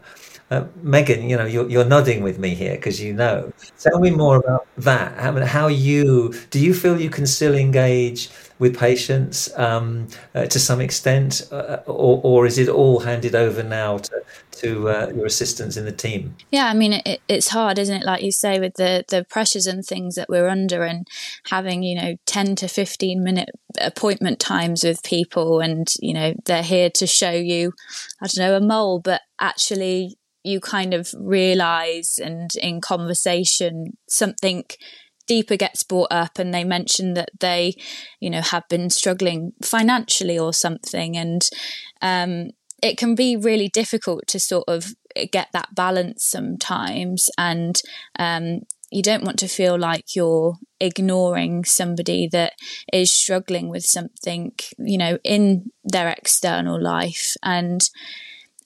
Uh, 0.50 0.64
Megan, 0.82 1.28
you 1.28 1.36
know, 1.36 1.44
you're, 1.44 1.68
you're 1.68 1.84
nodding 1.84 2.24
with 2.24 2.38
me 2.38 2.54
here 2.54 2.74
because 2.74 3.00
you 3.00 3.12
know. 3.12 3.52
Tell 3.78 4.00
me 4.00 4.10
more 4.10 4.36
about 4.36 4.66
that. 4.78 5.32
Mean, 5.32 5.44
how 5.44 5.68
you 5.68 6.34
do 6.50 6.58
you 6.58 6.74
feel 6.74 7.00
you 7.00 7.08
can 7.08 7.26
still 7.26 7.54
engage 7.54 8.28
with 8.58 8.78
patients 8.78 9.56
um, 9.56 10.08
uh, 10.34 10.46
to 10.46 10.58
some 10.58 10.80
extent, 10.80 11.48
uh, 11.52 11.78
or, 11.86 12.20
or 12.22 12.46
is 12.46 12.58
it 12.58 12.68
all 12.68 13.00
handed 13.00 13.34
over 13.34 13.62
now 13.62 13.98
to, 13.98 14.22
to 14.50 14.88
uh, 14.88 15.12
your 15.14 15.24
assistants 15.24 15.76
in 15.76 15.84
the 15.86 15.92
team? 15.92 16.36
Yeah, 16.50 16.66
I 16.66 16.74
mean, 16.74 16.94
it, 16.94 17.20
it's 17.28 17.48
hard, 17.48 17.78
isn't 17.78 18.02
it? 18.02 18.04
Like 18.04 18.22
you 18.22 18.32
say, 18.32 18.58
with 18.58 18.74
the 18.74 19.04
the 19.08 19.24
pressures 19.30 19.68
and 19.68 19.84
things 19.84 20.16
that 20.16 20.28
we're 20.28 20.48
under, 20.48 20.82
and 20.82 21.06
having 21.46 21.84
you 21.84 21.94
know 21.94 22.16
ten 22.26 22.56
to 22.56 22.66
fifteen 22.66 23.22
minute 23.22 23.50
appointment 23.80 24.40
times 24.40 24.82
with 24.82 25.02
people, 25.04 25.60
and 25.60 25.86
you 26.00 26.12
know 26.12 26.34
they're 26.44 26.62
here 26.62 26.90
to 26.90 27.06
show 27.06 27.30
you, 27.30 27.72
I 28.20 28.26
don't 28.26 28.44
know, 28.44 28.56
a 28.56 28.60
mole, 28.60 29.00
but 29.00 29.22
actually 29.38 30.18
you 30.42 30.60
kind 30.60 30.94
of 30.94 31.12
realize 31.18 32.18
and 32.18 32.50
in 32.56 32.80
conversation 32.80 33.96
something 34.08 34.64
deeper 35.26 35.56
gets 35.56 35.82
brought 35.82 36.10
up 36.10 36.38
and 36.38 36.52
they 36.52 36.64
mention 36.64 37.14
that 37.14 37.30
they 37.40 37.74
you 38.20 38.30
know 38.30 38.40
have 38.40 38.64
been 38.68 38.90
struggling 38.90 39.52
financially 39.62 40.38
or 40.38 40.52
something 40.52 41.16
and 41.16 41.48
um, 42.02 42.50
it 42.82 42.96
can 42.96 43.14
be 43.14 43.36
really 43.36 43.68
difficult 43.68 44.26
to 44.26 44.40
sort 44.40 44.64
of 44.66 44.94
get 45.30 45.48
that 45.52 45.74
balance 45.74 46.24
sometimes 46.24 47.30
and 47.36 47.82
um, 48.18 48.60
you 48.90 49.02
don't 49.02 49.24
want 49.24 49.38
to 49.38 49.48
feel 49.48 49.78
like 49.78 50.16
you're 50.16 50.58
ignoring 50.80 51.64
somebody 51.64 52.28
that 52.28 52.54
is 52.92 53.10
struggling 53.10 53.68
with 53.68 53.84
something, 53.84 54.52
you 54.78 54.98
know, 54.98 55.18
in 55.22 55.70
their 55.84 56.08
external 56.08 56.80
life. 56.80 57.36
And 57.42 57.88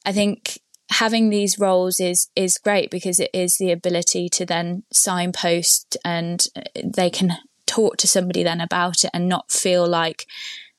I 0.07 0.13
think 0.13 0.61
having 0.95 1.29
these 1.29 1.59
roles 1.59 1.99
is 1.99 2.29
is 2.37 2.59
great 2.59 2.91
because 2.91 3.19
it 3.19 3.31
is 3.33 3.57
the 3.57 3.73
ability 3.73 4.29
to 4.29 4.47
then 4.47 4.85
signpost 4.93 5.97
and 6.05 6.47
they 6.83 7.11
can 7.11 7.33
talk 7.67 7.97
to 7.97 8.07
somebody 8.07 8.43
then 8.43 8.61
about 8.61 9.03
it 9.05 9.11
and 9.13 9.29
not 9.29 9.51
feel 9.51 9.87
like 9.87 10.27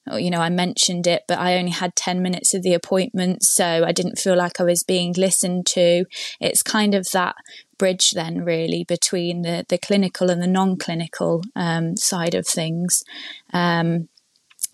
oh, 0.10 0.16
you 0.16 0.30
know 0.30 0.40
I 0.40 0.50
mentioned 0.50 1.06
it 1.06 1.24
but 1.28 1.38
I 1.38 1.58
only 1.58 1.72
had 1.72 1.96
10 1.96 2.22
minutes 2.22 2.54
of 2.54 2.64
the 2.64 2.74
appointment 2.74 3.44
so 3.44 3.84
I 3.86 3.92
didn't 3.92 4.18
feel 4.18 4.38
like 4.38 4.60
I 4.60 4.64
was 4.64 4.84
being 4.84 5.14
listened 5.18 5.66
to. 5.68 6.06
It's 6.40 6.64
kind 6.64 6.94
of 6.94 7.12
that 7.12 7.36
bridge 7.78 8.12
then 8.12 8.46
really 8.46 8.86
between 8.86 9.42
the 9.42 9.66
the 9.68 9.78
clinical 9.78 10.30
and 10.30 10.42
the 10.42 10.48
non-clinical 10.48 11.44
um, 11.56 11.98
side 11.98 12.36
of 12.36 12.48
things. 12.48 13.04
Um, 13.52 14.08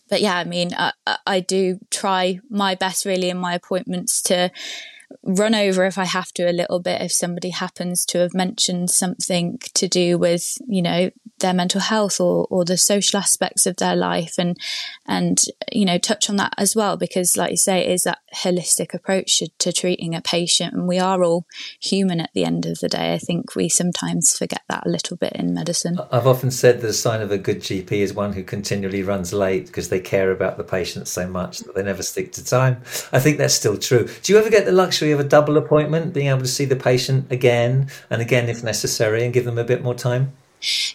but 0.08 0.20
yeah, 0.20 0.36
I 0.36 0.44
mean, 0.44 0.72
I, 0.78 0.92
I 1.26 1.40
do 1.40 1.80
try 1.90 2.42
my 2.50 2.76
best 2.76 3.06
really 3.06 3.30
in 3.30 3.38
my 3.38 3.54
appointments 3.56 4.22
to 4.24 4.52
run 5.24 5.56
over 5.56 5.86
if 5.86 5.98
I 5.98 6.06
have 6.06 6.32
to 6.34 6.50
a 6.50 6.54
little 6.54 6.80
bit 6.80 7.02
if 7.02 7.12
somebody 7.12 7.50
happens 7.50 8.06
to 8.08 8.20
have 8.20 8.34
mentioned 8.34 8.90
something 8.90 9.60
to 9.74 9.88
do 9.88 10.18
with, 10.18 10.58
you 10.68 10.82
know, 10.82 11.12
their 11.40 11.54
mental 11.54 11.82
health 11.82 12.20
or, 12.20 12.48
or 12.50 12.64
the 12.66 12.78
social 12.78 13.20
aspects 13.20 13.66
of 13.66 13.78
their 13.78 13.96
life. 13.96 14.36
And 14.38 14.58
and 15.08 15.44
you 15.72 15.86
know 15.86 15.98
touch 15.98 16.30
on 16.30 16.36
that 16.38 16.54
as 16.58 16.76
well 16.76 16.96
because 16.96 17.36
like 17.36 17.52
you 17.52 17.58
say 17.58 17.82
it 17.82 17.90
is 17.90 18.04
that 18.04 18.20
holistic 18.36 18.94
approach 18.94 19.40
to, 19.40 19.50
to 19.60 19.74
treating 19.74 20.16
a 20.16 20.22
patient. 20.22 20.74
And 20.74 20.88
we 20.88 21.00
are 21.00 21.24
all 21.24 21.46
human 21.80 22.22
at 22.22 22.32
the 22.34 22.46
end 22.46 22.66
of 22.66 22.80
the 22.80 22.88
day. 22.88 23.14
I 23.14 23.18
think 23.18 23.56
we 23.56 23.70
sometimes 23.70 24.38
forget 24.38 24.62
that 24.70 24.86
a 24.86 24.90
little 24.90 25.18
bit 25.18 25.34
in 25.34 25.54
medicine. 25.54 26.00
I've 26.12 26.28
often 26.28 26.52
said 26.52 26.82
the 26.82 26.94
sign 26.94 27.22
of 27.22 27.32
a 27.32 27.38
good 27.38 27.60
GP 27.60 27.92
is 27.92 28.14
one 28.14 28.34
who 28.34 28.44
continually 28.44 29.04
runs 29.04 29.34
late 29.34 29.68
because 29.68 29.90
they 29.90 30.00
care 30.00 30.32
about 30.32 30.58
the 30.58 30.64
patient 30.64 31.08
so 31.08 31.28
much 31.28 31.60
that 31.60 31.76
they 31.76 31.84
never 31.84 32.04
stick 32.04 32.32
to 32.34 32.46
time. 32.46 32.82
I 33.12 33.20
think 33.20 33.38
that's 33.38 33.54
still 33.54 33.78
true. 33.78 34.08
Do 34.24 34.34
you 34.34 34.40
ever 34.40 34.50
get 34.50 34.66
the 34.66 34.72
luxury 34.72 35.01
of 35.10 35.20
a 35.20 35.24
double 35.24 35.58
appointment 35.58 36.14
being 36.14 36.28
able 36.28 36.42
to 36.42 36.48
see 36.48 36.66
the 36.66 36.76
patient 36.76 37.32
again 37.32 37.90
and 38.12 38.22
again 38.22 38.48
if 38.48 38.64
necessary 38.64 39.24
and 39.24 39.34
give 39.34 39.46
them 39.46 39.58
a 39.58 39.64
bit 39.64 39.82
more 39.82 39.96
time 39.96 40.32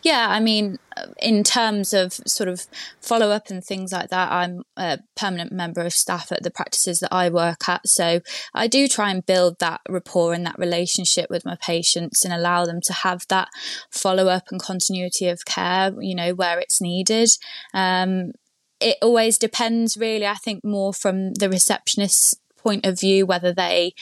yeah, 0.02 0.28
I 0.30 0.38
mean, 0.38 0.78
in 1.20 1.42
terms 1.42 1.92
of 1.92 2.12
sort 2.12 2.48
of 2.48 2.66
follow 3.00 3.30
up 3.30 3.50
and 3.50 3.64
things 3.64 3.92
like 3.92 4.10
that, 4.10 4.30
I'm 4.30 4.62
a 4.76 5.00
permanent 5.16 5.50
member 5.50 5.80
of 5.80 5.92
staff 5.92 6.30
at 6.30 6.44
the 6.44 6.52
practices 6.52 7.00
that 7.00 7.12
I 7.12 7.28
work 7.28 7.68
at. 7.68 7.88
So 7.88 8.20
I 8.54 8.68
do 8.68 8.86
try 8.86 9.10
and 9.10 9.26
build 9.26 9.58
that 9.58 9.80
rapport 9.88 10.32
and 10.34 10.46
that 10.46 10.58
relationship 10.58 11.30
with 11.30 11.44
my 11.44 11.56
patients 11.60 12.24
and 12.24 12.32
allow 12.32 12.64
them 12.64 12.80
to 12.82 12.92
have 12.92 13.26
that 13.28 13.48
follow 13.90 14.28
up 14.28 14.44
and 14.50 14.62
continuity 14.62 15.28
of 15.28 15.44
care, 15.44 15.92
you 16.00 16.14
know, 16.14 16.32
where 16.34 16.60
it's 16.60 16.80
needed. 16.80 17.30
Um, 17.74 18.32
it 18.78 18.98
always 19.02 19.36
depends, 19.36 19.96
really, 19.96 20.26
I 20.26 20.34
think, 20.34 20.64
more 20.64 20.92
from 20.92 21.34
the 21.34 21.48
receptionist's 21.48 22.36
point 22.66 22.84
of 22.84 22.98
view, 22.98 23.26
whether 23.26 23.52
they 23.52 23.94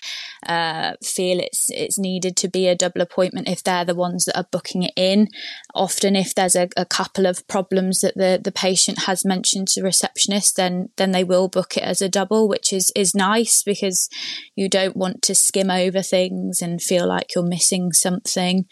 uh, 0.46 0.92
feel 1.02 1.38
it's 1.40 1.70
it's 1.70 1.98
needed 1.98 2.36
to 2.36 2.48
be 2.48 2.66
a 2.66 2.74
double 2.74 3.02
appointment 3.02 3.48
if 3.48 3.62
they're 3.62 3.84
the 3.84 3.94
ones 3.94 4.24
that 4.24 4.38
are 4.38 4.48
booking 4.50 4.84
it 4.84 4.92
in. 4.96 5.28
Often, 5.74 6.16
if 6.16 6.34
there's 6.34 6.56
a, 6.56 6.68
a 6.76 6.86
couple 6.86 7.26
of 7.26 7.46
problems 7.46 8.00
that 8.00 8.14
the, 8.16 8.40
the 8.42 8.52
patient 8.52 9.00
has 9.00 9.24
mentioned 9.24 9.68
to 9.68 9.80
the 9.80 9.84
receptionist, 9.84 10.56
then 10.56 10.88
then 10.96 11.12
they 11.12 11.24
will 11.24 11.48
book 11.48 11.76
it 11.76 11.82
as 11.82 12.00
a 12.00 12.08
double, 12.08 12.48
which 12.48 12.72
is 12.72 12.90
is 12.96 13.14
nice 13.14 13.62
because 13.62 14.08
you 14.56 14.68
don't 14.68 14.96
want 14.96 15.20
to 15.22 15.34
skim 15.34 15.70
over 15.70 16.02
things 16.02 16.62
and 16.62 16.80
feel 16.80 17.06
like 17.06 17.34
you're 17.34 17.44
missing 17.44 17.92
something. 17.92 18.64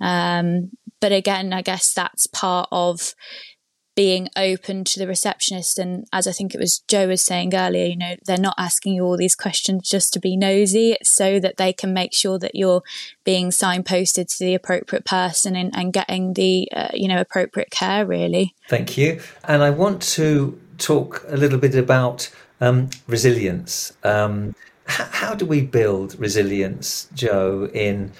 Um, 0.00 0.70
but 1.00 1.12
again, 1.12 1.52
I 1.52 1.62
guess 1.62 1.92
that's 1.94 2.26
part 2.26 2.68
of 2.70 3.14
being 4.00 4.30
open 4.34 4.82
to 4.82 4.98
the 4.98 5.06
receptionist. 5.06 5.78
And 5.78 6.06
as 6.10 6.26
I 6.26 6.32
think 6.32 6.54
it 6.54 6.58
was 6.58 6.78
Jo 6.88 7.08
was 7.08 7.20
saying 7.20 7.54
earlier, 7.54 7.84
you 7.84 7.98
know, 7.98 8.16
they're 8.24 8.38
not 8.38 8.54
asking 8.56 8.94
you 8.94 9.04
all 9.04 9.18
these 9.18 9.36
questions 9.36 9.86
just 9.86 10.14
to 10.14 10.18
be 10.18 10.38
nosy. 10.38 10.92
It's 10.92 11.10
so 11.10 11.38
that 11.38 11.58
they 11.58 11.74
can 11.74 11.92
make 11.92 12.14
sure 12.14 12.38
that 12.38 12.54
you're 12.54 12.82
being 13.24 13.50
signposted 13.50 14.34
to 14.38 14.42
the 14.42 14.54
appropriate 14.54 15.04
person 15.04 15.54
and, 15.54 15.70
and 15.76 15.92
getting 15.92 16.32
the, 16.32 16.66
uh, 16.74 16.88
you 16.94 17.08
know, 17.08 17.20
appropriate 17.20 17.70
care, 17.70 18.06
really. 18.06 18.54
Thank 18.70 18.96
you. 18.96 19.20
And 19.44 19.62
I 19.62 19.68
want 19.68 20.00
to 20.14 20.58
talk 20.78 21.22
a 21.28 21.36
little 21.36 21.58
bit 21.58 21.74
about 21.74 22.30
um, 22.62 22.88
resilience. 23.06 23.92
Um, 24.02 24.54
how 24.86 25.34
do 25.34 25.44
we 25.44 25.60
build 25.60 26.18
resilience, 26.18 27.06
Jo, 27.12 27.68
in 27.74 28.12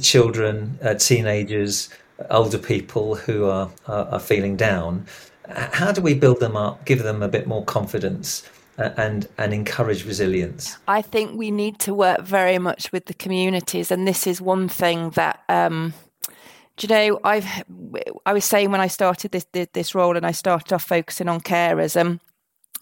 children, 0.00 0.78
uh, 0.80 0.94
teenagers, 0.94 1.88
older 2.30 2.58
people 2.58 3.14
who 3.14 3.46
are, 3.46 3.70
are, 3.86 4.06
are 4.06 4.20
feeling 4.20 4.56
down. 4.56 5.06
How 5.48 5.92
do 5.92 6.00
we 6.00 6.14
build 6.14 6.40
them 6.40 6.56
up, 6.56 6.84
give 6.84 7.02
them 7.02 7.22
a 7.22 7.28
bit 7.28 7.46
more 7.46 7.64
confidence? 7.64 8.48
And 8.78 9.26
and 9.38 9.54
encourage 9.54 10.04
resilience? 10.04 10.76
I 10.86 11.00
think 11.00 11.38
we 11.38 11.50
need 11.50 11.78
to 11.78 11.94
work 11.94 12.20
very 12.20 12.58
much 12.58 12.92
with 12.92 13.06
the 13.06 13.14
communities, 13.14 13.90
and 13.90 14.06
this 14.06 14.26
is 14.26 14.38
one 14.38 14.68
thing 14.68 15.10
that. 15.10 15.42
Um, 15.48 15.94
do 16.76 16.86
you 16.86 16.94
know, 16.94 17.20
I've 17.24 17.46
I 18.26 18.34
was 18.34 18.44
saying 18.44 18.70
when 18.70 18.82
I 18.82 18.88
started 18.88 19.32
this 19.32 19.46
this 19.72 19.94
role, 19.94 20.14
and 20.14 20.26
I 20.26 20.32
started 20.32 20.74
off 20.74 20.84
focusing 20.84 21.26
on 21.26 21.40
carers. 21.40 21.98
Um, 21.98 22.20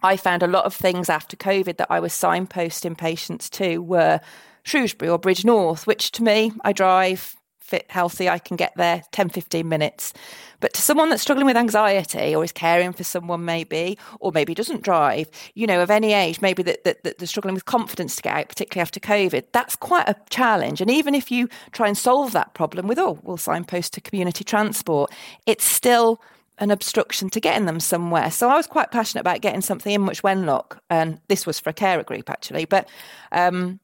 I 0.03 0.17
found 0.17 0.43
a 0.43 0.49
lot 0.49 0.65
of 0.65 0.75
things 0.75 1.09
after 1.09 1.37
COVID 1.37 1.77
that 1.77 1.91
I 1.91 2.01
was 2.01 2.13
signposting 2.13 2.99
patients 2.99 3.49
to 3.51 3.79
were 3.79 4.21
Shrewsbury 4.65 5.11
or 5.11 5.19
Bridgnorth, 5.21 5.87
which 5.87 6.11
to 6.13 6.25
me, 6.25 6.53
I 6.65 6.73
drive 6.73 7.37
fit, 7.75 7.91
healthy, 7.91 8.29
I 8.29 8.39
can 8.39 8.57
get 8.57 8.73
there 8.77 9.03
10, 9.11 9.31
15 9.31 9.69
minutes. 9.69 10.13
But 10.61 10.73
to 10.75 10.83
someone 10.83 11.09
that's 11.11 11.23
struggling 11.23 11.47
with 11.47 11.57
anxiety 11.57 12.35
or 12.35 12.45
is 12.45 12.53
caring 12.53 12.93
for 12.93 13.03
someone, 13.05 13.45
maybe, 13.45 13.99
or 14.21 14.31
maybe 14.33 14.55
doesn't 14.55 14.83
drive, 14.83 15.29
you 15.55 15.67
know, 15.67 15.83
of 15.83 15.91
any 15.91 16.13
age, 16.13 16.41
maybe 16.41 16.63
that, 16.63 16.85
that, 16.85 17.03
that 17.03 17.19
they're 17.19 17.27
struggling 17.27 17.55
with 17.55 17.65
confidence 17.65 18.17
to 18.17 18.23
get 18.23 18.37
out, 18.37 18.49
particularly 18.49 18.83
after 18.83 19.01
COVID, 19.01 19.47
that's 19.53 19.75
quite 19.77 20.09
a 20.09 20.17
challenge. 20.31 20.81
And 20.81 20.91
even 20.91 21.15
if 21.15 21.31
you 21.31 21.49
try 21.73 21.89
and 21.89 21.99
solve 21.99 22.33
that 22.33 22.55
problem 22.55 22.87
with, 22.87 22.99
oh, 22.99 23.19
we'll 23.23 23.37
signpost 23.37 23.93
to 23.95 24.01
community 24.01 24.45
transport, 24.45 25.11
it's 25.47 25.65
still 25.65 26.21
an 26.59 26.71
obstruction 26.71 27.29
to 27.31 27.41
getting 27.41 27.67
them 27.67 27.81
somewhere. 27.81 28.31
So 28.31 28.49
I 28.49 28.55
was 28.55 28.69
quite 28.69 28.93
passionate 28.93 29.23
about 29.23 29.41
getting 29.41 29.61
something 29.61 29.93
in 29.93 30.03
Much 30.03 30.23
Wenlock, 30.23 30.79
and 30.89 31.21
this 31.29 31.47
was 31.47 31.59
for 31.59 31.71
a 31.71 31.75
carer 31.75 32.05
group 32.05 32.31
actually. 32.31 32.65
But 32.65 32.89
um, 33.33 33.81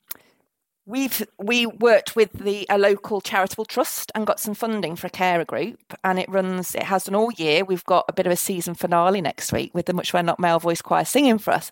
We've 0.91 1.25
we 1.39 1.67
worked 1.67 2.17
with 2.17 2.33
the 2.33 2.67
a 2.69 2.77
local 2.77 3.21
charitable 3.21 3.65
trust 3.65 4.11
and 4.13 4.27
got 4.27 4.41
some 4.41 4.55
funding 4.55 4.97
for 4.97 5.07
a 5.07 5.11
carer 5.11 5.45
group, 5.45 5.79
and 6.03 6.19
it 6.19 6.29
runs. 6.29 6.75
It 6.75 6.83
has 6.83 7.05
done 7.05 7.15
all 7.15 7.31
year. 7.37 7.65
We've 7.65 7.85
got 7.85 8.07
a 8.09 8.13
bit 8.13 8.27
of 8.27 8.33
a 8.33 8.37
season 8.37 8.75
finale 8.75 9.21
next 9.21 9.53
week 9.53 9.73
with 9.73 9.87
the 9.87 9.93
Much 9.93 10.13
Wenlock 10.13 10.41
Male 10.41 10.59
Voice 10.59 10.83
Choir 10.83 11.05
singing 11.05 11.39
for 11.39 11.53
us, 11.53 11.71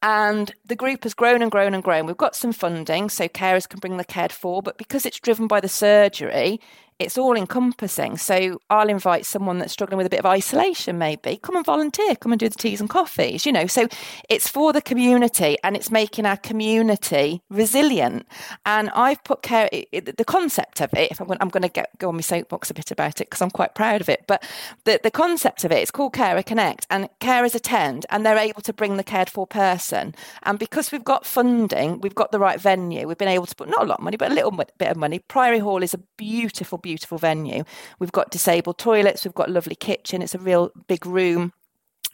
and 0.00 0.54
the 0.64 0.76
group 0.76 1.02
has 1.02 1.12
grown 1.12 1.42
and 1.42 1.50
grown 1.50 1.74
and 1.74 1.82
grown. 1.82 2.06
We've 2.06 2.16
got 2.16 2.36
some 2.36 2.52
funding 2.52 3.08
so 3.08 3.26
carers 3.26 3.68
can 3.68 3.80
bring 3.80 3.96
the 3.96 4.04
cared 4.04 4.30
for, 4.30 4.62
but 4.62 4.78
because 4.78 5.06
it's 5.06 5.18
driven 5.18 5.48
by 5.48 5.58
the 5.58 5.68
surgery, 5.68 6.60
it's 7.02 7.18
all 7.18 7.36
encompassing. 7.36 8.16
So 8.16 8.60
I'll 8.70 8.88
invite 8.88 9.26
someone 9.26 9.58
that's 9.58 9.72
struggling 9.72 9.98
with 9.98 10.06
a 10.06 10.10
bit 10.10 10.20
of 10.20 10.26
isolation, 10.26 10.98
maybe 10.98 11.38
come 11.42 11.56
and 11.56 11.64
volunteer, 11.64 12.16
come 12.16 12.32
and 12.32 12.38
do 12.38 12.48
the 12.48 12.56
teas 12.56 12.80
and 12.80 12.88
coffees, 12.88 13.44
you 13.44 13.52
know. 13.52 13.66
So 13.66 13.88
it's 14.28 14.48
for 14.48 14.72
the 14.72 14.82
community 14.82 15.56
and 15.62 15.76
it's 15.76 15.90
making 15.90 16.26
our 16.26 16.36
community 16.36 17.42
resilient. 17.50 18.26
And 18.64 18.90
I've 18.90 19.22
put 19.24 19.42
care, 19.42 19.68
the 19.70 20.24
concept 20.26 20.80
of 20.80 20.92
it, 20.94 21.10
if 21.10 21.20
I'm 21.20 21.26
going, 21.26 21.38
I'm 21.40 21.48
going 21.48 21.62
to 21.62 21.68
get, 21.68 21.90
go 21.98 22.08
on 22.08 22.14
my 22.14 22.20
soapbox 22.20 22.70
a 22.70 22.74
bit 22.74 22.90
about 22.90 23.20
it 23.20 23.30
because 23.30 23.42
I'm 23.42 23.50
quite 23.50 23.74
proud 23.74 24.00
of 24.00 24.08
it, 24.08 24.24
but 24.26 24.42
the, 24.84 25.00
the 25.02 25.10
concept 25.10 25.64
of 25.64 25.72
it, 25.72 25.78
it's 25.78 25.90
called 25.90 26.12
Carer 26.12 26.42
Connect 26.42 26.86
and 26.90 27.08
carers 27.20 27.54
attend 27.54 28.06
and 28.10 28.24
they're 28.24 28.38
able 28.38 28.62
to 28.62 28.72
bring 28.72 28.96
the 28.96 29.04
cared 29.04 29.28
for 29.28 29.46
person. 29.46 30.14
And 30.42 30.58
because 30.58 30.92
we've 30.92 31.04
got 31.04 31.26
funding, 31.26 32.00
we've 32.00 32.14
got 32.14 32.32
the 32.32 32.38
right 32.38 32.60
venue, 32.60 33.06
we've 33.06 33.18
been 33.18 33.28
able 33.28 33.46
to 33.46 33.54
put 33.54 33.68
not 33.68 33.82
a 33.82 33.86
lot 33.86 33.98
of 33.98 34.04
money, 34.04 34.16
but 34.16 34.30
a 34.30 34.34
little 34.34 34.50
bit 34.50 34.88
of 34.88 34.96
money. 34.96 35.18
Priory 35.18 35.58
Hall 35.58 35.82
is 35.82 35.94
a 35.94 35.98
beautiful, 36.16 36.78
beautiful 36.78 36.91
beautiful 36.92 37.16
venue. 37.16 37.64
We've 37.98 38.12
got 38.12 38.30
disabled 38.30 38.76
toilets, 38.76 39.24
we've 39.24 39.34
got 39.34 39.48
a 39.48 39.52
lovely 39.52 39.74
kitchen, 39.74 40.20
it's 40.20 40.34
a 40.34 40.38
real 40.38 40.70
big 40.88 41.06
room. 41.06 41.54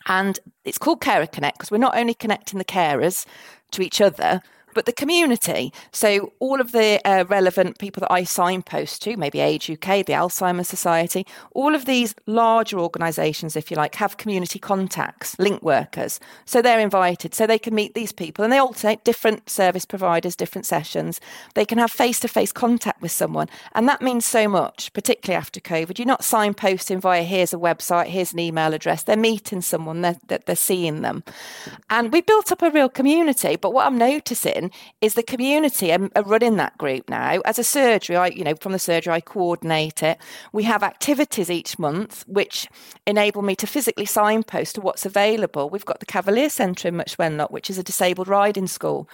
And 0.07 0.39
it's 0.64 0.79
called 0.79 1.01
Carer 1.01 1.26
Connect 1.26 1.59
because 1.59 1.72
we're 1.72 1.79
not 1.79 1.99
only 1.99 2.14
connecting 2.14 2.61
the 2.61 2.64
carers 2.64 3.26
to 3.72 3.83
each 3.83 4.01
other, 4.01 4.41
but 4.75 4.87
the 4.87 4.93
community. 4.93 5.73
So 5.93 6.33
all 6.39 6.61
of 6.61 6.73
the 6.73 7.01
uh, 7.05 7.25
relevant 7.29 7.79
people 7.79 8.01
that 8.01 8.12
I 8.12 8.25
signpost 8.25 9.03
to, 9.03 9.16
maybe 9.16 9.41
Age 9.41 9.71
UK, 9.71 10.05
the 10.07 10.12
Alzheimer's 10.12 10.69
Society, 10.69 11.27
all 11.53 11.75
of 11.75 11.85
these 11.85 12.14
larger 12.27 12.79
organisations, 12.79 13.57
if 13.57 13.71
you 13.71 13.77
like, 13.77 13.95
have 13.97 14.16
community 14.16 14.59
contacts, 14.59 15.39
link 15.39 15.62
workers. 15.62 16.21
So 16.45 16.61
they're 16.61 16.81
invited, 16.81 17.35
so 17.35 17.47
they 17.47 17.59
can 17.59 17.75
meet 17.75 17.95
these 17.95 18.12
people, 18.12 18.45
and 18.45 18.53
they 18.53 18.59
alternate 18.59 19.05
different 19.05 19.49
service 19.49 19.85
providers, 19.85 20.37
different 20.37 20.66
sessions. 20.66 21.21
They 21.55 21.64
can 21.64 21.79
have 21.79 21.91
face 21.91 22.21
to 22.21 22.29
face 22.29 22.53
contact 22.53 23.01
with 23.03 23.12
someone, 23.12 23.49
and 23.75 23.89
that 23.89 24.03
means 24.03 24.25
so 24.25 24.49
much, 24.49 24.93
particularly 24.93 25.39
after 25.39 25.61
COVID. 25.61 25.99
You're 25.99 26.07
not 26.07 26.23
signposting 26.23 27.01
via 27.01 27.23
here's 27.23 27.53
a 27.53 27.59
website, 27.59 28.07
here's 28.07 28.33
an 28.33 28.39
email 28.39 28.75
address. 28.75 29.03
They're 29.03 29.16
meeting 29.16 29.61
someone, 29.61 30.03
they're, 30.03 30.19
they're 30.29 30.57
seeing 30.57 31.03
them, 31.03 31.25
and 31.91 32.12
we 32.12 32.21
built 32.21 32.53
up 32.53 32.62
a 32.62 32.71
real 32.71 32.89
community. 32.89 33.57
But 33.57 33.73
what 33.73 33.87
I'm 33.87 33.99
noticing 33.99 34.58
is 35.01 35.15
the 35.15 35.23
community 35.23 35.93
are, 35.93 36.09
are 36.15 36.23
running 36.23 36.57
that 36.57 36.77
group 36.79 37.09
now. 37.09 37.41
As 37.45 37.59
a 37.59 37.65
surgery, 37.65 38.17
I, 38.17 38.29
you 38.29 38.45
know, 38.45 38.55
from 38.61 38.73
the 38.73 38.79
surgery, 38.79 39.13
I 39.13 39.21
coordinate 39.21 40.03
it. 40.03 40.19
We 40.53 40.65
have 40.65 40.83
activities 40.83 41.51
each 41.51 41.79
month 41.79 42.25
which 42.27 42.69
enable 43.07 43.43
me 43.43 43.57
to 43.57 43.67
physically 43.67 44.07
signpost 44.07 44.75
to 44.77 44.81
what's 44.81 45.07
available. 45.07 45.71
We've 45.71 45.85
got 45.85 46.01
the 46.01 46.07
Cavalier 46.07 46.51
Centre 46.51 46.89
in 46.89 46.97
Much 46.97 47.17
Wenlock, 47.19 47.51
which 47.51 47.71
is 47.71 47.79
a 47.79 47.83
disabled 47.83 48.29
riding 48.29 48.67
school 48.67 49.09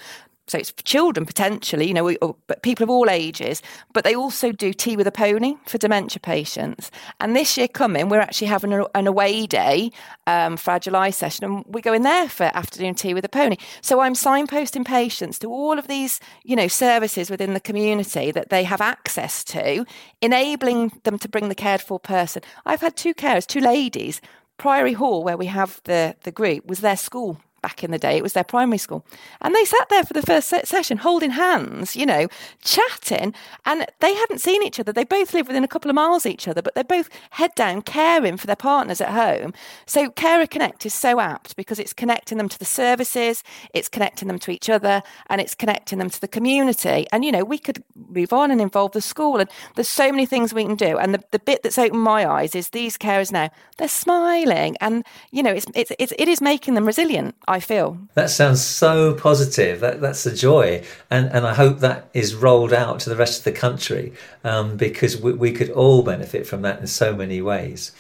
so 0.47 0.59
it's 0.59 0.71
for 0.71 0.83
children 0.83 1.25
potentially, 1.25 1.87
you 1.87 1.95
know, 1.95 2.11
or, 2.21 2.37
but 2.47 2.63
people 2.63 2.85
of 2.85 2.91
all 2.91 3.09
ages. 3.09 3.63
But 3.93 4.05
they 4.05 4.15
also 4.15 4.53
do 4.53 4.73
tea 4.73 4.97
with 4.97 5.07
a 5.07 5.13
pony 5.13 5.57
for 5.67 5.79
dementia 5.79 6.21
patients. 6.21 6.91
And 7.21 7.35
this 7.35 7.57
year 7.57 7.69
coming, 7.69 8.09
we're 8.09 8.21
actually 8.21 8.49
having 8.49 8.73
a, 8.73 8.85
an 8.95 9.07
away 9.07 9.47
day 9.47 9.91
um, 10.27 10.57
for 10.57 10.73
our 10.73 10.79
July 10.79 11.11
session, 11.11 11.45
and 11.45 11.65
we 11.67 11.81
go 11.81 11.93
in 11.93 12.03
there 12.03 12.29
for 12.29 12.45
afternoon 12.45 12.95
tea 12.95 13.15
with 13.15 13.25
a 13.25 13.29
pony. 13.29 13.57
So 13.81 14.01
I'm 14.01 14.15
signposting 14.15 14.85
patients 14.85 15.39
to 15.41 15.51
all 15.51 15.79
of 15.79 15.89
these, 15.89 16.21
you 16.43 16.57
know, 16.57 16.69
services 16.69 17.31
within 17.31 17.55
the 17.55 17.61
community 17.61 18.31
that 18.31 18.51
they 18.51 18.65
have 18.65 18.81
access 18.81 19.45
to, 19.45 19.87
enabling 20.21 21.01
them 21.05 21.19
to 21.19 21.29
bring 21.29 21.49
the 21.49 21.55
cared 21.55 21.81
for 21.81 21.99
person. 21.99 22.43
I've 22.67 22.81
had 22.81 22.97
two 22.97 23.15
carers, 23.15 23.47
two 23.47 23.61
ladies. 23.61 24.21
Priory 24.57 24.93
Hall, 24.93 25.25
where 25.25 25.37
we 25.37 25.47
have 25.47 25.81
the 25.85 26.15
the 26.23 26.31
group, 26.31 26.67
was 26.67 26.81
their 26.81 26.97
school 26.97 27.41
back 27.65 27.83
in 27.83 27.91
the 27.91 27.99
day. 27.99 28.19
It 28.19 28.23
was 28.23 28.35
their 28.35 28.45
primary 28.45 28.77
school. 28.77 29.07
And 29.41 29.55
they 29.55 29.65
sat 29.65 29.89
there 29.89 30.05
for 30.05 30.13
the 30.13 30.21
first 30.21 30.49
session 30.49 30.99
holding 30.99 31.31
hands, 31.31 31.97
you 31.97 32.05
know, 32.05 32.29
chatting. 32.63 33.33
And 33.65 33.87
they 34.01 34.15
hadn't 34.15 34.43
seen 34.43 34.63
each 34.63 34.79
other. 34.79 34.93
They 34.93 35.05
both 35.05 35.33
live 35.33 35.47
within 35.47 35.65
a 35.65 35.69
couple 35.69 35.91
of 35.91 35.95
miles 35.95 36.27
of 36.27 36.33
each 36.33 36.47
other, 36.47 36.61
but 36.61 36.75
they're 36.75 36.85
both 36.85 37.09
head 37.31 37.55
down 37.55 37.81
caring 37.81 38.37
for 38.37 38.47
their 38.47 38.55
partners 38.55 39.01
at 39.01 39.09
home. 39.09 39.55
So 39.87 40.11
Carer 40.11 40.47
Connect 40.47 40.85
is 40.85 40.93
so 40.93 41.21
apt 41.21 41.57
because 41.57 41.79
it's 41.79 41.95
connecting 41.95 42.37
them 42.37 42.51
to 42.51 42.59
the 42.59 42.67
services, 42.67 43.43
it's 43.73 43.89
connecting 43.89 44.29
them 44.29 44.39
to 44.41 44.51
each 44.51 44.69
other, 44.69 45.03
and 45.31 45.41
it's 45.41 45.55
connecting 45.55 45.99
them 45.99 46.11
to 46.11 46.21
the 46.21 46.29
community. 46.29 47.07
And, 47.13 47.25
you 47.25 47.33
know, 47.33 47.45
we 47.45 47.57
could 47.57 47.83
move 47.95 48.35
on 48.35 48.51
and 48.51 48.61
involve 48.61 48.93
the 48.93 49.01
school. 49.01 49.41
And 49.41 49.49
there's 49.75 49.89
so 49.89 50.11
many 50.11 50.27
things 50.27 50.53
we 50.53 50.65
can 50.65 50.77
do. 50.77 50.99
And 50.99 51.15
the, 51.15 51.25
the 51.31 51.39
bit 51.39 51.63
that's 51.63 51.79
opened 51.79 52.03
my 52.03 52.29
eyes 52.31 52.55
is 52.55 52.69
these 52.69 52.99
carers 52.99 53.33
now, 53.33 53.49
they're 53.79 53.89
smiling. 53.89 54.77
And, 54.83 55.03
you 55.31 55.43
know, 55.43 55.53
it's, 55.53 55.67
it's, 55.75 55.93
it's 55.99 56.13
it 56.19 56.29
is 56.29 56.43
making 56.43 56.75
them 56.75 56.85
resilient. 56.85 57.35
I 57.55 57.61
feel. 57.61 57.99
That 58.15 58.31
sounds 58.31 58.61
so 58.61 59.15
positive. 59.15 59.79
That, 59.79 60.01
that's 60.01 60.27
a 60.27 60.35
joy. 60.35 60.83
And, 61.09 61.31
and 61.31 61.47
I 61.47 61.55
hope 61.55 61.79
that 61.79 62.09
is 62.13 62.35
rolled 62.35 62.73
out 62.73 62.99
to 63.01 63.11
the 63.11 63.15
rest 63.15 63.39
of 63.39 63.45
the 63.45 63.53
country 63.53 64.13
um, 64.43 64.77
because 64.77 65.17
we, 65.17 65.35
we 65.35 65.53
could 65.53 65.71
all 65.71 66.03
benefit 66.03 66.49
from 66.49 66.63
that 66.63 66.81
in 66.81 66.89
so 66.89 67.15
many 67.15 67.41
ways. 67.41 67.93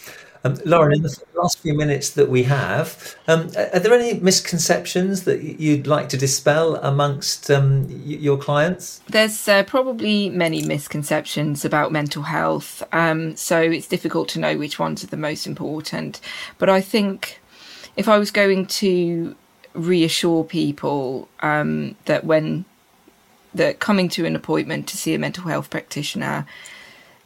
Um, 0.42 0.58
Lauren, 0.64 0.92
in 0.92 1.02
the 1.02 1.16
last 1.36 1.60
few 1.60 1.72
minutes 1.72 2.10
that 2.10 2.28
we 2.28 2.42
have, 2.42 3.14
um, 3.28 3.42
are 3.72 3.78
there 3.78 3.94
any 3.94 4.18
misconceptions 4.18 5.22
that 5.22 5.40
you'd 5.40 5.86
like 5.86 6.08
to 6.08 6.16
dispel 6.16 6.74
amongst 6.74 7.48
um, 7.48 7.86
your 8.04 8.36
clients? 8.36 9.02
There's 9.08 9.46
uh, 9.46 9.62
probably 9.62 10.30
many 10.30 10.64
misconceptions 10.64 11.64
about 11.64 11.92
mental 11.92 12.24
health, 12.24 12.82
um, 12.92 13.36
so 13.36 13.60
it's 13.60 13.86
difficult 13.86 14.28
to 14.30 14.40
know 14.40 14.58
which 14.58 14.80
ones 14.80 15.04
are 15.04 15.06
the 15.06 15.16
most 15.16 15.46
important. 15.46 16.20
But 16.58 16.68
I 16.68 16.80
think 16.80 17.40
if 17.96 18.08
I 18.08 18.18
was 18.18 18.30
going 18.30 18.66
to 18.66 19.36
reassure 19.74 20.44
people 20.44 21.28
um, 21.40 21.96
that 22.06 22.24
when 22.24 22.64
that 23.54 23.78
coming 23.78 24.08
to 24.08 24.24
an 24.24 24.34
appointment 24.34 24.88
to 24.88 24.96
see 24.96 25.14
a 25.14 25.18
mental 25.18 25.44
health 25.44 25.70
practitioner 25.70 26.46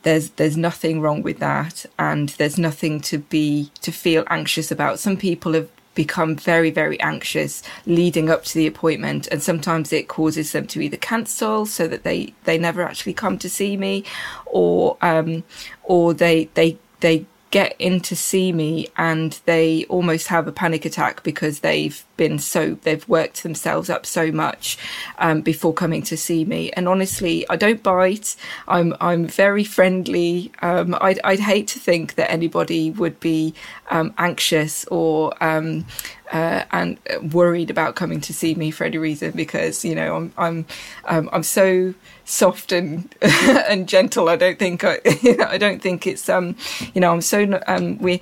there's 0.03 0.30
there's 0.30 0.57
nothing 0.57 1.01
wrong 1.01 1.22
with 1.22 1.38
that 1.38 1.84
and 1.99 2.30
there's 2.30 2.59
nothing 2.59 3.01
to 3.01 3.18
be 3.18 3.70
to 3.82 3.92
feel 3.92 4.24
anxious 4.28 4.70
about. 4.70 4.99
Some 4.99 5.16
people 5.16 5.53
have 5.55 5.68
become 5.94 6.36
very 6.36 6.70
very 6.70 7.01
anxious 7.01 7.62
leading 7.84 8.30
up 8.30 8.44
to 8.44 8.55
the 8.55 8.68
appointment 8.68 9.26
and 9.28 9.42
sometimes 9.42 9.92
it 9.92 10.07
causes 10.07 10.53
them 10.53 10.64
to 10.64 10.80
either 10.80 10.96
cancel 10.96 11.66
so 11.66 11.88
that 11.88 12.05
they 12.05 12.32
they 12.44 12.57
never 12.57 12.82
actually 12.82 13.12
come 13.12 13.36
to 13.36 13.51
see 13.51 13.76
me 13.76 14.05
or 14.46 14.96
um 15.03 15.42
or 15.82 16.14
they 16.14 16.44
they 16.55 16.78
they 17.01 17.26
get 17.51 17.74
in 17.78 18.01
to 18.01 18.14
see 18.14 18.53
me 18.53 18.88
and 18.96 19.40
they 19.46 19.84
almost 19.84 20.28
have 20.28 20.46
a 20.46 20.53
panic 20.53 20.84
attack 20.84 21.22
because 21.22 21.61
they've 21.61 22.05
been 22.16 22.38
so 22.38 22.74
they've 22.82 23.09
worked 23.09 23.42
themselves 23.42 23.88
up 23.88 24.05
so 24.05 24.30
much 24.30 24.76
um, 25.18 25.40
before 25.40 25.72
coming 25.72 26.03
to 26.03 26.16
see 26.16 26.44
me. 26.44 26.70
And 26.72 26.88
honestly 26.88 27.49
i 27.49 27.57
don't 27.57 27.82
bite. 27.82 28.36
I'm 28.66 28.94
i'm 29.01 29.26
very 29.26 29.64
friendly. 29.64 30.53
Um, 30.62 30.96
I'd, 31.01 31.20
I'd 31.24 31.40
hate 31.40 31.68
to 31.68 31.78
think 31.78 32.14
that 32.16 32.30
anybody 32.30 32.90
would 32.90 33.18
be 33.20 33.55
um, 33.90 34.12
anxious 34.18 34.84
or 34.86 35.32
um, 35.42 35.86
uh, 36.32 36.64
and 36.72 36.99
worried 37.32 37.70
about 37.70 37.94
coming 37.94 38.20
to 38.20 38.34
see 38.34 38.55
me 38.55 38.70
for 38.70 38.84
any 38.84 38.99
reason 38.99 39.32
because 39.32 39.84
you 39.84 39.94
know 39.94 40.16
i'm 40.16 40.32
i'm 40.36 40.66
um, 41.07 41.30
i'm 41.32 41.42
so 41.42 41.94
soft 42.29 42.72
and 42.72 43.14
and 43.22 43.89
gentle. 43.89 44.29
I 44.29 44.37
don't 44.37 44.59
think 44.59 44.85
I, 44.85 45.01
I 45.49 45.59
don't 45.59 45.81
think 45.81 46.07
it's 46.07 46.29
um 46.29 46.57
you 46.95 47.01
know 47.01 47.12
I'm 47.12 47.22
so 47.22 47.61
um 47.66 47.99
we 47.99 48.20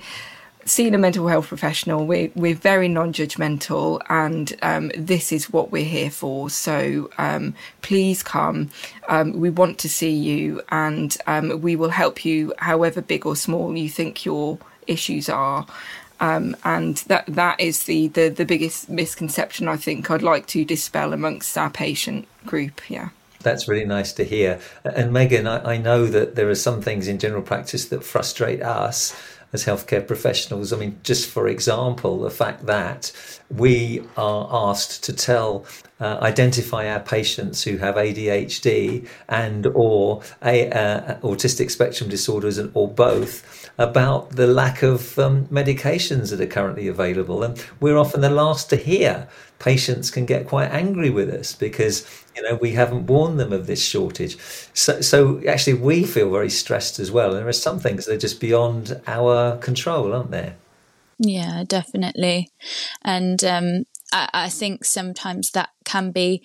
seeing 0.65 0.93
a 0.93 0.97
mental 0.97 1.27
health 1.27 1.47
professional 1.47 2.05
we 2.05 2.31
we're 2.35 2.53
very 2.55 2.89
non-judgmental 2.89 4.01
and 4.09 4.53
um, 4.61 4.91
this 4.97 5.31
is 5.31 5.49
what 5.49 5.71
we're 5.71 5.85
here 5.85 6.09
for. 6.09 6.49
So 6.49 7.09
um, 7.17 7.55
please 7.81 8.21
come. 8.21 8.69
Um, 9.07 9.39
we 9.39 9.49
want 9.49 9.79
to 9.79 9.89
see 9.89 10.11
you 10.11 10.61
and 10.69 11.15
um, 11.25 11.61
we 11.61 11.75
will 11.77 11.89
help 11.89 12.25
you 12.25 12.53
however 12.57 13.01
big 13.01 13.25
or 13.25 13.35
small 13.35 13.75
you 13.77 13.89
think 13.89 14.25
your 14.25 14.59
issues 14.87 15.29
are. 15.29 15.65
Um, 16.19 16.57
and 16.63 16.97
that 17.07 17.27
that 17.27 17.59
is 17.59 17.83
the, 17.83 18.07
the 18.07 18.29
the 18.29 18.43
biggest 18.43 18.89
misconception 18.89 19.67
I 19.67 19.77
think 19.77 20.09
I'd 20.09 20.23
like 20.23 20.47
to 20.47 20.65
dispel 20.65 21.13
amongst 21.13 21.55
our 21.57 21.69
patient 21.69 22.27
group 22.45 22.89
yeah 22.89 23.09
that's 23.47 23.67
really 23.67 23.85
nice 23.85 24.11
to 24.13 24.23
hear. 24.23 24.59
And 24.83 25.13
Megan, 25.13 25.47
I, 25.47 25.73
I, 25.73 25.77
know 25.77 26.05
that 26.05 26.35
there 26.35 26.49
are 26.49 26.55
some 26.55 26.81
things 26.81 27.07
in 27.07 27.17
general 27.17 27.41
practice 27.41 27.85
that 27.85 28.03
frustrate 28.03 28.61
us 28.61 29.15
as 29.53 29.65
healthcare 29.65 30.05
professionals. 30.05 30.73
I 30.73 30.77
mean, 30.77 30.99
just 31.03 31.29
for 31.29 31.47
example, 31.47 32.19
the 32.19 32.29
fact 32.29 32.65
that 32.65 33.11
we 33.49 34.03
are 34.17 34.69
asked 34.69 35.03
to 35.05 35.13
tell, 35.13 35.65
uh, 35.99 36.17
identify 36.21 36.89
our 36.89 36.99
patients 36.99 37.63
who 37.63 37.77
have 37.77 37.95
ADHD 37.95 39.07
and 39.29 39.67
or 39.67 40.21
a, 40.43 40.69
uh, 40.69 41.19
autistic 41.19 41.71
spectrum 41.71 42.09
disorders 42.09 42.57
and 42.57 42.71
or 42.73 42.87
both 42.87 43.71
about 43.77 44.31
the 44.31 44.47
lack 44.47 44.83
of 44.83 45.17
um, 45.17 45.45
medications 45.47 46.29
that 46.31 46.41
are 46.41 46.47
currently 46.47 46.87
available. 46.87 47.43
And 47.43 47.63
we're 47.79 47.97
often 47.97 48.21
the 48.21 48.29
last 48.29 48.69
to 48.71 48.75
hear. 48.75 49.27
Patients 49.59 50.11
can 50.11 50.25
get 50.25 50.47
quite 50.47 50.71
angry 50.71 51.09
with 51.09 51.29
us 51.29 51.53
because 51.53 52.05
you 52.35 52.43
know 52.43 52.55
we 52.55 52.71
haven't 52.73 53.07
warned 53.07 53.39
them 53.39 53.51
of 53.51 53.65
this 53.65 53.83
shortage 53.83 54.37
so 54.73 55.01
so 55.01 55.41
actually 55.47 55.73
we 55.73 56.03
feel 56.03 56.31
very 56.31 56.49
stressed 56.49 56.99
as 56.99 57.09
well 57.11 57.31
and 57.31 57.39
there 57.39 57.47
are 57.47 57.53
some 57.53 57.79
things 57.79 58.05
that 58.05 58.13
are 58.13 58.19
just 58.19 58.39
beyond 58.39 59.01
our 59.07 59.57
control 59.57 60.13
aren't 60.13 60.29
there 60.29 60.55
yeah 61.19 61.63
definitely 61.67 62.49
and 63.03 63.43
um, 63.43 63.83
I, 64.13 64.29
I 64.33 64.49
think 64.49 64.85
sometimes 64.85 65.51
that 65.51 65.69
can 65.85 66.11
be 66.11 66.43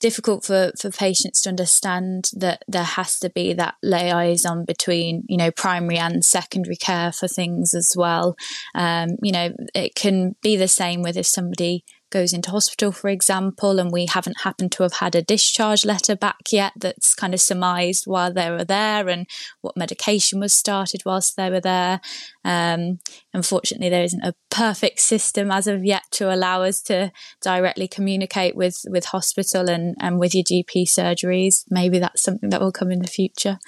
difficult 0.00 0.44
for, 0.44 0.70
for 0.78 0.90
patients 0.90 1.40
to 1.42 1.48
understand 1.48 2.30
that 2.34 2.62
there 2.68 2.84
has 2.84 3.18
to 3.20 3.30
be 3.30 3.54
that 3.54 3.74
liaison 3.82 4.64
between, 4.66 5.24
you 5.28 5.36
know, 5.36 5.50
primary 5.50 5.96
and 5.96 6.24
secondary 6.24 6.76
care 6.76 7.10
for 7.10 7.26
things 7.26 7.72
as 7.72 7.94
well. 7.96 8.36
Um, 8.74 9.16
you 9.22 9.32
know, 9.32 9.54
it 9.74 9.94
can 9.94 10.36
be 10.42 10.56
the 10.56 10.68
same 10.68 11.00
with 11.02 11.16
if 11.16 11.26
somebody 11.26 11.84
goes 12.14 12.32
into 12.32 12.52
hospital, 12.52 12.92
for 12.92 13.08
example, 13.08 13.80
and 13.80 13.90
we 13.90 14.06
haven't 14.06 14.42
happened 14.44 14.70
to 14.70 14.84
have 14.84 14.94
had 14.94 15.16
a 15.16 15.20
discharge 15.20 15.84
letter 15.84 16.14
back 16.14 16.52
yet 16.52 16.72
that's 16.76 17.12
kind 17.12 17.34
of 17.34 17.40
surmised 17.40 18.06
while 18.06 18.32
they 18.32 18.48
were 18.48 18.64
there 18.64 19.08
and 19.08 19.26
what 19.62 19.76
medication 19.76 20.38
was 20.38 20.54
started 20.54 21.02
whilst 21.04 21.36
they 21.36 21.50
were 21.50 21.60
there. 21.60 22.00
Um, 22.44 23.00
unfortunately, 23.32 23.88
there 23.88 24.04
isn't 24.04 24.24
a 24.24 24.36
perfect 24.48 25.00
system 25.00 25.50
as 25.50 25.66
of 25.66 25.84
yet 25.84 26.04
to 26.12 26.32
allow 26.32 26.62
us 26.62 26.80
to 26.82 27.10
directly 27.42 27.88
communicate 27.88 28.54
with, 28.54 28.84
with 28.88 29.06
hospital 29.06 29.68
and, 29.68 29.96
and 29.98 30.20
with 30.20 30.36
your 30.36 30.44
GP 30.44 30.84
surgeries. 30.84 31.64
Maybe 31.68 31.98
that's 31.98 32.22
something 32.22 32.50
that 32.50 32.60
will 32.60 32.72
come 32.72 32.92
in 32.92 33.00
the 33.00 33.08
future. 33.08 33.58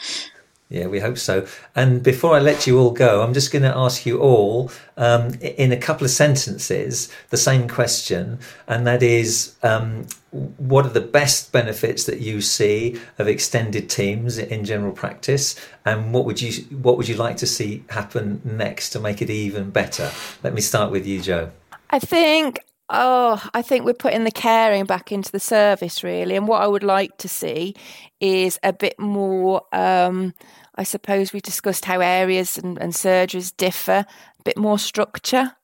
Yeah, 0.69 0.89
we 0.89 0.99
hope 0.99 1.17
so. 1.17 1.47
And 1.77 2.03
before 2.03 2.35
I 2.35 2.41
let 2.41 2.67
you 2.67 2.79
all 2.81 2.91
go, 2.91 3.23
I'm 3.23 3.33
just 3.33 3.53
going 3.53 3.63
to 3.63 3.77
ask 3.77 4.05
you 4.05 4.19
all 4.19 4.73
um, 4.97 5.35
in 5.41 5.71
a 5.71 5.77
couple 5.77 6.05
of 6.05 6.11
sentences 6.11 7.09
the 7.31 7.37
same 7.37 7.69
question, 7.69 8.41
and 8.67 8.85
that 8.85 9.01
is 9.01 9.55
um, 9.63 10.07
what 10.33 10.85
are 10.85 10.91
the 10.91 11.01
best 11.01 11.53
benefits 11.53 12.05
that 12.05 12.19
you 12.19 12.41
see 12.41 13.01
of 13.19 13.29
extended 13.29 13.89
teams 13.89 14.39
in 14.39 14.65
general 14.65 14.91
practice, 14.93 15.55
and 15.85 16.13
what 16.13 16.25
would 16.25 16.43
you 16.43 16.65
what 16.79 16.97
would 16.97 17.07
you 17.07 17.15
like 17.17 17.37
to 17.37 17.47
see 17.47 17.85
happen 17.91 18.41
next 18.45 18.91
to 18.91 18.99
make 18.99 19.23
it 19.23 19.31
even 19.31 19.71
better? 19.71 20.11
Let 20.43 20.53
me 20.53 20.61
start 20.61 20.91
with 20.91 21.07
you, 21.07 21.21
Jo. 21.21 21.53
I 21.91 22.01
think 22.01 22.59
Oh, 22.89 23.43
I 23.53 23.63
think 23.63 23.85
we're 23.85 23.95
putting 23.95 24.25
the 24.25 24.31
caring 24.31 24.85
back 24.85 25.11
into 25.11 25.33
the 25.33 25.41
service, 25.41 26.05
really. 26.05 26.37
And 26.37 26.47
what 26.47 26.63
I 26.63 26.69
would 26.69 26.85
like 26.85 27.17
to 27.19 27.29
see 27.29 27.75
is 28.21 28.61
a 28.63 28.73
bit 28.73 28.99
more. 28.99 29.63
Um, 29.73 30.35
I 30.77 30.85
suppose 30.85 31.33
we 31.33 31.41
discussed 31.41 31.87
how 31.87 32.01
areas 32.01 32.59
and, 32.59 32.79
and 32.79 32.93
surgeries 32.93 33.57
differ, 33.57 34.05
a 34.39 34.43
bit 34.45 34.57
more 34.57 34.79
structure, 34.79 35.57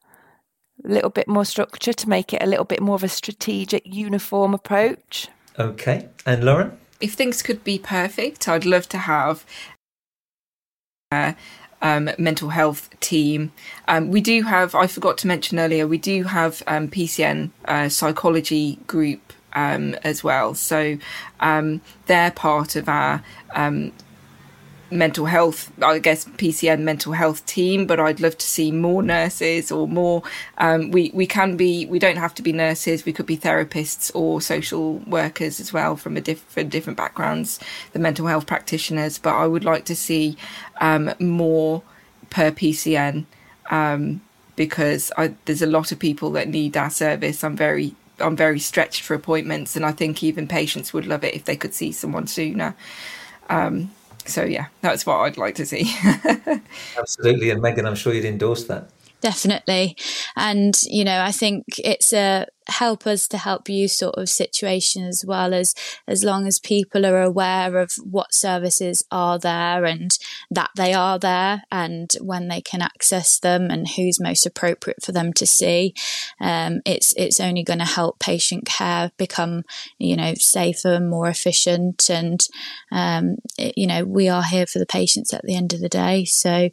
a 0.84 0.88
little 0.88 1.10
bit 1.10 1.28
more 1.28 1.44
structure 1.44 1.92
to 1.92 2.08
make 2.08 2.32
it 2.32 2.42
a 2.42 2.46
little 2.46 2.64
bit 2.64 2.80
more 2.80 2.96
of 2.96 3.04
a 3.04 3.08
strategic, 3.08 3.82
uniform 3.84 4.54
approach. 4.54 5.28
Okay. 5.58 6.08
And 6.26 6.42
Lauren? 6.42 6.76
If 7.00 7.12
things 7.14 7.42
could 7.42 7.62
be 7.62 7.78
perfect, 7.78 8.48
I'd 8.48 8.64
love 8.64 8.88
to 8.88 8.98
have 8.98 9.44
a 11.12 11.36
um, 11.82 12.10
mental 12.18 12.48
health 12.48 12.88
team. 13.00 13.52
Um, 13.88 14.10
we 14.10 14.20
do 14.20 14.42
have, 14.42 14.74
I 14.74 14.86
forgot 14.86 15.18
to 15.18 15.26
mention 15.26 15.58
earlier, 15.58 15.86
we 15.86 15.98
do 15.98 16.24
have 16.24 16.62
um, 16.66 16.88
PCN 16.88 17.50
uh, 17.66 17.88
psychology 17.88 18.78
group 18.86 19.32
um, 19.52 19.94
as 20.02 20.24
well. 20.24 20.54
So 20.54 20.96
um, 21.40 21.80
they're 22.06 22.30
part 22.30 22.76
of 22.76 22.88
our 22.88 23.22
um, 23.54 23.92
mental 24.92 25.26
health, 25.26 25.72
I 25.82 25.98
guess 25.98 26.24
PCN 26.24 26.80
mental 26.80 27.12
health 27.12 27.44
team, 27.46 27.86
but 27.86 27.98
I'd 27.98 28.20
love 28.20 28.36
to 28.38 28.46
see 28.46 28.70
more 28.70 29.02
nurses 29.02 29.72
or 29.72 29.88
more. 29.88 30.22
Um, 30.58 30.90
we 30.90 31.10
we 31.14 31.26
can 31.26 31.56
be, 31.56 31.86
we 31.86 31.98
don't 31.98 32.16
have 32.18 32.34
to 32.34 32.42
be 32.42 32.52
nurses. 32.52 33.04
We 33.04 33.12
could 33.12 33.26
be 33.26 33.36
therapists 33.36 34.10
or 34.14 34.40
social 34.40 34.98
workers 34.98 35.58
as 35.58 35.72
well 35.72 35.96
from 35.96 36.16
a 36.16 36.20
different 36.20 36.70
different 36.70 36.96
backgrounds, 36.96 37.58
the 37.92 37.98
mental 37.98 38.26
health 38.26 38.46
practitioners. 38.46 39.18
But 39.18 39.34
I 39.34 39.46
would 39.46 39.64
like 39.64 39.84
to 39.86 39.96
see 39.96 40.36
um, 40.80 41.12
more 41.18 41.82
per 42.30 42.50
PCN 42.50 43.24
um, 43.70 44.20
because 44.56 45.10
I, 45.16 45.34
there's 45.46 45.62
a 45.62 45.66
lot 45.66 45.92
of 45.92 45.98
people 45.98 46.30
that 46.32 46.48
need 46.48 46.76
our 46.76 46.90
service. 46.90 47.42
I'm 47.42 47.56
very 47.56 47.94
I'm 48.20 48.36
very 48.36 48.58
stretched 48.58 49.02
for 49.02 49.14
appointments, 49.14 49.74
and 49.74 49.84
I 49.84 49.92
think 49.92 50.22
even 50.22 50.46
patients 50.46 50.92
would 50.92 51.06
love 51.06 51.24
it 51.24 51.34
if 51.34 51.44
they 51.44 51.56
could 51.56 51.74
see 51.74 51.92
someone 51.92 52.26
sooner. 52.26 52.74
Um, 53.48 53.90
so 54.26 54.44
yeah, 54.44 54.66
that's 54.80 55.06
what 55.06 55.18
I'd 55.18 55.36
like 55.36 55.54
to 55.56 55.66
see. 55.66 55.94
Absolutely, 56.98 57.50
and 57.50 57.60
Megan, 57.62 57.86
I'm 57.86 57.94
sure 57.94 58.12
you'd 58.12 58.24
endorse 58.24 58.64
that. 58.64 58.90
Definitely, 59.20 59.96
and 60.36 60.74
you 60.84 61.04
know, 61.04 61.20
I 61.20 61.32
think 61.32 61.64
it's 61.78 62.12
a 62.12 62.46
help 62.68 63.06
us 63.06 63.26
to 63.28 63.38
help 63.38 63.68
you 63.68 63.88
sort 63.88 64.14
of 64.16 64.28
situation 64.28 65.04
as 65.04 65.24
well 65.26 65.54
as 65.54 65.74
as 66.06 66.24
long 66.24 66.46
as 66.46 66.58
people 66.58 67.04
are 67.04 67.22
aware 67.22 67.78
of 67.78 67.92
what 68.02 68.34
services 68.34 69.04
are 69.10 69.38
there 69.38 69.84
and 69.84 70.18
that 70.50 70.70
they 70.76 70.92
are 70.92 71.18
there 71.18 71.62
and 71.70 72.12
when 72.20 72.48
they 72.48 72.60
can 72.60 72.82
access 72.82 73.38
them 73.38 73.70
and 73.70 73.88
who's 73.96 74.20
most 74.20 74.46
appropriate 74.46 75.02
for 75.02 75.12
them 75.12 75.32
to 75.32 75.46
see 75.46 75.94
um, 76.40 76.80
it's 76.84 77.12
it's 77.16 77.40
only 77.40 77.62
going 77.62 77.78
to 77.78 77.84
help 77.84 78.18
patient 78.18 78.64
care 78.64 79.10
become 79.16 79.62
you 79.98 80.16
know 80.16 80.34
safer 80.34 80.94
and 80.94 81.08
more 81.08 81.28
efficient 81.28 82.08
and 82.10 82.46
um, 82.90 83.36
it, 83.58 83.76
you 83.76 83.86
know 83.86 84.04
we 84.04 84.28
are 84.28 84.42
here 84.42 84.66
for 84.66 84.78
the 84.78 84.86
patients 84.86 85.32
at 85.32 85.42
the 85.42 85.54
end 85.54 85.72
of 85.72 85.80
the 85.80 85.88
day. 85.88 86.24
So 86.24 86.70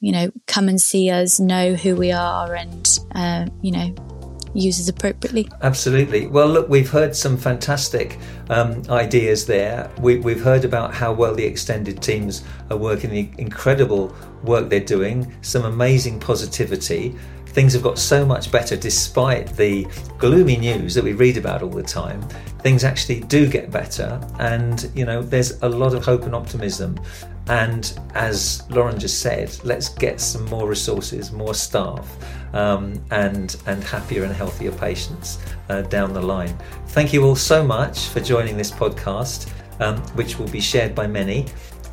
you 0.00 0.12
know 0.12 0.30
come 0.46 0.68
and 0.68 0.80
see 0.80 1.10
us 1.10 1.38
know 1.38 1.74
who 1.74 1.94
we 1.96 2.12
are 2.12 2.54
and 2.54 2.98
uh, 3.14 3.46
you 3.62 3.72
know 3.72 4.19
uses 4.54 4.88
appropriately. 4.88 5.48
Absolutely. 5.62 6.26
Well, 6.26 6.48
look, 6.48 6.68
we've 6.68 6.90
heard 6.90 7.14
some 7.14 7.36
fantastic 7.36 8.18
um, 8.48 8.82
ideas 8.88 9.46
there. 9.46 9.90
We, 10.00 10.20
have 10.22 10.40
heard 10.40 10.64
about 10.64 10.94
how 10.94 11.12
well 11.12 11.34
the 11.34 11.44
extended 11.44 12.02
teams 12.02 12.44
are 12.70 12.76
working, 12.76 13.10
the 13.10 13.30
incredible 13.38 14.14
work 14.42 14.68
they're 14.68 14.80
doing, 14.80 15.32
some 15.42 15.64
amazing 15.64 16.20
positivity. 16.20 17.14
Things 17.46 17.72
have 17.72 17.82
got 17.82 17.98
so 17.98 18.24
much 18.24 18.52
better 18.52 18.76
despite 18.76 19.56
the 19.56 19.86
gloomy 20.18 20.56
news 20.56 20.94
that 20.94 21.02
we 21.02 21.14
read 21.14 21.36
about 21.36 21.62
all 21.62 21.70
the 21.70 21.82
time. 21.82 22.22
Things 22.60 22.84
actually 22.84 23.20
do 23.20 23.48
get 23.48 23.72
better, 23.72 24.20
and 24.38 24.88
you 24.94 25.04
know, 25.04 25.20
there's 25.20 25.60
a 25.62 25.68
lot 25.68 25.94
of 25.94 26.04
hope 26.04 26.22
and 26.22 26.34
optimism. 26.34 27.00
And 27.46 27.98
as 28.14 28.62
Lauren 28.70 28.98
just 28.98 29.20
said, 29.20 29.56
let's 29.64 29.88
get 29.88 30.20
some 30.20 30.44
more 30.46 30.68
resources, 30.68 31.32
more 31.32 31.54
staff, 31.54 32.06
um, 32.54 33.02
and 33.10 33.56
and 33.66 33.82
happier 33.82 34.24
and 34.24 34.32
healthier 34.32 34.72
patients 34.72 35.38
uh, 35.68 35.82
down 35.82 36.12
the 36.12 36.22
line. 36.22 36.56
Thank 36.88 37.12
you 37.12 37.24
all 37.24 37.36
so 37.36 37.64
much 37.64 38.08
for 38.08 38.20
joining 38.20 38.56
this 38.56 38.70
podcast, 38.70 39.50
um, 39.80 39.96
which 40.14 40.38
will 40.38 40.48
be 40.48 40.60
shared 40.60 40.94
by 40.94 41.06
many. 41.06 41.46